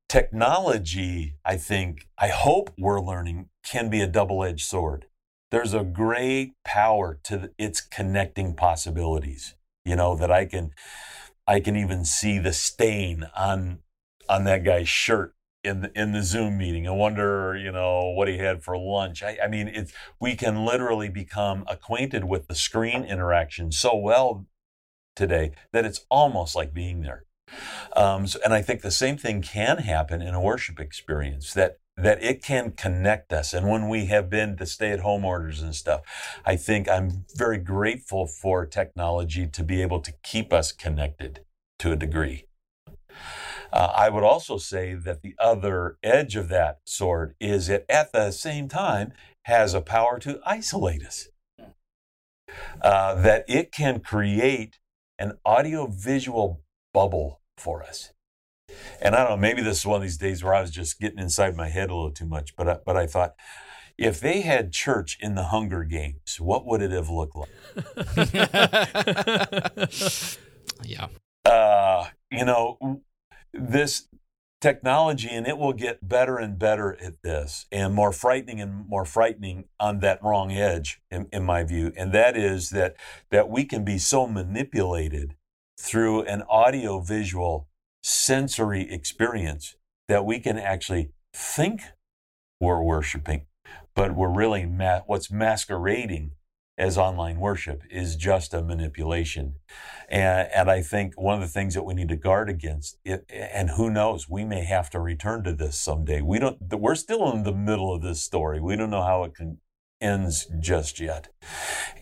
technology, 0.08 1.36
I 1.44 1.56
think, 1.56 2.06
I 2.18 2.28
hope 2.28 2.70
we're 2.78 3.00
learning, 3.00 3.48
can 3.64 3.88
be 3.88 4.02
a 4.02 4.06
double 4.06 4.44
edged 4.44 4.66
sword. 4.66 5.06
There's 5.52 5.74
a 5.74 5.84
great 5.84 6.54
power 6.64 7.20
to 7.24 7.50
its 7.58 7.82
connecting 7.82 8.54
possibilities, 8.54 9.54
you 9.84 9.94
know, 9.94 10.16
that 10.16 10.32
I 10.32 10.46
can. 10.46 10.72
I 11.46 11.60
can 11.60 11.76
even 11.76 12.04
see 12.04 12.38
the 12.38 12.52
stain 12.52 13.26
on 13.36 13.80
on 14.28 14.44
that 14.44 14.64
guy's 14.64 14.88
shirt 14.88 15.34
in 15.62 15.82
the, 15.82 15.92
in 16.00 16.12
the 16.12 16.22
Zoom 16.22 16.56
meeting. 16.56 16.88
I 16.88 16.92
wonder, 16.92 17.54
you 17.54 17.70
know, 17.70 18.10
what 18.10 18.28
he 18.28 18.38
had 18.38 18.62
for 18.62 18.78
lunch. 18.78 19.22
I, 19.22 19.36
I 19.44 19.48
mean, 19.48 19.68
it's 19.68 19.92
we 20.18 20.36
can 20.36 20.64
literally 20.64 21.10
become 21.10 21.64
acquainted 21.68 22.24
with 22.24 22.48
the 22.48 22.54
screen 22.54 23.04
interaction 23.04 23.72
so 23.72 23.94
well 23.94 24.46
today 25.14 25.52
that 25.72 25.84
it's 25.84 26.06
almost 26.10 26.56
like 26.56 26.72
being 26.72 27.02
there. 27.02 27.24
Um, 27.94 28.26
so, 28.26 28.38
and 28.42 28.54
I 28.54 28.62
think 28.62 28.80
the 28.80 28.90
same 28.90 29.18
thing 29.18 29.42
can 29.42 29.78
happen 29.78 30.22
in 30.22 30.32
a 30.32 30.40
worship 30.40 30.80
experience 30.80 31.52
that 31.52 31.78
that 31.96 32.22
it 32.22 32.42
can 32.42 32.72
connect 32.72 33.32
us. 33.32 33.52
And 33.52 33.68
when 33.68 33.88
we 33.88 34.06
have 34.06 34.30
been 34.30 34.56
to 34.56 34.66
stay 34.66 34.92
at 34.92 35.00
home 35.00 35.24
orders 35.24 35.60
and 35.60 35.74
stuff, 35.74 36.00
I 36.44 36.56
think 36.56 36.88
I'm 36.88 37.24
very 37.36 37.58
grateful 37.58 38.26
for 38.26 38.66
technology 38.66 39.46
to 39.46 39.62
be 39.62 39.82
able 39.82 40.00
to 40.00 40.12
keep 40.22 40.52
us 40.52 40.72
connected 40.72 41.40
to 41.80 41.92
a 41.92 41.96
degree. 41.96 42.46
Uh, 43.72 43.92
I 43.94 44.08
would 44.08 44.22
also 44.22 44.58
say 44.58 44.94
that 44.94 45.22
the 45.22 45.34
other 45.38 45.98
edge 46.02 46.36
of 46.36 46.48
that 46.48 46.80
sword 46.84 47.34
is 47.40 47.68
it 47.68 47.84
at 47.88 48.12
the 48.12 48.30
same 48.30 48.68
time 48.68 49.12
has 49.42 49.74
a 49.74 49.80
power 49.80 50.18
to 50.20 50.40
isolate 50.46 51.02
us. 51.02 51.28
Uh, 52.80 53.14
that 53.14 53.44
it 53.48 53.72
can 53.72 54.00
create 54.00 54.78
an 55.18 55.38
audiovisual 55.46 56.60
bubble 56.92 57.40
for 57.56 57.82
us. 57.82 58.11
And 59.00 59.14
I 59.14 59.18
don't 59.20 59.30
know, 59.30 59.36
maybe 59.36 59.62
this 59.62 59.78
is 59.78 59.86
one 59.86 59.96
of 59.96 60.02
these 60.02 60.18
days 60.18 60.42
where 60.42 60.54
I 60.54 60.60
was 60.60 60.70
just 60.70 61.00
getting 61.00 61.18
inside 61.18 61.56
my 61.56 61.68
head 61.68 61.90
a 61.90 61.94
little 61.94 62.10
too 62.10 62.26
much, 62.26 62.56
but 62.56 62.68
I, 62.68 62.78
but 62.84 62.96
I 62.96 63.06
thought, 63.06 63.34
if 63.98 64.20
they 64.20 64.40
had 64.40 64.72
church 64.72 65.18
in 65.20 65.34
the 65.34 65.44
Hunger 65.44 65.84
Games, 65.84 66.40
what 66.40 66.66
would 66.66 66.82
it 66.82 66.90
have 66.90 67.08
looked 67.08 67.36
like? 67.36 67.50
yeah. 70.84 71.08
Uh, 71.44 72.06
you 72.30 72.44
know, 72.44 73.02
this 73.52 74.08
technology, 74.60 75.28
and 75.28 75.46
it 75.46 75.58
will 75.58 75.72
get 75.72 76.08
better 76.08 76.38
and 76.38 76.58
better 76.58 76.96
at 77.02 77.22
this, 77.22 77.66
and 77.70 77.92
more 77.92 78.12
frightening 78.12 78.60
and 78.60 78.88
more 78.88 79.04
frightening 79.04 79.64
on 79.78 79.98
that 80.00 80.22
wrong 80.22 80.52
edge, 80.52 81.02
in, 81.10 81.28
in 81.32 81.44
my 81.44 81.64
view. 81.64 81.92
And 81.96 82.12
that 82.12 82.36
is 82.36 82.70
that 82.70 82.96
that 83.30 83.50
we 83.50 83.64
can 83.64 83.84
be 83.84 83.98
so 83.98 84.26
manipulated 84.26 85.34
through 85.78 86.22
an 86.22 86.42
audio 86.48 87.00
visual 87.00 87.68
sensory 88.02 88.90
experience 88.90 89.76
that 90.08 90.24
we 90.24 90.40
can 90.40 90.58
actually 90.58 91.10
think 91.32 91.82
we're 92.60 92.82
worshiping, 92.82 93.46
but 93.94 94.14
we're 94.14 94.32
really 94.32 94.66
ma- 94.66 95.00
what's 95.06 95.30
masquerading 95.30 96.32
as 96.78 96.96
online 96.96 97.38
worship 97.38 97.82
is 97.90 98.16
just 98.16 98.54
a 98.54 98.62
manipulation. 98.62 99.54
And, 100.08 100.48
and 100.54 100.70
I 100.70 100.80
think 100.80 101.14
one 101.20 101.34
of 101.34 101.40
the 101.40 101.52
things 101.52 101.74
that 101.74 101.84
we 101.84 101.94
need 101.94 102.08
to 102.08 102.16
guard 102.16 102.48
against, 102.48 102.98
it, 103.04 103.24
and 103.30 103.70
who 103.70 103.90
knows, 103.90 104.28
we 104.28 104.44
may 104.44 104.64
have 104.64 104.90
to 104.90 105.00
return 105.00 105.44
to 105.44 105.52
this 105.52 105.78
someday. 105.78 106.22
We 106.22 106.38
don't, 106.38 106.58
we're 106.72 106.94
still 106.94 107.30
in 107.32 107.42
the 107.42 107.52
middle 107.52 107.94
of 107.94 108.02
this 108.02 108.22
story. 108.22 108.60
We 108.60 108.76
don't 108.76 108.90
know 108.90 109.02
how 109.02 109.24
it 109.24 109.34
can 109.34 109.58
ends 110.02 110.48
just 110.58 111.00
yet. 111.00 111.28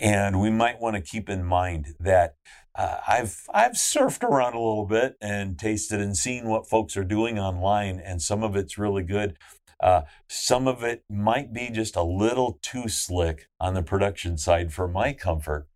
And 0.00 0.40
we 0.40 0.50
might 0.50 0.80
want 0.80 0.96
to 0.96 1.02
keep 1.02 1.28
in 1.28 1.44
mind 1.44 1.94
that 2.00 2.34
uh, 2.74 2.98
I've 3.06 3.46
I've 3.52 3.72
surfed 3.72 4.22
around 4.22 4.54
a 4.54 4.60
little 4.60 4.86
bit 4.86 5.16
and 5.20 5.58
tasted 5.58 6.00
and 6.00 6.16
seen 6.16 6.48
what 6.48 6.68
folks 6.68 6.96
are 6.96 7.04
doing 7.04 7.38
online, 7.38 8.00
and 8.00 8.22
some 8.22 8.42
of 8.42 8.56
it's 8.56 8.78
really 8.78 9.02
good. 9.02 9.36
Uh, 9.82 10.02
some 10.28 10.68
of 10.68 10.82
it 10.82 11.04
might 11.08 11.52
be 11.52 11.70
just 11.70 11.96
a 11.96 12.02
little 12.02 12.58
too 12.62 12.88
slick 12.88 13.48
on 13.58 13.74
the 13.74 13.82
production 13.82 14.36
side 14.36 14.72
for 14.72 14.86
my 14.86 15.12
comfort 15.12 15.66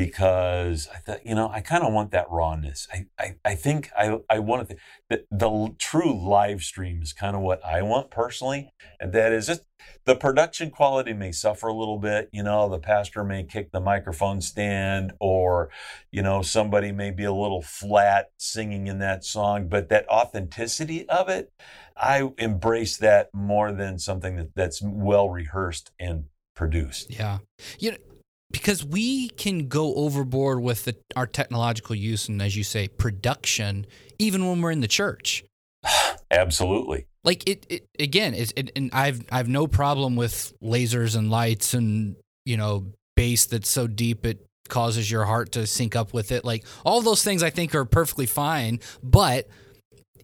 because 0.00 0.88
I 0.94 0.96
thought, 0.96 1.26
you 1.26 1.34
know, 1.34 1.50
I 1.50 1.60
kind 1.60 1.84
of 1.84 1.92
want 1.92 2.10
that 2.12 2.24
rawness. 2.30 2.88
I, 2.90 3.04
I, 3.18 3.36
I 3.44 3.54
think 3.54 3.90
I, 3.94 4.16
I 4.30 4.38
want 4.38 4.70
to, 4.70 4.76
the, 5.10 5.24
the 5.30 5.74
true 5.76 6.18
live 6.18 6.62
stream 6.62 7.02
is 7.02 7.12
kind 7.12 7.36
of 7.36 7.42
what 7.42 7.62
I 7.62 7.82
want 7.82 8.10
personally. 8.10 8.72
And 8.98 9.12
that 9.12 9.30
is 9.30 9.48
just 9.48 9.60
the 10.06 10.16
production 10.16 10.70
quality 10.70 11.12
may 11.12 11.32
suffer 11.32 11.68
a 11.68 11.74
little 11.74 11.98
bit. 11.98 12.30
You 12.32 12.42
know, 12.42 12.66
the 12.70 12.78
pastor 12.78 13.22
may 13.24 13.44
kick 13.44 13.72
the 13.72 13.80
microphone 13.80 14.40
stand 14.40 15.12
or, 15.20 15.68
you 16.10 16.22
know, 16.22 16.40
somebody 16.40 16.92
may 16.92 17.10
be 17.10 17.24
a 17.24 17.32
little 17.34 17.60
flat 17.60 18.30
singing 18.38 18.86
in 18.86 19.00
that 19.00 19.22
song, 19.22 19.68
but 19.68 19.90
that 19.90 20.08
authenticity 20.08 21.06
of 21.10 21.28
it, 21.28 21.52
I 21.94 22.26
embrace 22.38 22.96
that 22.96 23.28
more 23.34 23.70
than 23.70 23.98
something 23.98 24.36
that, 24.36 24.54
that's 24.54 24.80
well 24.80 25.28
rehearsed 25.28 25.90
and 26.00 26.24
produced. 26.56 27.10
Yeah. 27.10 27.40
You 27.78 27.92
know, 27.92 27.98
because 28.50 28.84
we 28.84 29.28
can 29.30 29.68
go 29.68 29.94
overboard 29.94 30.60
with 30.60 30.84
the, 30.84 30.96
our 31.16 31.26
technological 31.26 31.94
use 31.94 32.28
and, 32.28 32.42
as 32.42 32.56
you 32.56 32.64
say, 32.64 32.88
production, 32.88 33.86
even 34.18 34.46
when 34.48 34.60
we're 34.60 34.70
in 34.70 34.80
the 34.80 34.88
church. 34.88 35.44
Absolutely. 36.30 37.06
Like 37.24 37.48
it, 37.48 37.66
it 37.68 37.86
again. 37.98 38.34
It's, 38.34 38.52
it, 38.56 38.70
and 38.76 38.90
I've 38.92 39.22
I've 39.30 39.48
no 39.48 39.66
problem 39.66 40.16
with 40.16 40.54
lasers 40.62 41.16
and 41.16 41.30
lights 41.30 41.74
and 41.74 42.16
you 42.46 42.56
know 42.56 42.86
bass 43.14 43.44
that's 43.46 43.68
so 43.68 43.86
deep 43.86 44.24
it 44.24 44.46
causes 44.70 45.10
your 45.10 45.24
heart 45.24 45.52
to 45.52 45.66
sync 45.66 45.94
up 45.94 46.14
with 46.14 46.32
it. 46.32 46.44
Like 46.44 46.64
all 46.84 47.02
those 47.02 47.22
things, 47.22 47.42
I 47.42 47.50
think 47.50 47.74
are 47.74 47.84
perfectly 47.84 48.26
fine. 48.26 48.80
But 49.02 49.48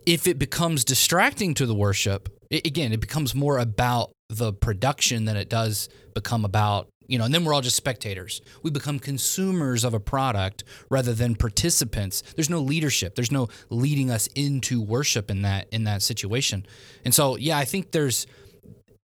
if 0.07 0.27
it 0.27 0.39
becomes 0.39 0.85
distracting 0.85 1.53
to 1.55 1.67
the 1.67 1.75
worship, 1.75 2.31
it, 2.51 2.67
again, 2.67 2.93
it 2.93 3.01
becomes 3.01 3.35
more 3.35 3.59
about 3.59 4.13
the 4.29 4.53
production 4.53 5.25
than 5.25 5.37
it 5.37 5.49
does 5.49 5.89
become 6.15 6.45
about 6.45 6.89
you 7.09 7.19
know, 7.19 7.25
and 7.25 7.35
then 7.35 7.45
we're 7.45 7.55
all 7.55 7.61
just 7.61 7.77
spectators. 7.77 8.41
We 8.63 8.71
become 8.71 8.99
consumers 8.99 9.85
of 9.85 9.95
a 9.95 10.01
product 10.01 10.65
rather 10.91 11.15
than 11.15 11.35
participants. 11.35 12.23
There's 12.35 12.51
no 12.51 12.61
leadership. 12.61 13.15
There's 13.15 13.33
no 13.33 13.49
leading 13.71 14.11
us 14.11 14.27
into 14.35 14.81
worship 14.81 15.31
in 15.31 15.43
that 15.43 15.69
in 15.71 15.85
that 15.85 16.03
situation. 16.03 16.67
And 17.05 17.15
so, 17.15 17.37
yeah, 17.37 17.59
I 17.59 17.65
think 17.65 17.93
there's 17.93 18.27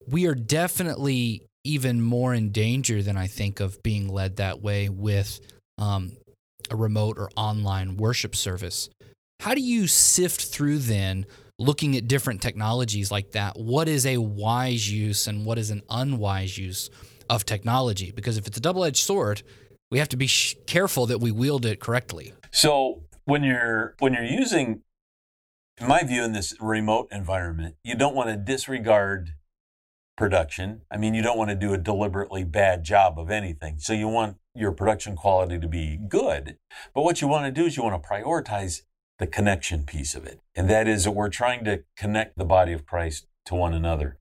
we 0.07 0.25
are 0.25 0.35
definitely 0.35 1.43
even 1.63 2.01
more 2.01 2.33
in 2.33 2.51
danger 2.51 3.03
than 3.03 3.17
I 3.17 3.27
think 3.27 3.59
of 3.59 3.83
being 3.83 4.07
led 4.07 4.37
that 4.37 4.61
way 4.61 4.87
with 4.87 5.39
um, 5.77 6.13
a 6.71 6.75
remote 6.75 7.17
or 7.17 7.29
online 7.35 7.97
worship 7.97 8.35
service. 8.35 8.89
How 9.41 9.53
do 9.53 9.61
you 9.61 9.87
sift 9.87 10.45
through 10.45 10.79
then? 10.79 11.25
Looking 11.59 11.97
at 11.97 12.07
different 12.07 12.43
technologies 12.43 13.11
like 13.11 13.31
that, 13.31 13.57
what 13.57 13.87
is 13.87 14.05
a 14.05 14.17
wise 14.17 14.91
use 14.91 15.25
and 15.25 15.43
what 15.43 15.57
is 15.57 15.71
an 15.71 15.81
unwise 15.89 16.55
use? 16.55 16.91
Of 17.30 17.45
technology 17.45 18.11
because 18.11 18.38
if 18.38 18.47
it's 18.47 18.57
a 18.57 18.61
double-edged 18.61 19.03
sword, 19.03 19.43
we 19.89 19.99
have 19.99 20.09
to 20.09 20.17
be 20.17 20.28
sh- 20.28 20.55
careful 20.65 21.05
that 21.05 21.19
we 21.19 21.32
wield 21.32 21.65
it 21.65 21.80
correctly. 21.80 22.34
So 22.51 23.03
when 23.25 23.43
you're 23.43 23.95
when 23.99 24.13
you're 24.13 24.23
using, 24.23 24.82
in 25.78 25.88
my 25.88 26.03
view, 26.03 26.23
in 26.23 26.34
this 26.34 26.55
remote 26.59 27.07
environment, 27.11 27.75
you 27.84 27.95
don't 27.95 28.15
want 28.15 28.30
to 28.30 28.36
disregard 28.36 29.32
production. 30.17 30.82
I 30.91 30.97
mean, 30.97 31.13
you 31.13 31.21
don't 31.21 31.38
want 31.38 31.51
to 31.51 31.55
do 31.55 31.73
a 31.73 31.78
deliberately 31.78 32.43
bad 32.43 32.84
job 32.84 33.19
of 33.19 33.30
anything. 33.30 33.78
So 33.80 33.93
you 33.93 34.07
want 34.07 34.38
your 34.55 34.71
production 34.71 35.15
quality 35.15 35.59
to 35.59 35.67
be 35.67 35.97
good. 36.09 36.57
But 36.93 37.03
what 37.03 37.21
you 37.21 37.28
want 37.28 37.45
to 37.45 37.51
do 37.51 37.67
is 37.67 37.78
you 37.78 37.84
want 37.84 38.01
to 38.01 38.09
prioritize 38.09 38.82
the 39.19 39.28
connection 39.28 39.84
piece 39.84 40.15
of 40.15 40.25
it. 40.25 40.41
And 40.55 40.69
that 40.69 40.88
is 40.88 41.03
that 41.03 41.11
we're 41.11 41.30
trying 41.30 41.63
to 41.65 41.84
connect 41.95 42.38
the 42.38 42.45
body 42.45 42.73
of 42.73 42.86
Christ 42.86 43.28
to 43.47 43.55
one 43.55 43.73
another. 43.73 44.17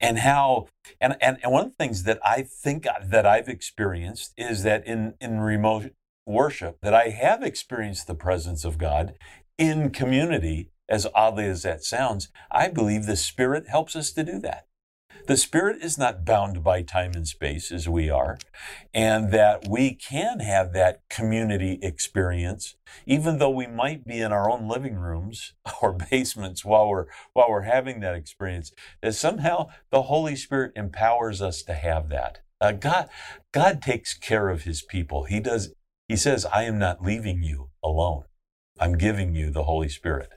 And 0.00 0.18
how 0.18 0.68
and, 1.00 1.16
and 1.20 1.38
and 1.42 1.52
one 1.52 1.64
of 1.64 1.70
the 1.70 1.76
things 1.76 2.04
that 2.04 2.18
i 2.24 2.42
think 2.42 2.86
that 3.02 3.26
i've 3.26 3.48
experienced 3.48 4.32
is 4.36 4.62
that 4.62 4.86
in 4.86 5.14
in 5.20 5.40
remote 5.40 5.92
worship 6.26 6.78
that 6.82 6.94
i 6.94 7.08
have 7.08 7.42
experienced 7.42 8.06
the 8.06 8.14
presence 8.14 8.64
of 8.64 8.78
god 8.78 9.14
in 9.58 9.90
community 9.90 10.70
as 10.88 11.06
oddly 11.14 11.46
as 11.46 11.62
that 11.62 11.82
sounds 11.82 12.28
i 12.50 12.68
believe 12.68 13.06
the 13.06 13.16
spirit 13.16 13.68
helps 13.68 13.94
us 13.94 14.12
to 14.12 14.24
do 14.24 14.38
that 14.38 14.66
the 15.26 15.36
Spirit 15.38 15.82
is 15.82 15.96
not 15.96 16.24
bound 16.24 16.62
by 16.62 16.82
time 16.82 17.12
and 17.14 17.26
space 17.26 17.72
as 17.72 17.88
we 17.88 18.10
are, 18.10 18.38
and 18.92 19.32
that 19.32 19.66
we 19.68 19.94
can 19.94 20.40
have 20.40 20.72
that 20.72 21.00
community 21.08 21.78
experience, 21.82 22.76
even 23.06 23.38
though 23.38 23.50
we 23.50 23.66
might 23.66 24.04
be 24.04 24.20
in 24.20 24.32
our 24.32 24.50
own 24.50 24.68
living 24.68 24.96
rooms 24.96 25.54
or 25.82 25.94
basements 25.94 26.64
while 26.64 26.88
we're 26.88 27.06
while 27.32 27.48
we're 27.48 27.62
having 27.62 28.00
that 28.00 28.14
experience. 28.14 28.72
That 29.02 29.14
somehow 29.14 29.68
the 29.90 30.02
Holy 30.02 30.36
Spirit 30.36 30.72
empowers 30.76 31.40
us 31.40 31.62
to 31.62 31.74
have 31.74 32.10
that. 32.10 32.40
Uh, 32.60 32.72
God, 32.72 33.08
God 33.52 33.80
takes 33.80 34.14
care 34.14 34.50
of 34.50 34.64
His 34.64 34.82
people. 34.82 35.24
He 35.24 35.40
does. 35.40 35.72
He 36.06 36.16
says, 36.16 36.44
"I 36.46 36.64
am 36.64 36.78
not 36.78 37.02
leaving 37.02 37.42
you 37.42 37.70
alone. 37.82 38.24
I'm 38.78 38.98
giving 38.98 39.34
you 39.34 39.50
the 39.50 39.64
Holy 39.64 39.88
Spirit." 39.88 40.30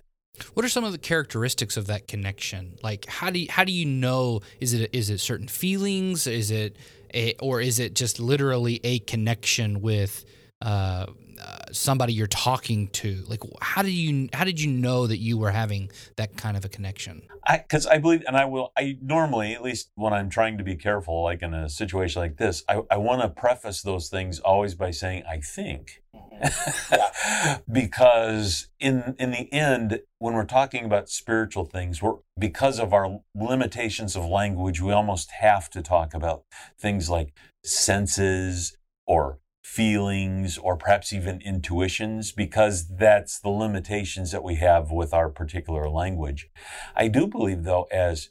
What 0.53 0.65
are 0.65 0.69
some 0.69 0.83
of 0.83 0.91
the 0.91 0.97
characteristics 0.97 1.77
of 1.77 1.88
that 1.88 2.07
connection? 2.07 2.77
Like 2.83 3.05
how 3.07 3.29
do 3.29 3.39
you, 3.39 3.47
how 3.49 3.63
do 3.63 3.71
you 3.71 3.85
know 3.85 4.41
is 4.59 4.73
it 4.73 4.89
is 4.93 5.09
it 5.09 5.19
certain 5.19 5.47
feelings? 5.47 6.27
Is 6.27 6.51
it 6.51 6.75
a, 7.13 7.33
or 7.39 7.61
is 7.61 7.79
it 7.79 7.95
just 7.95 8.19
literally 8.19 8.79
a 8.83 8.99
connection 8.99 9.81
with 9.81 10.25
uh, 10.61 11.07
uh, 11.41 11.57
somebody 11.71 12.13
you're 12.13 12.27
talking 12.27 12.88
to? 12.89 13.23
Like 13.27 13.41
how 13.61 13.81
did 13.81 13.91
you 13.91 14.29
how 14.33 14.43
did 14.43 14.59
you 14.59 14.71
know 14.71 15.07
that 15.07 15.17
you 15.17 15.38
were 15.38 15.51
having 15.51 15.91
that 16.15 16.38
kind 16.38 16.57
of 16.57 16.65
a 16.65 16.69
connection? 16.69 17.23
Because 17.49 17.85
I, 17.85 17.95
I, 17.95 17.97
believe, 17.99 18.23
and 18.27 18.35
I 18.35 18.45
will. 18.45 18.71
I 18.77 18.97
normally, 19.01 19.53
at 19.53 19.61
least 19.61 19.91
when 19.95 20.13
I'm 20.13 20.29
trying 20.29 20.57
to 20.57 20.63
be 20.63 20.75
careful, 20.75 21.23
like 21.23 21.41
in 21.41 21.53
a 21.53 21.69
situation 21.69 22.21
like 22.21 22.38
this, 22.38 22.63
I, 22.67 22.81
I 22.91 22.97
want 22.97 23.21
to 23.21 23.29
preface 23.29 23.81
those 23.81 24.09
things 24.09 24.39
always 24.39 24.75
by 24.75 24.91
saying 24.91 25.23
I 25.29 25.39
think. 25.39 26.01
because 27.71 28.67
in 28.79 29.15
in 29.17 29.31
the 29.31 29.51
end, 29.51 30.01
when 30.19 30.33
we're 30.33 30.45
talking 30.45 30.85
about 30.85 31.09
spiritual 31.09 31.65
things, 31.65 32.01
we're 32.01 32.17
because 32.38 32.79
of 32.79 32.93
our 32.93 33.21
limitations 33.33 34.15
of 34.15 34.25
language, 34.25 34.81
we 34.81 34.91
almost 34.91 35.31
have 35.31 35.69
to 35.71 35.81
talk 35.81 36.13
about 36.13 36.43
things 36.79 37.09
like 37.09 37.33
senses 37.63 38.77
or 39.05 39.39
feelings 39.68 40.57
or 40.57 40.78
perhaps 40.78 41.11
even 41.11 41.41
intuitions 41.41 42.32
because 42.32 42.88
that's 42.88 43.38
the 43.38 43.49
limitations 43.49 44.32
that 44.32 44.43
we 44.43 44.55
have 44.55 44.91
with 44.91 45.13
our 45.13 45.30
particular 45.30 45.89
language. 45.89 46.49
I 46.95 47.09
do 47.09 47.28
believe 47.28 47.63
though 47.63 47.86
as 47.91 48.30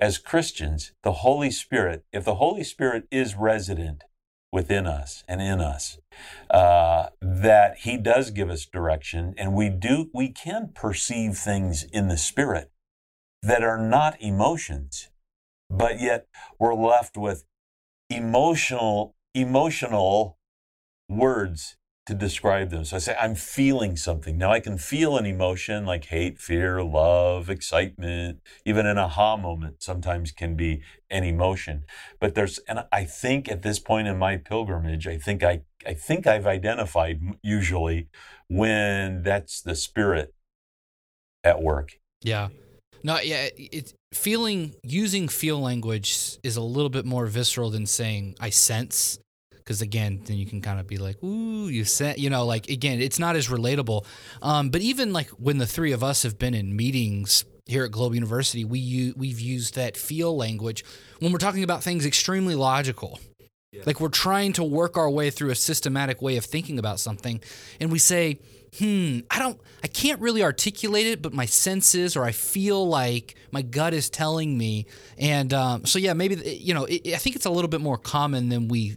as 0.00 0.16
Christians, 0.16 0.92
the 1.02 1.12
Holy 1.12 1.50
Spirit, 1.50 2.04
if 2.12 2.24
the 2.24 2.36
Holy 2.36 2.64
Spirit 2.64 3.06
is 3.10 3.34
resident 3.34 4.04
within 4.50 4.86
us 4.86 5.24
and 5.28 5.42
in 5.42 5.60
us 5.60 5.98
uh, 6.50 7.08
that 7.20 7.78
he 7.80 7.98
does 7.98 8.30
give 8.30 8.48
us 8.48 8.64
direction 8.64 9.34
and 9.36 9.52
we 9.52 9.68
do 9.68 10.08
we 10.14 10.30
can 10.30 10.70
perceive 10.74 11.36
things 11.36 11.82
in 11.82 12.08
the 12.08 12.16
spirit 12.16 12.70
that 13.42 13.62
are 13.62 13.76
not 13.76 14.16
emotions 14.20 15.10
but 15.68 16.00
yet 16.00 16.26
we're 16.58 16.74
left 16.74 17.14
with 17.18 17.44
emotional 18.08 19.14
emotional 19.34 20.37
words 21.08 21.76
to 22.08 22.14
describe 22.14 22.70
them. 22.70 22.86
So 22.86 22.96
I 22.96 23.00
say, 23.00 23.16
I'm 23.20 23.34
feeling 23.34 23.94
something. 23.94 24.38
Now 24.38 24.50
I 24.50 24.60
can 24.60 24.78
feel 24.78 25.18
an 25.18 25.26
emotion 25.26 25.84
like 25.84 26.06
hate, 26.06 26.38
fear, 26.38 26.82
love, 26.82 27.50
excitement, 27.50 28.40
even 28.64 28.86
an 28.86 28.96
aha 28.96 29.36
moment 29.36 29.82
sometimes 29.82 30.32
can 30.32 30.56
be 30.56 30.80
an 31.10 31.22
emotion. 31.22 31.84
But 32.18 32.34
there's, 32.34 32.60
and 32.60 32.86
I 32.90 33.04
think 33.04 33.50
at 33.50 33.60
this 33.60 33.78
point 33.78 34.08
in 34.08 34.18
my 34.18 34.38
pilgrimage, 34.38 35.06
I 35.06 35.18
think 35.18 35.42
I, 35.42 35.60
I 35.86 35.92
think 35.92 36.26
I've 36.26 36.46
identified 36.46 37.20
usually 37.42 38.08
when 38.48 39.22
that's 39.22 39.60
the 39.60 39.74
spirit 39.74 40.32
at 41.44 41.60
work. 41.60 41.98
Yeah. 42.22 42.48
No, 43.04 43.20
yeah, 43.20 43.48
it's 43.54 43.92
feeling 44.14 44.74
using 44.82 45.28
feel 45.28 45.60
language 45.60 46.38
is 46.42 46.56
a 46.56 46.62
little 46.62 46.88
bit 46.88 47.04
more 47.04 47.26
visceral 47.26 47.68
than 47.68 47.84
saying 47.84 48.34
I 48.40 48.48
sense 48.48 49.18
because 49.68 49.82
again 49.82 50.22
then 50.24 50.38
you 50.38 50.46
can 50.46 50.62
kind 50.62 50.80
of 50.80 50.86
be 50.86 50.96
like 50.96 51.22
ooh 51.22 51.68
you 51.68 51.84
said 51.84 52.18
you 52.18 52.30
know 52.30 52.46
like 52.46 52.70
again 52.70 53.02
it's 53.02 53.18
not 53.18 53.36
as 53.36 53.48
relatable 53.48 54.02
um, 54.40 54.70
but 54.70 54.80
even 54.80 55.12
like 55.12 55.28
when 55.32 55.58
the 55.58 55.66
three 55.66 55.92
of 55.92 56.02
us 56.02 56.22
have 56.22 56.38
been 56.38 56.54
in 56.54 56.74
meetings 56.74 57.44
here 57.66 57.84
at 57.84 57.90
Global 57.90 58.14
University 58.14 58.64
we 58.64 59.12
we've 59.14 59.38
used 59.38 59.74
that 59.74 59.94
feel 59.94 60.34
language 60.34 60.86
when 61.18 61.32
we're 61.32 61.38
talking 61.38 61.62
about 61.62 61.82
things 61.82 62.06
extremely 62.06 62.54
logical 62.54 63.20
Yeah. 63.70 63.82
Like 63.84 64.00
we're 64.00 64.08
trying 64.08 64.54
to 64.54 64.64
work 64.64 64.96
our 64.96 65.10
way 65.10 65.28
through 65.28 65.50
a 65.50 65.54
systematic 65.54 66.22
way 66.22 66.38
of 66.38 66.44
thinking 66.46 66.78
about 66.78 67.00
something, 67.00 67.42
and 67.80 67.92
we 67.92 67.98
say, 67.98 68.40
"Hmm, 68.78 69.18
I 69.30 69.38
don't, 69.38 69.60
I 69.84 69.88
can't 69.88 70.20
really 70.22 70.42
articulate 70.42 71.06
it, 71.06 71.20
but 71.20 71.34
my 71.34 71.44
senses 71.44 72.16
or 72.16 72.24
I 72.24 72.32
feel 72.32 72.88
like 72.88 73.34
my 73.52 73.60
gut 73.60 73.92
is 73.92 74.08
telling 74.08 74.56
me." 74.56 74.86
And 75.18 75.52
um, 75.52 75.84
so, 75.84 75.98
yeah, 75.98 76.14
maybe 76.14 76.36
you 76.36 76.72
know, 76.72 76.86
it, 76.86 77.12
I 77.12 77.18
think 77.18 77.36
it's 77.36 77.44
a 77.44 77.50
little 77.50 77.68
bit 77.68 77.82
more 77.82 77.98
common 77.98 78.48
than 78.48 78.68
we 78.68 78.96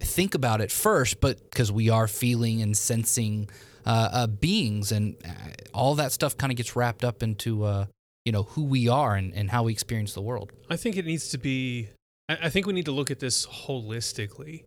think 0.00 0.34
about 0.34 0.60
it 0.60 0.72
first, 0.72 1.20
but 1.20 1.38
because 1.50 1.70
we 1.70 1.88
are 1.88 2.08
feeling 2.08 2.62
and 2.62 2.76
sensing 2.76 3.48
uh, 3.86 4.08
uh, 4.12 4.26
beings, 4.26 4.92
and 4.92 5.16
uh, 5.24 5.30
all 5.72 5.94
that 5.94 6.12
stuff 6.12 6.36
kind 6.36 6.50
of 6.50 6.56
gets 6.56 6.76
wrapped 6.76 7.04
up 7.04 7.22
into 7.22 7.64
uh, 7.64 7.86
you 8.24 8.32
know 8.32 8.44
who 8.44 8.64
we 8.64 8.88
are 8.88 9.14
and, 9.14 9.34
and 9.34 9.50
how 9.50 9.62
we 9.64 9.72
experience 9.72 10.12
the 10.12 10.20
world. 10.20 10.52
I 10.68 10.76
think 10.76 10.96
it 10.96 11.06
needs 11.06 11.28
to 11.30 11.38
be. 11.38 11.88
I, 12.28 12.38
I 12.42 12.48
think 12.50 12.66
we 12.66 12.72
need 12.72 12.86
to 12.86 12.92
look 12.92 13.10
at 13.10 13.20
this 13.20 13.46
holistically. 13.46 14.64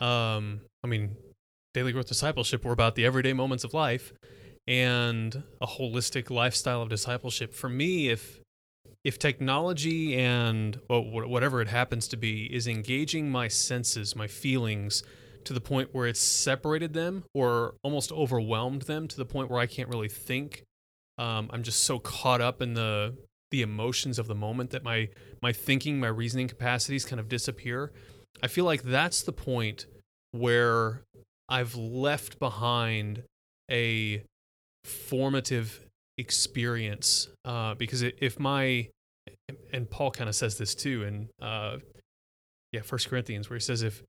Um, 0.00 0.60
I 0.82 0.86
mean, 0.86 1.16
daily 1.72 1.92
growth 1.92 2.08
discipleship. 2.08 2.64
We're 2.64 2.72
about 2.72 2.94
the 2.94 3.06
everyday 3.06 3.32
moments 3.32 3.64
of 3.64 3.74
life, 3.74 4.12
and 4.66 5.42
a 5.60 5.66
holistic 5.66 6.30
lifestyle 6.30 6.82
of 6.82 6.88
discipleship. 6.88 7.54
For 7.54 7.68
me, 7.68 8.08
if 8.08 8.40
if 9.04 9.18
technology 9.18 10.16
and 10.16 10.80
whatever 10.88 11.60
it 11.60 11.68
happens 11.68 12.08
to 12.08 12.16
be 12.16 12.44
is 12.44 12.66
engaging 12.66 13.30
my 13.30 13.48
senses, 13.48 14.16
my 14.16 14.26
feelings, 14.26 15.02
to 15.44 15.52
the 15.52 15.60
point 15.60 15.90
where 15.92 16.06
it's 16.06 16.20
separated 16.20 16.94
them 16.94 17.24
or 17.34 17.74
almost 17.82 18.10
overwhelmed 18.10 18.82
them 18.82 19.06
to 19.06 19.16
the 19.16 19.26
point 19.26 19.50
where 19.50 19.60
I 19.60 19.66
can't 19.66 19.90
really 19.90 20.08
think 20.08 20.64
um, 21.18 21.50
I'm 21.52 21.62
just 21.62 21.84
so 21.84 21.98
caught 21.98 22.40
up 22.40 22.60
in 22.60 22.74
the 22.74 23.16
the 23.50 23.62
emotions 23.62 24.18
of 24.18 24.26
the 24.26 24.34
moment 24.34 24.70
that 24.70 24.82
my 24.82 25.08
my 25.42 25.52
thinking, 25.52 26.00
my 26.00 26.08
reasoning 26.08 26.48
capacities 26.48 27.04
kind 27.04 27.20
of 27.20 27.28
disappear. 27.28 27.92
I 28.42 28.48
feel 28.48 28.64
like 28.64 28.82
that's 28.82 29.22
the 29.22 29.32
point 29.32 29.86
where 30.32 31.02
I've 31.48 31.76
left 31.76 32.38
behind 32.40 33.22
a 33.70 34.24
formative 34.82 35.83
experience 36.18 37.28
uh, 37.44 37.74
because 37.74 38.02
if 38.02 38.38
my 38.38 38.88
and 39.72 39.90
Paul 39.90 40.10
kind 40.10 40.28
of 40.28 40.34
says 40.34 40.58
this 40.58 40.74
too 40.74 41.02
in 41.02 41.28
uh, 41.40 41.78
yeah 42.72 42.82
First 42.82 43.08
Corinthians 43.08 43.50
where 43.50 43.56
he 43.56 43.60
says 43.60 43.82
if 43.82 44.02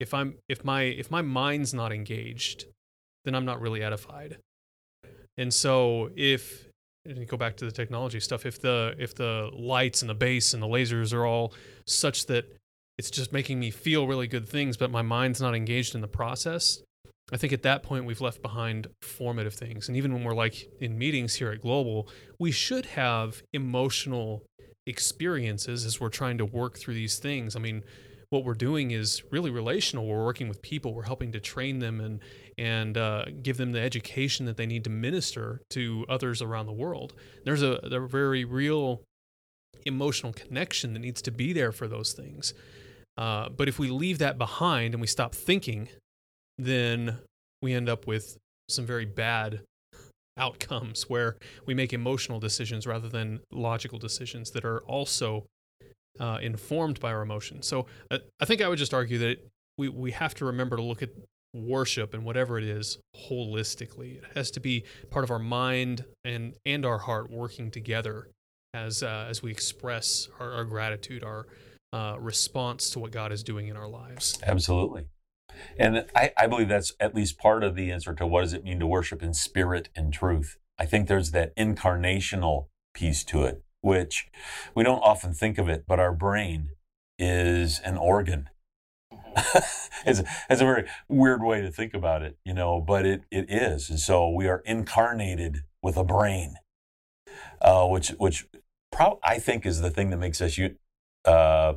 if 0.00 0.12
I'm 0.12 0.36
if 0.48 0.64
my 0.64 0.82
if 0.82 1.10
my 1.10 1.22
mind's 1.22 1.72
not 1.72 1.92
engaged 1.92 2.66
then 3.24 3.34
I'm 3.34 3.44
not 3.44 3.60
really 3.60 3.82
edified. 3.82 4.38
And 5.36 5.52
so 5.52 6.10
if 6.16 6.68
and 7.04 7.18
you 7.18 7.26
go 7.26 7.36
back 7.36 7.56
to 7.58 7.64
the 7.64 7.72
technology 7.72 8.20
stuff, 8.20 8.46
if 8.46 8.60
the 8.60 8.94
if 8.98 9.14
the 9.14 9.50
lights 9.52 10.00
and 10.00 10.08
the 10.08 10.14
bass 10.14 10.54
and 10.54 10.62
the 10.62 10.66
lasers 10.66 11.12
are 11.12 11.26
all 11.26 11.52
such 11.86 12.26
that 12.26 12.46
it's 12.98 13.10
just 13.10 13.32
making 13.32 13.60
me 13.60 13.70
feel 13.70 14.06
really 14.06 14.26
good 14.26 14.48
things, 14.48 14.76
but 14.76 14.90
my 14.90 15.02
mind's 15.02 15.40
not 15.40 15.54
engaged 15.54 15.94
in 15.94 16.00
the 16.00 16.08
process, 16.08 16.82
I 17.32 17.36
think 17.36 17.52
at 17.52 17.62
that 17.62 17.82
point 17.82 18.04
we've 18.04 18.20
left 18.20 18.40
behind 18.40 18.86
formative 19.00 19.54
things. 19.54 19.88
And 19.88 19.96
even 19.96 20.12
when 20.12 20.22
we're 20.22 20.34
like 20.34 20.68
in 20.80 20.96
meetings 20.96 21.34
here 21.34 21.50
at 21.50 21.60
Global, 21.60 22.08
we 22.38 22.52
should 22.52 22.86
have 22.86 23.42
emotional 23.52 24.44
experiences 24.86 25.84
as 25.84 26.00
we're 26.00 26.08
trying 26.08 26.38
to 26.38 26.44
work 26.44 26.78
through 26.78 26.94
these 26.94 27.18
things. 27.18 27.56
I 27.56 27.58
mean, 27.58 27.82
what 28.30 28.44
we're 28.44 28.54
doing 28.54 28.92
is 28.92 29.22
really 29.30 29.50
relational. 29.50 30.06
We're 30.06 30.24
working 30.24 30.48
with 30.48 30.62
people. 30.62 30.94
We're 30.94 31.04
helping 31.04 31.32
to 31.32 31.40
train 31.40 31.80
them 31.80 32.00
and 32.00 32.20
and 32.58 32.96
uh, 32.96 33.26
give 33.42 33.56
them 33.56 33.72
the 33.72 33.80
education 33.80 34.46
that 34.46 34.56
they 34.56 34.66
need 34.66 34.84
to 34.84 34.90
minister 34.90 35.60
to 35.70 36.06
others 36.08 36.40
around 36.40 36.66
the 36.66 36.72
world. 36.72 37.12
There's 37.44 37.62
a, 37.62 37.72
a 37.82 38.06
very 38.06 38.44
real 38.44 39.02
emotional 39.84 40.32
connection 40.32 40.94
that 40.94 41.00
needs 41.00 41.20
to 41.22 41.30
be 41.30 41.52
there 41.52 41.72
for 41.72 41.86
those 41.86 42.12
things. 42.12 42.54
Uh, 43.18 43.48
but 43.48 43.68
if 43.68 43.78
we 43.78 43.90
leave 43.90 44.18
that 44.18 44.38
behind 44.38 44.94
and 44.94 45.00
we 45.00 45.06
stop 45.06 45.34
thinking, 45.34 45.88
then 46.58 47.18
we 47.62 47.72
end 47.72 47.88
up 47.88 48.06
with 48.06 48.36
some 48.68 48.86
very 48.86 49.04
bad 49.04 49.60
outcomes 50.38 51.08
where 51.08 51.36
we 51.64 51.74
make 51.74 51.92
emotional 51.92 52.38
decisions 52.38 52.86
rather 52.86 53.08
than 53.08 53.40
logical 53.50 53.98
decisions 53.98 54.50
that 54.50 54.64
are 54.64 54.80
also 54.80 55.46
uh, 56.20 56.38
informed 56.42 57.00
by 57.00 57.12
our 57.12 57.22
emotions. 57.22 57.66
So 57.66 57.86
uh, 58.10 58.18
I 58.40 58.44
think 58.44 58.60
I 58.60 58.68
would 58.68 58.78
just 58.78 58.94
argue 58.94 59.18
that 59.18 59.38
we, 59.78 59.88
we 59.88 60.10
have 60.12 60.34
to 60.36 60.44
remember 60.46 60.76
to 60.76 60.82
look 60.82 61.02
at 61.02 61.10
worship 61.54 62.12
and 62.12 62.24
whatever 62.24 62.58
it 62.58 62.64
is 62.64 62.98
holistically. 63.30 64.18
It 64.18 64.24
has 64.34 64.50
to 64.52 64.60
be 64.60 64.84
part 65.10 65.24
of 65.24 65.30
our 65.30 65.38
mind 65.38 66.04
and, 66.24 66.54
and 66.66 66.84
our 66.84 66.98
heart 66.98 67.30
working 67.30 67.70
together 67.70 68.28
as, 68.74 69.02
uh, 69.02 69.26
as 69.28 69.42
we 69.42 69.50
express 69.50 70.28
our, 70.38 70.52
our 70.52 70.64
gratitude, 70.64 71.24
our 71.24 71.46
uh, 71.92 72.16
response 72.18 72.90
to 72.90 72.98
what 72.98 73.10
God 73.10 73.32
is 73.32 73.42
doing 73.42 73.68
in 73.68 73.76
our 73.76 73.88
lives. 73.88 74.38
Absolutely. 74.42 75.06
And 75.78 76.06
I, 76.14 76.32
I 76.36 76.46
believe 76.46 76.68
that's 76.68 76.92
at 77.00 77.14
least 77.14 77.38
part 77.38 77.64
of 77.64 77.74
the 77.74 77.90
answer 77.90 78.14
to 78.14 78.26
what 78.26 78.42
does 78.42 78.52
it 78.52 78.64
mean 78.64 78.78
to 78.80 78.86
worship 78.86 79.22
in 79.22 79.34
spirit 79.34 79.88
and 79.94 80.12
truth. 80.12 80.58
I 80.78 80.86
think 80.86 81.08
there's 81.08 81.30
that 81.30 81.56
incarnational 81.56 82.66
piece 82.94 83.24
to 83.24 83.44
it 83.44 83.62
which 83.86 84.26
we 84.74 84.82
don't 84.82 84.98
often 84.98 85.32
think 85.32 85.58
of 85.58 85.68
it, 85.68 85.84
but 85.86 86.00
our 86.00 86.12
brain 86.12 86.70
is 87.20 87.78
an 87.84 87.96
organ. 87.96 88.50
it's, 90.04 90.22
it's 90.50 90.60
a 90.60 90.64
very 90.64 90.88
weird 91.08 91.40
way 91.40 91.60
to 91.60 91.70
think 91.70 91.94
about 91.94 92.20
it, 92.20 92.36
you 92.44 92.52
know, 92.52 92.80
but 92.80 93.06
it, 93.06 93.22
it 93.30 93.46
is. 93.48 93.88
And 93.88 94.00
so 94.00 94.28
we 94.28 94.48
are 94.48 94.60
incarnated 94.66 95.58
with 95.84 95.96
a 95.96 96.02
brain, 96.02 96.56
uh, 97.60 97.86
which, 97.86 98.08
which 98.18 98.48
pro- 98.90 99.20
I 99.22 99.38
think 99.38 99.64
is 99.64 99.80
the 99.80 99.90
thing 99.90 100.10
that 100.10 100.16
makes 100.16 100.40
us 100.40 100.58
uh, 101.24 101.74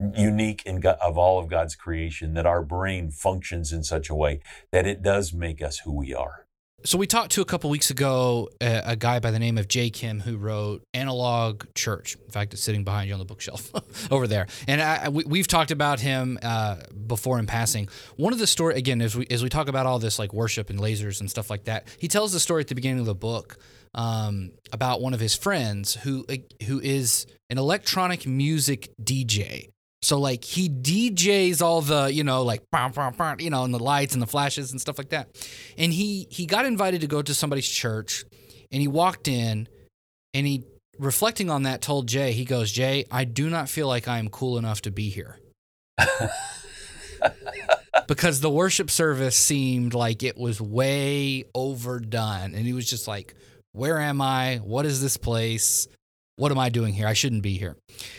unique 0.00 0.64
in 0.66 0.80
God, 0.80 0.98
of 1.00 1.16
all 1.16 1.38
of 1.38 1.48
God's 1.48 1.74
creation, 1.74 2.34
that 2.34 2.46
our 2.46 2.62
brain 2.62 3.10
functions 3.10 3.72
in 3.72 3.82
such 3.82 4.10
a 4.10 4.14
way 4.14 4.40
that 4.72 4.86
it 4.86 5.02
does 5.02 5.32
make 5.32 5.62
us 5.62 5.78
who 5.80 5.92
we 5.92 6.14
are. 6.14 6.46
So 6.84 6.98
we 6.98 7.06
talked 7.06 7.32
to 7.32 7.40
a 7.40 7.44
couple 7.44 7.68
weeks 7.68 7.90
ago 7.90 8.48
a, 8.60 8.82
a, 8.90 8.96
guy 8.96 9.18
by 9.18 9.30
the 9.32 9.38
name 9.38 9.58
of 9.58 9.66
Jay 9.66 9.90
Kim 9.90 10.20
who 10.20 10.36
wrote 10.36 10.84
Analog 10.94 11.64
Church. 11.74 12.16
In 12.24 12.30
fact, 12.30 12.52
it's 12.52 12.62
sitting 12.62 12.84
behind 12.84 13.08
you 13.08 13.14
on 13.14 13.18
the 13.18 13.24
bookshelf 13.24 13.72
over 14.12 14.28
there. 14.28 14.46
And 14.68 14.80
I, 14.80 15.08
we, 15.08 15.38
have 15.38 15.48
talked 15.48 15.72
about 15.72 16.00
him 16.00 16.38
uh, 16.42 16.76
before 17.06 17.38
in 17.38 17.46
passing. 17.46 17.88
One 18.16 18.32
of 18.32 18.38
the 18.38 18.46
story 18.46 18.76
again 18.76 19.00
as 19.00 19.16
we 19.16 19.26
as 19.30 19.42
we 19.42 19.48
talk 19.48 19.68
about 19.68 19.86
all 19.86 19.98
this 19.98 20.18
like 20.18 20.32
worship 20.32 20.70
and 20.70 20.78
lasers 20.78 21.18
and 21.20 21.30
stuff 21.30 21.50
like 21.50 21.64
that, 21.64 21.88
he 21.98 22.08
tells 22.08 22.32
the 22.32 22.40
story 22.40 22.60
at 22.60 22.68
the 22.68 22.74
beginning 22.74 23.00
of 23.00 23.06
the 23.06 23.14
book 23.14 23.58
um, 23.94 24.52
about 24.70 25.00
one 25.00 25.14
of 25.14 25.18
his 25.18 25.34
friends 25.34 25.94
who 25.94 26.24
who 26.66 26.78
is 26.80 27.26
an 27.50 27.58
electronic 27.58 28.26
music 28.26 28.92
DJ 29.02 29.70
so 30.06 30.20
like 30.20 30.44
he 30.44 30.68
DJs 30.68 31.60
all 31.60 31.82
the, 31.82 32.06
you 32.12 32.22
know, 32.22 32.44
like 32.44 32.62
you 33.40 33.50
know, 33.50 33.64
and 33.64 33.74
the 33.74 33.82
lights 33.82 34.14
and 34.14 34.22
the 34.22 34.26
flashes 34.28 34.70
and 34.70 34.80
stuff 34.80 34.98
like 34.98 35.08
that. 35.08 35.28
And 35.76 35.92
he 35.92 36.28
he 36.30 36.46
got 36.46 36.64
invited 36.64 37.00
to 37.00 37.08
go 37.08 37.22
to 37.22 37.34
somebody's 37.34 37.68
church 37.68 38.24
and 38.70 38.80
he 38.80 38.86
walked 38.86 39.26
in 39.26 39.66
and 40.32 40.46
he 40.46 40.62
reflecting 40.96 41.50
on 41.50 41.64
that 41.64 41.82
told 41.82 42.06
Jay, 42.06 42.30
he 42.30 42.44
goes, 42.44 42.70
"Jay, 42.70 43.04
I 43.10 43.24
do 43.24 43.50
not 43.50 43.68
feel 43.68 43.88
like 43.88 44.06
I 44.06 44.20
am 44.20 44.28
cool 44.28 44.58
enough 44.58 44.80
to 44.82 44.92
be 44.92 45.08
here." 45.08 45.40
because 48.06 48.40
the 48.40 48.50
worship 48.50 48.92
service 48.92 49.34
seemed 49.34 49.92
like 49.92 50.22
it 50.22 50.38
was 50.38 50.60
way 50.60 51.42
overdone 51.52 52.54
and 52.54 52.64
he 52.64 52.72
was 52.72 52.88
just 52.88 53.08
like, 53.08 53.34
"Where 53.72 53.98
am 53.98 54.20
I? 54.20 54.58
What 54.58 54.86
is 54.86 55.02
this 55.02 55.16
place?" 55.16 55.88
What 56.36 56.52
am 56.52 56.58
I 56.58 56.68
doing 56.68 56.92
here? 56.94 57.06
I 57.06 57.14
shouldn't 57.14 57.42
be 57.42 57.56
here. 57.56 57.76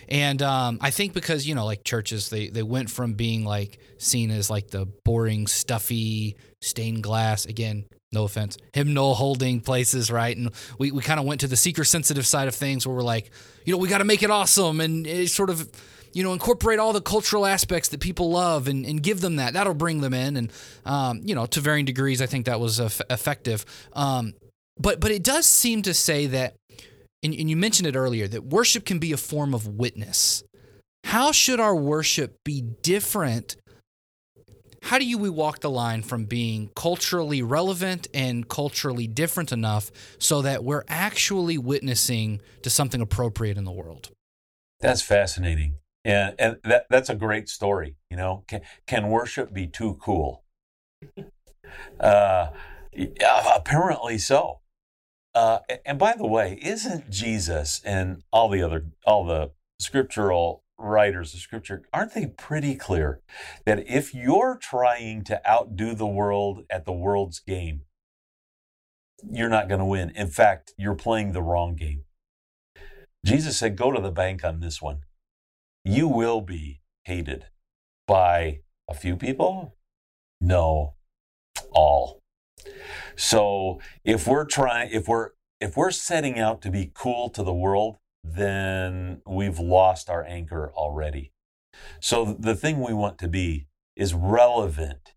And 0.09 0.41
um, 0.41 0.79
I 0.81 0.89
think 0.89 1.13
because 1.13 1.47
you 1.47 1.55
know, 1.55 1.65
like 1.65 1.83
churches, 1.83 2.29
they 2.29 2.49
they 2.49 2.63
went 2.63 2.89
from 2.89 3.13
being 3.13 3.45
like 3.45 3.79
seen 3.97 4.31
as 4.31 4.49
like 4.49 4.69
the 4.69 4.87
boring, 5.05 5.47
stuffy, 5.47 6.35
stained 6.61 7.03
glass. 7.03 7.45
Again, 7.45 7.85
no 8.11 8.23
offense, 8.23 8.57
hymnal 8.73 9.13
holding 9.13 9.61
places, 9.61 10.11
right? 10.11 10.35
And 10.35 10.49
we 10.79 10.91
we 10.91 11.01
kind 11.01 11.19
of 11.19 11.25
went 11.25 11.41
to 11.41 11.47
the 11.47 11.55
seeker 11.55 11.83
sensitive 11.83 12.25
side 12.25 12.47
of 12.47 12.55
things, 12.55 12.87
where 12.87 12.95
we're 12.95 13.03
like, 13.03 13.31
you 13.65 13.71
know, 13.71 13.77
we 13.77 13.87
got 13.87 13.99
to 13.99 14.05
make 14.05 14.23
it 14.23 14.31
awesome 14.31 14.81
and 14.81 15.29
sort 15.29 15.49
of. 15.49 15.69
You 16.13 16.23
know, 16.23 16.33
incorporate 16.33 16.79
all 16.79 16.93
the 16.93 17.01
cultural 17.01 17.45
aspects 17.45 17.89
that 17.89 17.99
people 17.99 18.31
love 18.31 18.67
and, 18.67 18.85
and 18.87 19.03
give 19.03 19.21
them 19.21 19.35
that. 19.35 19.53
That'll 19.53 19.75
bring 19.75 20.01
them 20.01 20.15
in. 20.15 20.35
And, 20.37 20.51
um, 20.83 21.21
you 21.23 21.35
know, 21.35 21.45
to 21.47 21.61
varying 21.61 21.85
degrees, 21.85 22.23
I 22.23 22.25
think 22.25 22.47
that 22.47 22.59
was 22.59 22.79
effective. 22.79 23.65
Um, 23.93 24.33
but 24.79 24.99
but 24.99 25.11
it 25.11 25.23
does 25.23 25.45
seem 25.45 25.83
to 25.83 25.93
say 25.93 26.25
that 26.27 26.55
and, 27.23 27.33
and 27.33 27.49
you 27.49 27.55
mentioned 27.55 27.87
it 27.87 27.95
earlier 27.95 28.27
that 28.27 28.45
worship 28.45 28.85
can 28.85 28.99
be 28.99 29.11
a 29.11 29.17
form 29.17 29.53
of 29.53 29.67
witness. 29.67 30.43
How 31.03 31.31
should 31.31 31.59
our 31.59 31.75
worship 31.75 32.43
be 32.43 32.61
different? 32.61 33.55
How 34.83 34.99
do 34.99 35.05
you 35.05 35.17
we 35.17 35.29
walk 35.29 35.61
the 35.61 35.69
line 35.69 36.01
from 36.01 36.25
being 36.25 36.69
culturally 36.75 37.41
relevant 37.41 38.07
and 38.13 38.47
culturally 38.47 39.07
different 39.07 39.51
enough 39.51 39.91
so 40.19 40.41
that 40.43 40.63
we're 40.63 40.83
actually 40.87 41.57
witnessing 41.57 42.41
to 42.61 42.69
something 42.69 43.01
appropriate 43.01 43.57
in 43.57 43.63
the 43.63 43.71
world? 43.71 44.11
That's 44.79 45.01
fascinating. 45.01 45.75
Yeah, 46.05 46.31
and 46.39 46.57
that, 46.63 46.85
that's 46.89 47.09
a 47.09 47.15
great 47.15 47.49
story. 47.49 47.95
You 48.09 48.17
know, 48.17 48.43
can, 48.47 48.61
can 48.85 49.09
worship 49.09 49.53
be 49.53 49.67
too 49.67 49.97
cool? 50.01 50.43
Uh, 51.99 52.47
apparently 53.55 54.17
so. 54.17 54.61
Uh, 55.37 55.59
and 55.85 55.99
by 55.99 56.15
the 56.17 56.25
way, 56.25 56.57
isn't 56.63 57.11
Jesus 57.11 57.79
and 57.85 58.23
all 58.33 58.49
the 58.49 58.63
other 58.63 58.87
all 59.05 59.23
the 59.23 59.51
scriptural 59.79 60.63
writers 60.79 61.35
of 61.35 61.41
scripture, 61.41 61.83
aren't 61.93 62.15
they 62.15 62.25
pretty 62.25 62.73
clear 62.73 63.21
that 63.63 63.87
if 63.87 64.15
you're 64.15 64.57
trying 64.59 65.23
to 65.25 65.39
outdo 65.47 65.93
the 65.93 66.07
world 66.07 66.63
at 66.71 66.85
the 66.85 66.91
world's 66.91 67.39
game, 67.39 67.81
you're 69.29 69.47
not 69.47 69.69
going 69.69 69.77
to 69.77 69.85
win. 69.85 70.11
In 70.15 70.25
fact, 70.25 70.73
you're 70.75 70.95
playing 70.95 71.33
the 71.33 71.43
wrong 71.43 71.75
game. 71.75 72.05
Jesus 73.23 73.59
said, 73.59 73.75
Go 73.75 73.91
to 73.91 74.01
the 74.01 74.11
bank 74.11 74.43
on 74.43 74.59
this 74.59 74.81
one. 74.81 75.01
You 75.85 76.07
will 76.07 76.41
be 76.41 76.81
hated 77.03 77.45
by 78.07 78.61
a 78.89 78.95
few 78.95 79.15
people? 79.15 79.77
No, 80.41 80.95
all. 81.71 82.23
So 83.15 83.79
if 84.03 84.27
we're 84.27 84.45
trying, 84.45 84.91
if 84.91 85.07
we're 85.07 85.31
if 85.59 85.75
we're 85.75 85.91
setting 85.91 86.39
out 86.39 86.61
to 86.61 86.69
be 86.69 86.91
cool 86.93 87.29
to 87.29 87.43
the 87.43 87.53
world, 87.53 87.97
then 88.23 89.21
we've 89.25 89.59
lost 89.59 90.09
our 90.09 90.23
anchor 90.23 90.71
already. 90.75 91.31
So 91.99 92.37
the 92.39 92.55
thing 92.55 92.79
we 92.79 92.93
want 92.93 93.17
to 93.19 93.27
be 93.27 93.67
is 93.95 94.13
relevant. 94.13 95.13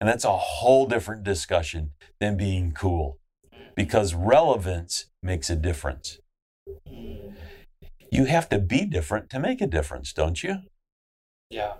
And 0.00 0.08
that's 0.08 0.24
a 0.24 0.36
whole 0.36 0.86
different 0.86 1.24
discussion 1.24 1.92
than 2.20 2.36
being 2.36 2.72
cool 2.72 3.18
because 3.74 4.14
relevance 4.14 5.06
makes 5.22 5.50
a 5.50 5.56
difference. 5.56 6.18
You 8.10 8.24
have 8.24 8.48
to 8.50 8.58
be 8.58 8.86
different 8.86 9.30
to 9.30 9.40
make 9.40 9.60
a 9.60 9.66
difference, 9.66 10.12
don't 10.12 10.42
you? 10.42 10.56
Yeah. 11.50 11.74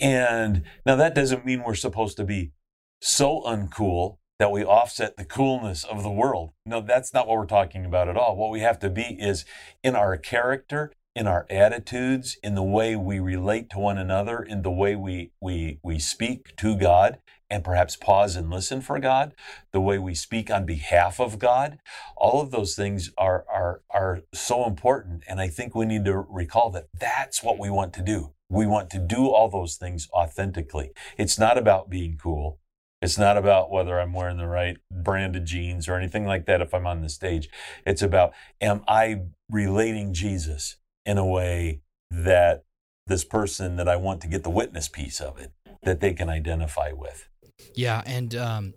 And 0.00 0.62
now 0.84 0.96
that 0.96 1.14
doesn't 1.14 1.46
mean 1.46 1.62
we're 1.64 1.74
supposed 1.74 2.16
to 2.18 2.24
be 2.24 2.52
so 3.00 3.42
uncool 3.42 4.18
that 4.38 4.50
we 4.50 4.64
offset 4.64 5.16
the 5.16 5.24
coolness 5.24 5.84
of 5.84 6.02
the 6.02 6.10
world. 6.10 6.50
No, 6.66 6.80
that's 6.80 7.14
not 7.14 7.28
what 7.28 7.38
we're 7.38 7.46
talking 7.46 7.84
about 7.84 8.08
at 8.08 8.16
all. 8.16 8.36
What 8.36 8.50
we 8.50 8.60
have 8.60 8.78
to 8.80 8.90
be 8.90 9.16
is 9.20 9.44
in 9.82 9.94
our 9.94 10.16
character, 10.16 10.92
in 11.14 11.26
our 11.26 11.46
attitudes, 11.48 12.36
in 12.42 12.54
the 12.54 12.62
way 12.62 12.96
we 12.96 13.20
relate 13.20 13.70
to 13.70 13.78
one 13.78 13.98
another, 13.98 14.42
in 14.42 14.62
the 14.62 14.70
way 14.70 14.96
we 14.96 15.30
we 15.40 15.78
we 15.82 15.98
speak 15.98 16.56
to 16.56 16.76
God 16.76 17.18
and 17.48 17.62
perhaps 17.62 17.94
pause 17.94 18.34
and 18.34 18.50
listen 18.50 18.80
for 18.80 18.98
God, 18.98 19.32
the 19.70 19.80
way 19.80 19.98
we 19.98 20.14
speak 20.14 20.50
on 20.50 20.66
behalf 20.66 21.20
of 21.20 21.38
God. 21.38 21.78
All 22.16 22.40
of 22.40 22.50
those 22.50 22.74
things 22.74 23.12
are 23.16 23.44
are 23.48 23.82
are 23.90 24.22
so 24.32 24.66
important 24.66 25.22
and 25.28 25.40
I 25.40 25.46
think 25.46 25.74
we 25.74 25.86
need 25.86 26.04
to 26.06 26.26
recall 26.28 26.70
that 26.70 26.88
that's 26.98 27.42
what 27.42 27.60
we 27.60 27.70
want 27.70 27.92
to 27.94 28.02
do. 28.02 28.32
We 28.50 28.66
want 28.66 28.90
to 28.90 28.98
do 28.98 29.28
all 29.28 29.48
those 29.48 29.76
things 29.76 30.08
authentically. 30.12 30.90
It's 31.16 31.38
not 31.38 31.56
about 31.56 31.88
being 31.88 32.18
cool. 32.20 32.58
It's 33.04 33.18
not 33.18 33.36
about 33.36 33.70
whether 33.70 34.00
I'm 34.00 34.14
wearing 34.14 34.38
the 34.38 34.46
right 34.46 34.78
brand 34.90 35.36
of 35.36 35.44
jeans 35.44 35.88
or 35.88 35.94
anything 35.94 36.24
like 36.24 36.46
that 36.46 36.62
if 36.62 36.72
I'm 36.72 36.86
on 36.86 37.02
the 37.02 37.10
stage. 37.10 37.50
It's 37.84 38.00
about, 38.00 38.32
am 38.62 38.82
I 38.88 39.24
relating 39.50 40.14
Jesus 40.14 40.76
in 41.04 41.18
a 41.18 41.26
way 41.26 41.82
that 42.10 42.64
this 43.06 43.22
person 43.22 43.76
that 43.76 43.90
I 43.90 43.96
want 43.96 44.22
to 44.22 44.26
get 44.26 44.42
the 44.42 44.48
witness 44.48 44.88
piece 44.88 45.20
of 45.20 45.38
it, 45.38 45.52
that 45.82 46.00
they 46.00 46.14
can 46.14 46.30
identify 46.30 46.92
with? 46.92 47.28
Yeah. 47.74 48.02
And 48.06 48.34
um, 48.36 48.74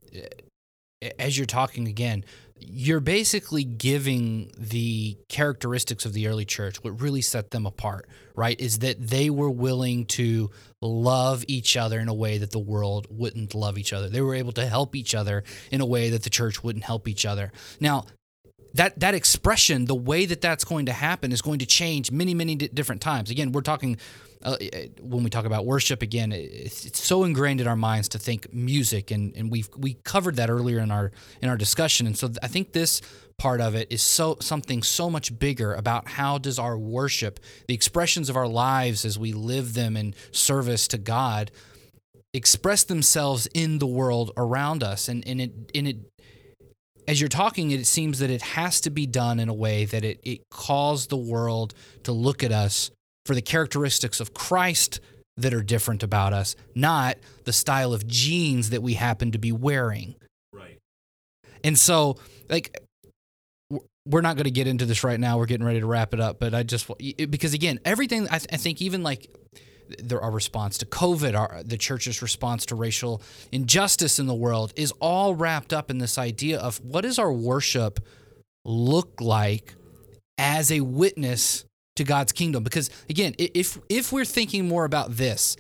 as 1.17 1.38
you're 1.38 1.45
talking 1.45 1.88
again, 1.88 2.25
you're 2.60 2.99
basically 2.99 3.64
giving 3.64 4.51
the 4.58 5.18
characteristics 5.30 6.05
of 6.05 6.14
the 6.14 6.28
early 6.28 6.45
church 6.45 6.84
what 6.84 7.01
really 7.01 7.22
set 7.22 7.51
them 7.51 7.66
apart 7.66 8.08
right? 8.38 8.62
Is 8.62 8.80
that 8.80 9.05
they 9.05 9.30
were 9.30 9.49
willing 9.49 10.05
to 10.05 10.51
love 10.80 11.43
each 11.47 11.76
other 11.76 11.99
in 11.99 12.08
a 12.08 12.14
way 12.14 12.38
that 12.38 12.51
the 12.51 12.60
world 12.60 13.08
wouldn't 13.10 13.55
love 13.55 13.80
each 13.80 13.91
other. 13.91 14.08
They 14.08 14.22
were 14.22 14.36
able 14.36 14.51
to 14.53 14.68
help 14.68 14.95
each 14.95 15.16
other 15.16 15.43
in 15.72 15.82
a 15.82 15.86
way 15.86 16.12
that 16.12 16.22
the 16.22 16.30
church 16.30 16.64
wouldn't 16.64 16.86
help 16.86 17.08
each 17.08 17.26
other. 17.26 17.51
Now 17.82 18.05
that 18.76 18.99
that 18.99 19.16
expression 19.16 19.86
the 19.86 19.95
way 19.95 20.26
that 20.26 20.39
that's 20.39 20.64
going 20.64 20.86
to 20.86 20.93
happen 20.93 21.32
is 21.32 21.41
going 21.41 21.60
to 21.60 21.66
change 21.66 22.12
many 22.12 22.36
many 22.36 22.55
different 22.55 23.01
times. 23.01 23.32
Again 23.32 23.51
we're 23.51 23.62
talking 23.62 23.97
uh, 24.43 24.57
when 25.01 25.23
we 25.23 25.29
talk 25.29 25.45
about 25.45 25.65
worship 25.65 26.01
again, 26.01 26.31
it's, 26.31 26.85
it's, 26.85 27.03
so 27.03 27.23
ingrained 27.23 27.61
in 27.61 27.67
our 27.67 27.75
minds 27.75 28.07
to 28.09 28.19
think 28.19 28.53
music, 28.53 29.11
and 29.11 29.35
and 29.35 29.51
we 29.51 29.65
we 29.77 29.95
covered 30.03 30.35
that 30.35 30.49
earlier 30.49 30.79
in 30.79 30.91
our 30.91 31.11
in 31.41 31.49
our 31.49 31.57
discussion, 31.57 32.05
and 32.07 32.17
so 32.17 32.31
I 32.41 32.47
think 32.47 32.73
this 32.73 33.01
part 33.38 33.61
of 33.61 33.75
it 33.75 33.91
is 33.91 34.01
so 34.01 34.38
something 34.39 34.83
so 34.83 35.09
much 35.09 35.38
bigger 35.38 35.73
about 35.73 36.07
how 36.07 36.38
does 36.38 36.59
our 36.59 36.77
worship, 36.77 37.39
the 37.67 37.73
expressions 37.73 38.29
of 38.29 38.35
our 38.35 38.47
lives 38.47 39.05
as 39.05 39.17
we 39.17 39.33
live 39.33 39.73
them 39.73 39.97
in 39.97 40.13
service 40.31 40.88
to 40.89 40.97
God, 40.97 41.51
express 42.33 42.83
themselves 42.83 43.47
in 43.53 43.79
the 43.79 43.88
world 43.88 44.31
around 44.38 44.83
us, 44.83 45.07
and 45.07 45.27
and 45.27 45.41
it 45.41 45.53
and 45.73 45.88
it 45.88 45.97
as 47.07 47.21
you're 47.21 47.29
talking, 47.29 47.71
it 47.71 47.88
seems 47.88 48.19
that 48.19 48.29
it 48.29 48.41
has 48.41 48.81
to 48.81 48.89
be 48.89 49.07
done 49.07 49.39
in 49.39 49.47
a 49.47 49.53
way 49.53 49.85
that 49.85 50.03
it, 50.03 50.19
it 50.23 50.49
calls 50.49 51.07
the 51.07 51.15
world 51.15 51.73
to 52.03 52.11
look 52.11 52.43
at 52.43 52.51
us 52.51 52.91
for 53.28 53.36
the 53.36 53.41
characteristics 53.41 54.19
of 54.19 54.34
Christ 54.34 54.99
that 55.36 55.53
are 55.53 55.61
different 55.61 56.01
about 56.01 56.34
us, 56.34 56.55
not 56.73 57.17
the 57.43 57.53
style 57.53 57.93
of 57.93 58.07
jeans 58.07 58.71
that 58.71 58.82
we 58.82 58.95
happen 58.95 59.32
to 59.34 59.38
be 59.38 59.51
wearing. 59.51 60.15
Right. 60.51 60.80
And 61.63 61.78
so, 61.78 62.17
like, 62.49 62.80
we're 64.07 64.21
not 64.21 64.38
going 64.38 64.45
to 64.45 64.51
get 64.51 64.67
into 64.67 64.86
this 64.86 65.03
right 65.03 65.19
now. 65.19 65.38
We're 65.38 65.45
getting 65.45 65.65
ready 65.65 65.82
to 65.82 65.86
wrap 65.86 66.13
it 66.13 66.19
up, 66.19 66.39
but 66.39 66.55
I 66.55 66.63
just 66.63 66.89
because 67.17 67.53
again, 67.53 67.80
everything 67.84 68.28
I, 68.32 68.39
th- 68.39 68.49
I 68.51 68.57
think 68.57 68.82
even 68.82 69.03
like 69.03 69.28
there 69.99 70.21
our 70.21 70.32
response 70.32 70.78
to 70.80 70.86
COVID, 70.86 71.38
our, 71.38 71.61
the 71.63 71.78
church's 71.78 72.21
response 72.21 72.65
to 72.67 72.75
racial 72.75 73.21
injustice 73.51 74.19
in 74.19 74.25
the 74.25 74.34
world 74.34 74.73
is 74.75 74.91
all 75.01 75.36
wrapped 75.36 75.73
up 75.73 75.91
in 75.91 75.97
this 75.97 76.17
idea 76.17 76.57
of 76.57 76.78
what 76.84 77.01
does 77.01 77.19
our 77.19 77.32
worship 77.32 77.99
look 78.63 79.19
like 79.19 79.75
as 80.38 80.71
a 80.71 80.82
witness 80.82 81.65
to 81.98 82.04
God's 82.04 82.32
kingdom. 82.32 82.64
Because 82.64 82.89
again, 83.10 83.36
if 83.38 83.78
if 83.89 84.12
we're 84.12 84.26
thinking 84.26 84.68
more 84.68 84.86
about 84.86 85.12
this 85.12 85.58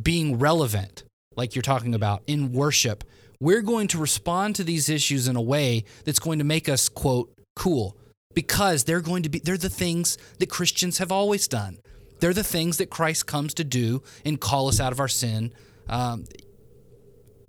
being 0.00 0.38
relevant, 0.38 1.04
like 1.36 1.54
you're 1.54 1.62
talking 1.62 1.94
about 1.94 2.22
in 2.26 2.52
worship, 2.52 3.04
we're 3.40 3.62
going 3.62 3.88
to 3.88 3.98
respond 3.98 4.56
to 4.56 4.64
these 4.64 4.88
issues 4.88 5.28
in 5.28 5.36
a 5.36 5.40
way 5.40 5.84
that's 6.04 6.18
going 6.18 6.38
to 6.38 6.44
make 6.44 6.68
us 6.68 6.88
quote 6.88 7.32
cool 7.54 7.96
because 8.34 8.84
they're 8.84 9.00
going 9.00 9.22
to 9.22 9.28
be 9.28 9.38
they're 9.38 9.56
the 9.56 9.70
things 9.70 10.18
that 10.38 10.48
Christians 10.48 10.98
have 10.98 11.12
always 11.12 11.48
done. 11.48 11.78
They're 12.20 12.34
the 12.34 12.44
things 12.44 12.78
that 12.78 12.90
Christ 12.90 13.26
comes 13.26 13.54
to 13.54 13.64
do 13.64 14.02
and 14.24 14.40
call 14.40 14.68
us 14.68 14.80
out 14.80 14.92
of 14.92 15.00
our 15.00 15.08
sin. 15.08 15.52
Um, 15.88 16.24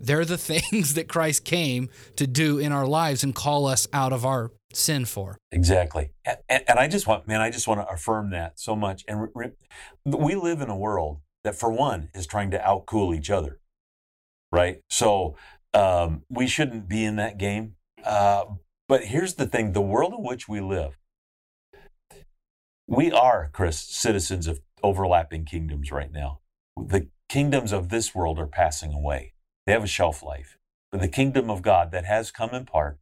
they're 0.00 0.24
the 0.24 0.38
things 0.70 0.94
that 0.94 1.08
Christ 1.08 1.44
came 1.44 1.88
to 2.16 2.26
do 2.26 2.58
in 2.58 2.72
our 2.72 2.86
lives 2.86 3.22
and 3.22 3.34
call 3.34 3.66
us 3.66 3.86
out 3.92 4.12
of 4.12 4.24
our 4.24 4.50
sin 4.72 5.04
for. 5.04 5.38
Exactly. 5.52 6.10
And, 6.24 6.64
and, 6.68 6.78
I 6.78 6.88
just 6.88 7.06
want, 7.06 7.26
man, 7.26 7.40
I 7.40 7.50
just 7.50 7.68
want 7.68 7.80
to 7.80 7.92
affirm 7.92 8.30
that 8.30 8.58
so 8.58 8.74
much. 8.76 9.04
And 9.08 9.28
re, 9.34 9.50
we 10.04 10.34
live 10.34 10.60
in 10.60 10.70
a 10.70 10.76
world 10.76 11.20
that, 11.44 11.54
for 11.54 11.70
one, 11.70 12.08
is 12.14 12.26
trying 12.26 12.50
to 12.52 12.58
outcool 12.58 13.16
each 13.16 13.30
other, 13.30 13.58
right? 14.52 14.80
So 14.88 15.36
um, 15.74 16.22
we 16.28 16.46
shouldn't 16.46 16.88
be 16.88 17.04
in 17.04 17.16
that 17.16 17.38
game. 17.38 17.74
Uh, 18.04 18.44
but 18.88 19.04
here's 19.04 19.34
the 19.34 19.46
thing 19.46 19.72
the 19.72 19.80
world 19.80 20.14
in 20.16 20.24
which 20.24 20.48
we 20.48 20.60
live, 20.60 20.98
we 22.86 23.12
are, 23.12 23.50
Chris, 23.52 23.78
citizens 23.78 24.46
of 24.46 24.60
overlapping 24.82 25.44
kingdoms 25.44 25.92
right 25.92 26.10
now. 26.10 26.40
The 26.76 27.08
kingdoms 27.28 27.72
of 27.72 27.88
this 27.88 28.14
world 28.14 28.38
are 28.38 28.46
passing 28.46 28.92
away, 28.92 29.34
they 29.70 29.74
have 29.74 29.84
a 29.84 29.86
shelf 29.86 30.20
life. 30.24 30.58
But 30.90 31.00
the 31.00 31.06
kingdom 31.06 31.48
of 31.48 31.62
God 31.62 31.92
that 31.92 32.04
has 32.04 32.32
come 32.32 32.50
in 32.50 32.66
part, 32.66 32.98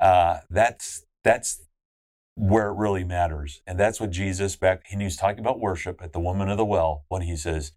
uh, 0.00 0.38
that's 0.48 1.04
that's 1.24 1.64
where 2.36 2.68
it 2.68 2.76
really 2.76 3.02
matters. 3.02 3.60
And 3.66 3.76
that's 3.76 4.00
what 4.00 4.12
Jesus 4.12 4.54
back 4.54 4.84
and 4.92 5.00
he 5.00 5.04
was 5.04 5.16
talking 5.16 5.40
about 5.40 5.58
worship 5.58 6.00
at 6.00 6.12
the 6.12 6.20
woman 6.20 6.48
of 6.48 6.58
the 6.58 6.64
well 6.64 7.04
when 7.08 7.22
he 7.22 7.36
says, 7.36 7.72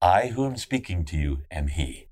I 0.00 0.28
who 0.28 0.46
am 0.46 0.56
speaking 0.56 1.04
to 1.04 1.16
you 1.18 1.42
am 1.50 1.68
he. 1.68 2.08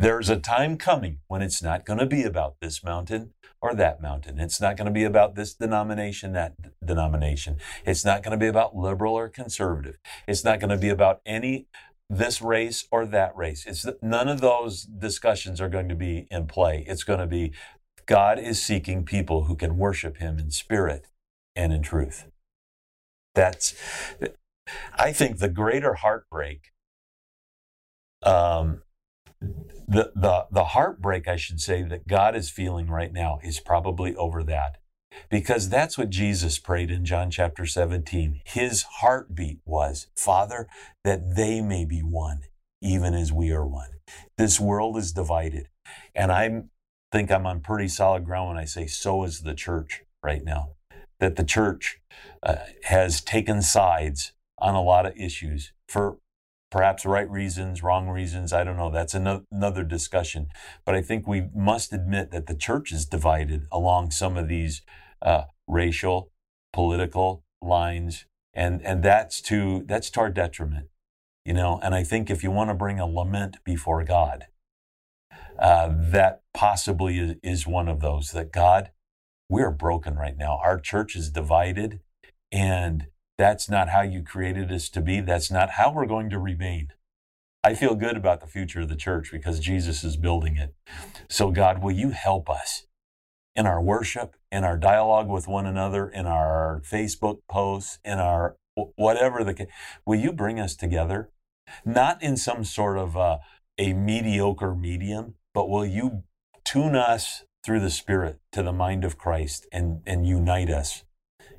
There's 0.00 0.28
a 0.28 0.36
time 0.36 0.78
coming 0.78 1.20
when 1.28 1.42
it's 1.42 1.62
not 1.62 1.86
going 1.86 2.00
to 2.00 2.06
be 2.06 2.24
about 2.24 2.56
this 2.60 2.82
mountain 2.82 3.34
or 3.62 3.72
that 3.72 4.02
mountain. 4.02 4.40
It's 4.40 4.60
not 4.60 4.76
going 4.76 4.86
to 4.86 4.90
be 4.90 5.04
about 5.04 5.36
this 5.36 5.54
denomination, 5.54 6.32
that 6.32 6.54
denomination. 6.84 7.58
It's 7.86 8.04
not 8.04 8.24
going 8.24 8.32
to 8.32 8.44
be 8.44 8.48
about 8.48 8.74
liberal 8.74 9.14
or 9.14 9.28
conservative. 9.28 9.98
It's 10.26 10.42
not 10.42 10.58
going 10.58 10.70
to 10.70 10.76
be 10.76 10.88
about 10.88 11.20
any 11.24 11.68
this 12.10 12.42
race 12.42 12.86
or 12.90 13.06
that 13.06 13.36
race. 13.36 13.64
It's 13.66 13.86
none 14.02 14.28
of 14.28 14.40
those 14.40 14.84
discussions 14.84 15.60
are 15.60 15.68
going 15.68 15.88
to 15.88 15.94
be 15.94 16.26
in 16.30 16.46
play. 16.46 16.84
It's 16.86 17.04
going 17.04 17.20
to 17.20 17.26
be 17.26 17.52
God 18.06 18.38
is 18.38 18.62
seeking 18.62 19.04
people 19.04 19.44
who 19.44 19.56
can 19.56 19.78
worship 19.78 20.18
him 20.18 20.38
in 20.38 20.50
spirit 20.50 21.08
and 21.56 21.72
in 21.72 21.82
truth. 21.82 22.26
That's, 23.34 23.74
I 24.94 25.12
think, 25.12 25.38
the 25.38 25.48
greater 25.48 25.94
heartbreak. 25.94 26.72
Um, 28.22 28.82
the, 29.40 30.12
the, 30.14 30.46
the 30.50 30.64
heartbreak, 30.64 31.28
I 31.28 31.36
should 31.36 31.60
say, 31.60 31.82
that 31.82 32.06
God 32.06 32.36
is 32.36 32.50
feeling 32.50 32.88
right 32.88 33.12
now 33.12 33.38
is 33.42 33.60
probably 33.60 34.14
over 34.16 34.42
that. 34.44 34.78
Because 35.30 35.68
that's 35.68 35.96
what 35.96 36.10
Jesus 36.10 36.58
prayed 36.58 36.90
in 36.90 37.04
John 37.04 37.30
chapter 37.30 37.66
17. 37.66 38.40
His 38.44 38.82
heartbeat 39.00 39.60
was, 39.64 40.08
Father, 40.16 40.68
that 41.04 41.36
they 41.36 41.60
may 41.60 41.84
be 41.84 42.00
one, 42.00 42.42
even 42.82 43.14
as 43.14 43.32
we 43.32 43.50
are 43.50 43.66
one. 43.66 43.90
This 44.36 44.60
world 44.60 44.96
is 44.96 45.12
divided. 45.12 45.68
And 46.14 46.32
I 46.32 46.64
think 47.12 47.30
I'm 47.30 47.46
on 47.46 47.60
pretty 47.60 47.88
solid 47.88 48.24
ground 48.24 48.48
when 48.48 48.58
I 48.58 48.64
say 48.64 48.86
so 48.86 49.24
is 49.24 49.40
the 49.40 49.54
church 49.54 50.02
right 50.22 50.44
now 50.44 50.70
that 51.20 51.36
the 51.36 51.44
church 51.44 52.00
uh, 52.42 52.56
has 52.84 53.20
taken 53.20 53.62
sides 53.62 54.32
on 54.58 54.74
a 54.74 54.82
lot 54.82 55.06
of 55.06 55.16
issues 55.16 55.72
for 55.88 56.18
perhaps 56.74 57.06
right 57.06 57.30
reasons, 57.30 57.84
wrong 57.84 58.08
reasons. 58.08 58.52
I 58.52 58.64
don't 58.64 58.76
know. 58.76 58.90
That's 58.90 59.14
another 59.14 59.84
discussion. 59.84 60.48
But 60.84 60.96
I 60.96 61.02
think 61.02 61.24
we 61.24 61.46
must 61.54 61.92
admit 61.92 62.32
that 62.32 62.48
the 62.48 62.56
church 62.56 62.90
is 62.90 63.06
divided 63.06 63.68
along 63.70 64.10
some 64.10 64.36
of 64.36 64.48
these 64.48 64.82
uh, 65.22 65.44
racial, 65.68 66.32
political 66.72 67.44
lines, 67.62 68.26
and 68.52 68.82
and 68.82 69.04
that's 69.04 69.40
to 69.42 69.84
that's 69.86 70.10
to 70.10 70.20
our 70.20 70.30
detriment, 70.30 70.88
you 71.44 71.54
know. 71.54 71.78
And 71.80 71.94
I 71.94 72.02
think 72.02 72.28
if 72.28 72.42
you 72.42 72.50
want 72.50 72.70
to 72.70 72.74
bring 72.74 72.98
a 72.98 73.06
lament 73.06 73.58
before 73.64 74.02
God, 74.02 74.48
uh, 75.56 75.92
that 75.96 76.42
possibly 76.52 77.20
is, 77.20 77.36
is 77.44 77.66
one 77.68 77.86
of 77.86 78.00
those. 78.00 78.32
That 78.32 78.50
God, 78.50 78.90
we're 79.48 79.70
broken 79.70 80.16
right 80.16 80.36
now. 80.36 80.58
Our 80.60 80.80
church 80.80 81.14
is 81.14 81.30
divided, 81.30 82.00
and 82.50 83.06
that's 83.36 83.68
not 83.68 83.88
how 83.88 84.02
you 84.02 84.22
created 84.22 84.70
us 84.70 84.88
to 84.90 85.00
be. 85.00 85.20
That's 85.20 85.50
not 85.50 85.70
how 85.70 85.92
we're 85.92 86.06
going 86.06 86.30
to 86.30 86.38
remain. 86.38 86.92
I 87.64 87.74
feel 87.74 87.94
good 87.94 88.16
about 88.16 88.40
the 88.40 88.46
future 88.46 88.82
of 88.82 88.88
the 88.88 88.96
church 88.96 89.32
because 89.32 89.58
Jesus 89.58 90.04
is 90.04 90.16
building 90.16 90.56
it. 90.56 90.74
So, 91.28 91.50
God, 91.50 91.82
will 91.82 91.92
you 91.92 92.10
help 92.10 92.50
us 92.50 92.86
in 93.56 93.66
our 93.66 93.80
worship, 93.80 94.36
in 94.52 94.64
our 94.64 94.76
dialogue 94.76 95.28
with 95.28 95.48
one 95.48 95.66
another, 95.66 96.08
in 96.08 96.26
our 96.26 96.82
Facebook 96.84 97.38
posts, 97.48 97.98
in 98.04 98.18
our 98.18 98.56
whatever 98.96 99.42
the 99.42 99.54
case? 99.54 99.68
Will 100.04 100.18
you 100.18 100.32
bring 100.32 100.60
us 100.60 100.76
together? 100.76 101.30
Not 101.84 102.22
in 102.22 102.36
some 102.36 102.64
sort 102.64 102.98
of 102.98 103.16
uh, 103.16 103.38
a 103.78 103.94
mediocre 103.94 104.74
medium, 104.74 105.34
but 105.54 105.68
will 105.68 105.86
you 105.86 106.24
tune 106.64 106.94
us 106.94 107.44
through 107.64 107.80
the 107.80 107.90
Spirit 107.90 108.40
to 108.52 108.62
the 108.62 108.72
mind 108.72 109.04
of 109.04 109.16
Christ 109.16 109.66
and, 109.72 110.02
and 110.06 110.26
unite 110.26 110.70
us 110.70 111.04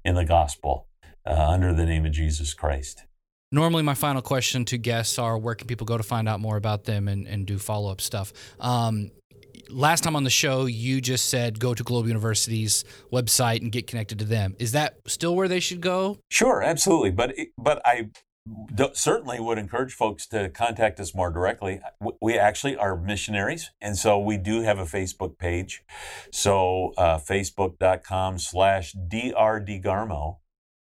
in 0.03 0.13
the 0.13 0.26
gospel? 0.26 0.88
Uh, 1.26 1.47
under 1.49 1.73
the 1.73 1.86
name 1.86 2.05
of 2.05 2.11
Jesus 2.11 2.53
Christ. 2.53 3.03
Normally, 3.51 3.84
my 3.84 3.93
final 3.93 4.21
question 4.21 4.65
to 4.65 4.78
guests 4.78 5.17
are 5.19 5.38
where 5.38 5.55
can 5.55 5.67
people 5.67 5.86
go 5.86 5.97
to 5.97 6.03
find 6.03 6.28
out 6.28 6.39
more 6.39 6.57
about 6.57 6.84
them 6.84 7.07
and, 7.07 7.28
and 7.28 7.45
do 7.45 7.57
follow 7.57 7.91
up 7.91 8.01
stuff? 8.01 8.34
Um, 8.59 9.11
last 9.69 10.03
time 10.03 10.15
on 10.15 10.23
the 10.23 10.30
show, 10.30 10.65
you 10.65 10.99
just 10.99 11.30
said 11.30 11.59
go 11.59 11.73
to 11.73 11.84
Global 11.84 12.07
University's 12.07 12.84
website 13.11 13.61
and 13.61 13.71
get 13.71 13.88
connected 13.88 14.19
to 14.19 14.26
them. 14.26 14.55
Is 14.59 14.71
that 14.73 14.97
still 15.07 15.36
where 15.36 15.47
they 15.47 15.59
should 15.59 15.82
go? 15.82 16.17
Sure, 16.30 16.61
absolutely. 16.61 17.11
But 17.11 17.36
but 17.57 17.82
I 17.86 18.09
certainly 18.93 19.39
would 19.39 19.57
encourage 19.57 19.93
folks 19.93 20.28
to 20.28 20.49
contact 20.49 20.99
us 20.99 21.15
more 21.15 21.32
directly. 21.32 21.80
We 22.21 22.38
actually 22.38 22.78
are 22.78 22.95
missionaries, 22.95 23.71
and 23.82 23.97
so 23.97 24.19
we 24.19 24.38
do 24.38 24.61
have 24.61 24.80
a 24.80 24.86
Facebook 24.86 25.38
page. 25.38 25.84
So 26.32 26.93
uh, 26.97 27.17
facebook.com 27.17 28.39
slash 28.39 28.93
drdegarmo 28.93 30.38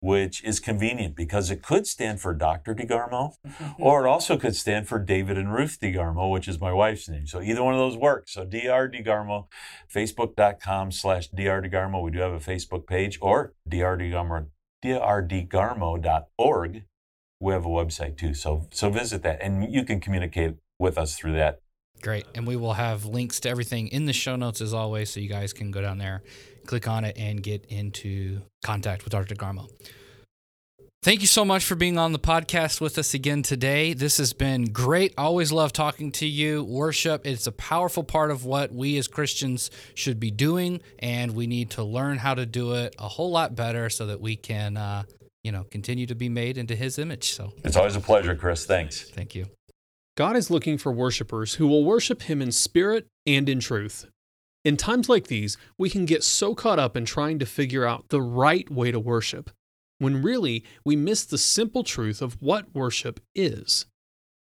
which 0.00 0.42
is 0.44 0.60
convenient 0.60 1.16
because 1.16 1.50
it 1.50 1.62
could 1.62 1.86
stand 1.86 2.20
for 2.20 2.32
Dr. 2.32 2.74
DeGarmo, 2.74 3.34
mm-hmm. 3.46 3.82
or 3.82 4.06
it 4.06 4.08
also 4.08 4.36
could 4.36 4.54
stand 4.54 4.86
for 4.86 4.98
David 4.98 5.36
and 5.36 5.52
Ruth 5.52 5.78
DeGarmo, 5.80 6.30
which 6.30 6.46
is 6.46 6.60
my 6.60 6.72
wife's 6.72 7.08
name. 7.08 7.26
So 7.26 7.42
either 7.42 7.64
one 7.64 7.74
of 7.74 7.80
those 7.80 7.96
works. 7.96 8.34
So 8.34 8.44
Dr. 8.44 8.90
DeGarmo, 8.90 9.46
facebook.com 9.92 10.92
slash 10.92 11.28
Dr. 11.28 11.62
DeGarmo. 11.62 12.02
We 12.02 12.12
do 12.12 12.20
have 12.20 12.32
a 12.32 12.38
Facebook 12.38 12.86
page, 12.86 13.18
or 13.20 13.54
Dr. 13.68 13.98
DeGarmo, 13.98 14.46
drdegarmo.org. 14.84 16.84
We 17.40 17.52
have 17.52 17.64
a 17.64 17.68
website 17.68 18.18
too. 18.18 18.34
So, 18.34 18.66
so 18.70 18.90
visit 18.90 19.22
that 19.22 19.40
and 19.40 19.72
you 19.72 19.84
can 19.84 20.00
communicate 20.00 20.56
with 20.78 20.98
us 20.98 21.16
through 21.16 21.34
that. 21.34 21.60
Great. 22.02 22.26
And 22.34 22.46
we 22.46 22.56
will 22.56 22.74
have 22.74 23.04
links 23.04 23.40
to 23.40 23.48
everything 23.48 23.88
in 23.88 24.06
the 24.06 24.12
show 24.12 24.36
notes 24.36 24.60
as 24.60 24.72
always, 24.72 25.10
so 25.10 25.20
you 25.20 25.28
guys 25.28 25.52
can 25.52 25.70
go 25.70 25.82
down 25.82 25.98
there 25.98 26.22
click 26.68 26.86
on 26.86 27.04
it 27.04 27.18
and 27.18 27.42
get 27.42 27.64
into 27.66 28.42
contact 28.62 29.04
with 29.04 29.12
Dr. 29.12 29.34
Garmo. 29.34 29.68
Thank 31.02 31.20
you 31.20 31.26
so 31.26 31.44
much 31.44 31.64
for 31.64 31.74
being 31.74 31.96
on 31.96 32.12
the 32.12 32.18
podcast 32.18 32.80
with 32.80 32.98
us 32.98 33.14
again 33.14 33.42
today. 33.42 33.94
This 33.94 34.18
has 34.18 34.32
been 34.32 34.64
great. 34.64 35.14
Always 35.16 35.50
love 35.50 35.72
talking 35.72 36.12
to 36.12 36.26
you. 36.26 36.64
Worship, 36.64 37.26
it's 37.26 37.46
a 37.46 37.52
powerful 37.52 38.02
part 38.02 38.30
of 38.30 38.44
what 38.44 38.72
we 38.72 38.98
as 38.98 39.08
Christians 39.08 39.70
should 39.94 40.20
be 40.20 40.30
doing, 40.30 40.80
and 40.98 41.34
we 41.34 41.46
need 41.46 41.70
to 41.70 41.84
learn 41.84 42.18
how 42.18 42.34
to 42.34 42.44
do 42.44 42.74
it 42.74 42.94
a 42.98 43.08
whole 43.08 43.30
lot 43.30 43.54
better 43.54 43.88
so 43.88 44.06
that 44.06 44.20
we 44.20 44.36
can, 44.36 44.76
uh, 44.76 45.04
you 45.44 45.52
know, 45.52 45.64
continue 45.70 46.06
to 46.06 46.16
be 46.16 46.28
made 46.28 46.58
into 46.58 46.74
His 46.74 46.98
image. 46.98 47.32
So 47.32 47.52
it's 47.64 47.76
always 47.76 47.96
a 47.96 48.00
pleasure, 48.00 48.34
Chris. 48.34 48.66
Thanks. 48.66 49.08
Thank 49.08 49.34
you. 49.34 49.46
God 50.18 50.34
is 50.34 50.50
looking 50.50 50.78
for 50.78 50.90
worshipers 50.90 51.54
who 51.54 51.68
will 51.68 51.84
worship 51.84 52.22
Him 52.22 52.42
in 52.42 52.50
spirit 52.50 53.06
and 53.24 53.48
in 53.48 53.60
truth. 53.60 54.04
In 54.64 54.76
times 54.76 55.08
like 55.08 55.28
these, 55.28 55.56
we 55.78 55.88
can 55.88 56.06
get 56.06 56.24
so 56.24 56.56
caught 56.56 56.80
up 56.80 56.96
in 56.96 57.04
trying 57.04 57.38
to 57.38 57.46
figure 57.46 57.86
out 57.86 58.08
the 58.08 58.20
right 58.20 58.68
way 58.68 58.90
to 58.90 58.98
worship, 58.98 59.48
when 60.00 60.20
really 60.20 60.64
we 60.84 60.96
miss 60.96 61.24
the 61.24 61.38
simple 61.38 61.84
truth 61.84 62.20
of 62.20 62.42
what 62.42 62.74
worship 62.74 63.20
is. 63.32 63.86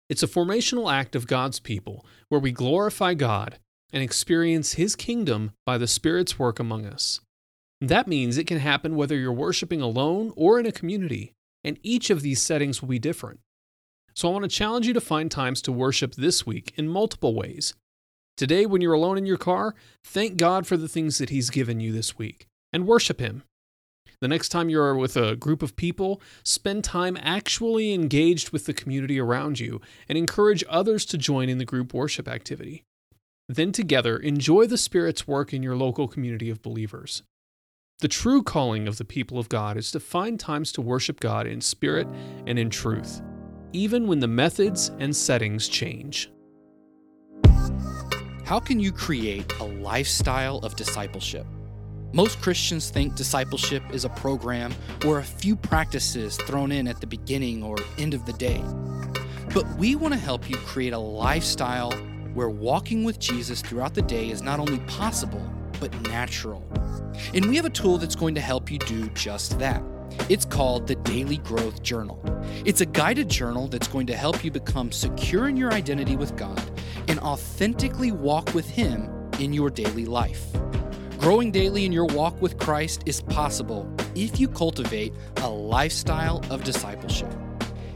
It's 0.09 0.25
a 0.25 0.27
formational 0.27 0.93
act 0.93 1.15
of 1.15 1.29
God's 1.29 1.61
people 1.61 2.05
where 2.31 2.41
we 2.41 2.51
glorify 2.51 3.15
God 3.15 3.61
and 3.93 4.03
experience 4.03 4.73
His 4.73 4.97
kingdom 4.97 5.53
by 5.65 5.79
the 5.79 5.87
Spirit's 5.87 6.37
work 6.37 6.59
among 6.59 6.85
us. 6.85 7.21
That 7.81 8.09
means 8.09 8.39
it 8.39 8.49
can 8.49 8.59
happen 8.59 8.97
whether 8.97 9.17
you're 9.17 9.33
worshiping 9.33 9.81
alone 9.81 10.33
or 10.35 10.59
in 10.59 10.67
a 10.67 10.73
community, 10.73 11.31
and 11.63 11.79
each 11.85 12.11
of 12.11 12.23
these 12.23 12.43
settings 12.43 12.83
will 12.83 12.89
be 12.89 12.99
different. 12.99 13.39
So 14.21 14.29
I 14.29 14.33
want 14.33 14.43
to 14.43 14.49
challenge 14.49 14.87
you 14.87 14.93
to 14.93 15.01
find 15.01 15.31
times 15.31 15.63
to 15.63 15.73
worship 15.73 16.15
this 16.15 16.45
week 16.45 16.75
in 16.77 16.91
multiple 16.91 17.35
ways 17.35 17.73
Today, 18.37 18.67
when 18.67 18.83
you're 18.83 18.93
alone 18.93 19.17
in 19.17 19.25
your 19.25 19.39
car, 19.39 19.75
thank 20.05 20.37
God 20.37 20.67
for 20.67 20.77
the 20.77 20.89
things 20.89 21.17
that 21.17 21.31
He's 21.31 21.49
given 21.49 21.81
you 21.81 21.91
this 21.91 22.19
week 22.19 22.47
and 22.71 22.87
worship 22.87 23.19
Him. 23.19 23.45
The 24.21 24.29
next 24.29 24.51
time 24.51 24.69
you're 24.69 24.95
with 24.95 25.17
a 25.17 25.37
group 25.37 25.63
of 25.63 25.75
people, 25.75 26.21
spend 26.45 26.85
time 26.85 27.17
actually 27.23 27.95
engaged 27.95 28.51
with 28.51 28.67
the 28.67 28.75
community 28.75 29.19
around 29.19 29.59
you 29.59 29.81
and 30.07 30.19
encourage 30.19 30.65
others 30.69 31.07
to 31.07 31.17
join 31.17 31.49
in 31.49 31.57
the 31.57 31.65
group 31.65 31.95
worship 31.95 32.29
activity. 32.29 32.83
Then, 33.49 33.73
together, 33.73 34.19
enjoy 34.19 34.67
the 34.67 34.77
Spirit's 34.77 35.27
work 35.27 35.55
in 35.55 35.63
your 35.63 35.77
local 35.77 36.09
community 36.09 36.51
of 36.51 36.61
believers. 36.61 37.23
The 38.01 38.09
true 38.09 38.43
calling 38.43 38.87
of 38.87 38.99
the 38.99 39.07
people 39.07 39.39
of 39.39 39.49
God 39.49 39.79
is 39.79 39.91
to 39.93 40.01
find 40.01 40.39
times 40.39 40.73
to 40.73 40.83
worship 40.83 41.21
God 41.21 41.47
in 41.47 41.63
spirit 41.63 42.07
and 42.47 42.59
in 42.59 42.69
truth, 42.69 43.23
even 43.73 44.07
when 44.07 44.21
the 44.21 44.29
methods 44.29 44.91
and 44.99 45.15
settings 45.15 45.69
change. 45.69 46.31
How 48.45 48.59
can 48.59 48.81
you 48.81 48.91
create 48.91 49.53
a 49.61 49.65
lifestyle 49.65 50.59
of 50.59 50.75
discipleship? 50.77 51.47
Most 52.13 52.41
Christians 52.41 52.91
think 52.91 53.15
discipleship 53.15 53.83
is 53.93 54.05
a 54.05 54.09
program 54.09 54.75
or 55.07 55.21
a 55.21 55.25
few 55.25 55.55
practices 55.55 56.37
thrown 56.37 56.73
in 56.73 56.89
at 56.89 57.01
the 57.01 57.07
beginning 57.07 57.63
or 57.63 57.77
end 57.99 58.15
of 58.15 58.27
the 58.27 58.33
day. 58.33 58.61
But 59.55 59.65
we 59.77 59.95
want 59.95 60.15
to 60.15 60.19
help 60.21 60.51
you 60.51 60.57
create 60.57 60.93
a 60.93 60.99
lifestyle 60.99 61.93
where 62.35 62.51
walking 62.51 63.05
with 63.05 63.21
Jesus 63.21 63.63
throughout 63.63 63.95
the 63.95 64.03
day 64.03 64.31
is 64.31 64.43
not 64.43 64.59
only 64.59 64.81
possible, 64.81 65.49
but 65.79 65.93
natural. 66.03 66.65
And 67.35 67.47
we 67.47 67.57
have 67.57 67.65
a 67.65 67.71
tool 67.71 67.99
that's 67.99 68.17
going 68.17 68.35
to 68.35 68.41
help 68.41 68.71
you 68.71 68.79
do 68.79 69.09
just 69.11 69.59
that. 69.61 69.83
It's 70.29 70.45
called 70.45 70.87
the 70.87 70.95
Daily 70.97 71.39
Growth 71.39 71.83
Journal. 71.83 72.23
It's 72.65 72.81
a 72.81 72.87
guided 72.87 73.29
journal 73.29 73.69
that's 73.69 73.89
going 73.89 74.07
to 74.09 74.17
help 74.17 74.45
you 74.45 74.51
become 74.51 74.93
secure 74.93 75.49
in 75.49 75.57
your 75.57 75.73
identity 75.73 76.17
with 76.17 76.37
God 76.37 76.63
and 77.09 77.19
authentically 77.21 78.13
walk 78.13 78.55
with 78.55 78.69
Him 78.69 79.11
in 79.39 79.53
your 79.53 79.71
daily 79.71 80.05
life. 80.05 80.47
Growing 81.19 81.51
daily 81.51 81.85
in 81.85 81.93
your 81.93 82.07
walk 82.07 82.41
with 82.41 82.59
Christ 82.59 83.03
is 83.07 83.23
possible 83.23 83.93
if 84.15 84.41
you 84.41 84.49
cultivate 84.49 85.13
a 85.39 85.49
lifestyle 85.49 86.45
of 86.51 86.65
discipleship. 86.65 87.33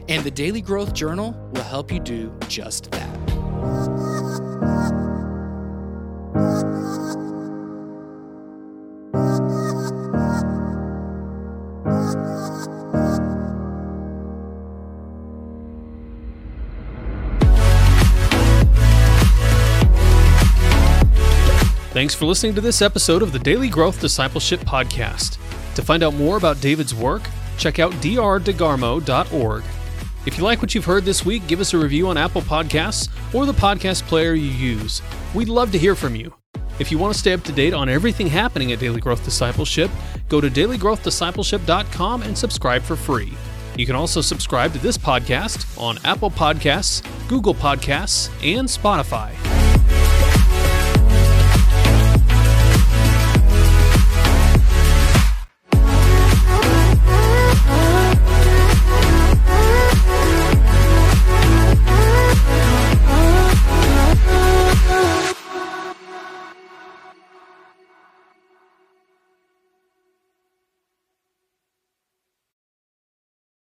And 0.07 0.23
the 0.23 0.31
Daily 0.31 0.61
Growth 0.61 0.93
Journal 0.93 1.33
will 1.53 1.63
help 1.63 1.91
you 1.91 1.99
do 1.99 2.31
just 2.47 2.91
that. 2.91 3.14
For 22.25 22.29
listening 22.29 22.55
to 22.55 22.61
this 22.61 22.81
episode 22.81 23.21
of 23.21 23.31
the 23.33 23.37
Daily 23.37 23.69
Growth 23.69 24.01
Discipleship 24.01 24.59
Podcast. 24.61 25.37
To 25.75 25.83
find 25.83 26.01
out 26.01 26.15
more 26.15 26.37
about 26.37 26.59
David's 26.59 26.95
work, 26.95 27.29
check 27.59 27.77
out 27.77 27.91
drdegarmo.org. 28.01 29.63
If 30.25 30.35
you 30.35 30.43
like 30.43 30.59
what 30.59 30.73
you've 30.73 30.85
heard 30.85 31.05
this 31.05 31.23
week, 31.23 31.45
give 31.45 31.59
us 31.59 31.75
a 31.75 31.77
review 31.77 32.07
on 32.07 32.17
Apple 32.17 32.41
Podcasts 32.41 33.09
or 33.31 33.45
the 33.45 33.53
podcast 33.53 34.07
player 34.07 34.33
you 34.33 34.49
use. 34.49 35.03
We'd 35.35 35.49
love 35.49 35.71
to 35.73 35.77
hear 35.77 35.93
from 35.93 36.15
you. 36.15 36.33
If 36.79 36.91
you 36.91 36.97
want 36.97 37.13
to 37.13 37.19
stay 37.19 37.31
up 37.31 37.43
to 37.43 37.51
date 37.51 37.75
on 37.75 37.89
everything 37.89 38.25
happening 38.25 38.71
at 38.71 38.79
Daily 38.79 39.01
Growth 39.01 39.23
Discipleship, 39.23 39.91
go 40.27 40.41
to 40.41 40.49
dailygrowthdiscipleship.com 40.49 42.23
and 42.23 42.35
subscribe 42.35 42.81
for 42.81 42.95
free. 42.95 43.33
You 43.77 43.85
can 43.85 43.95
also 43.95 44.21
subscribe 44.21 44.73
to 44.73 44.79
this 44.79 44.97
podcast 44.97 45.79
on 45.79 45.99
Apple 46.03 46.31
Podcasts, 46.31 47.05
Google 47.27 47.53
Podcasts, 47.53 48.31
and 48.43 48.67
Spotify. 48.67 49.54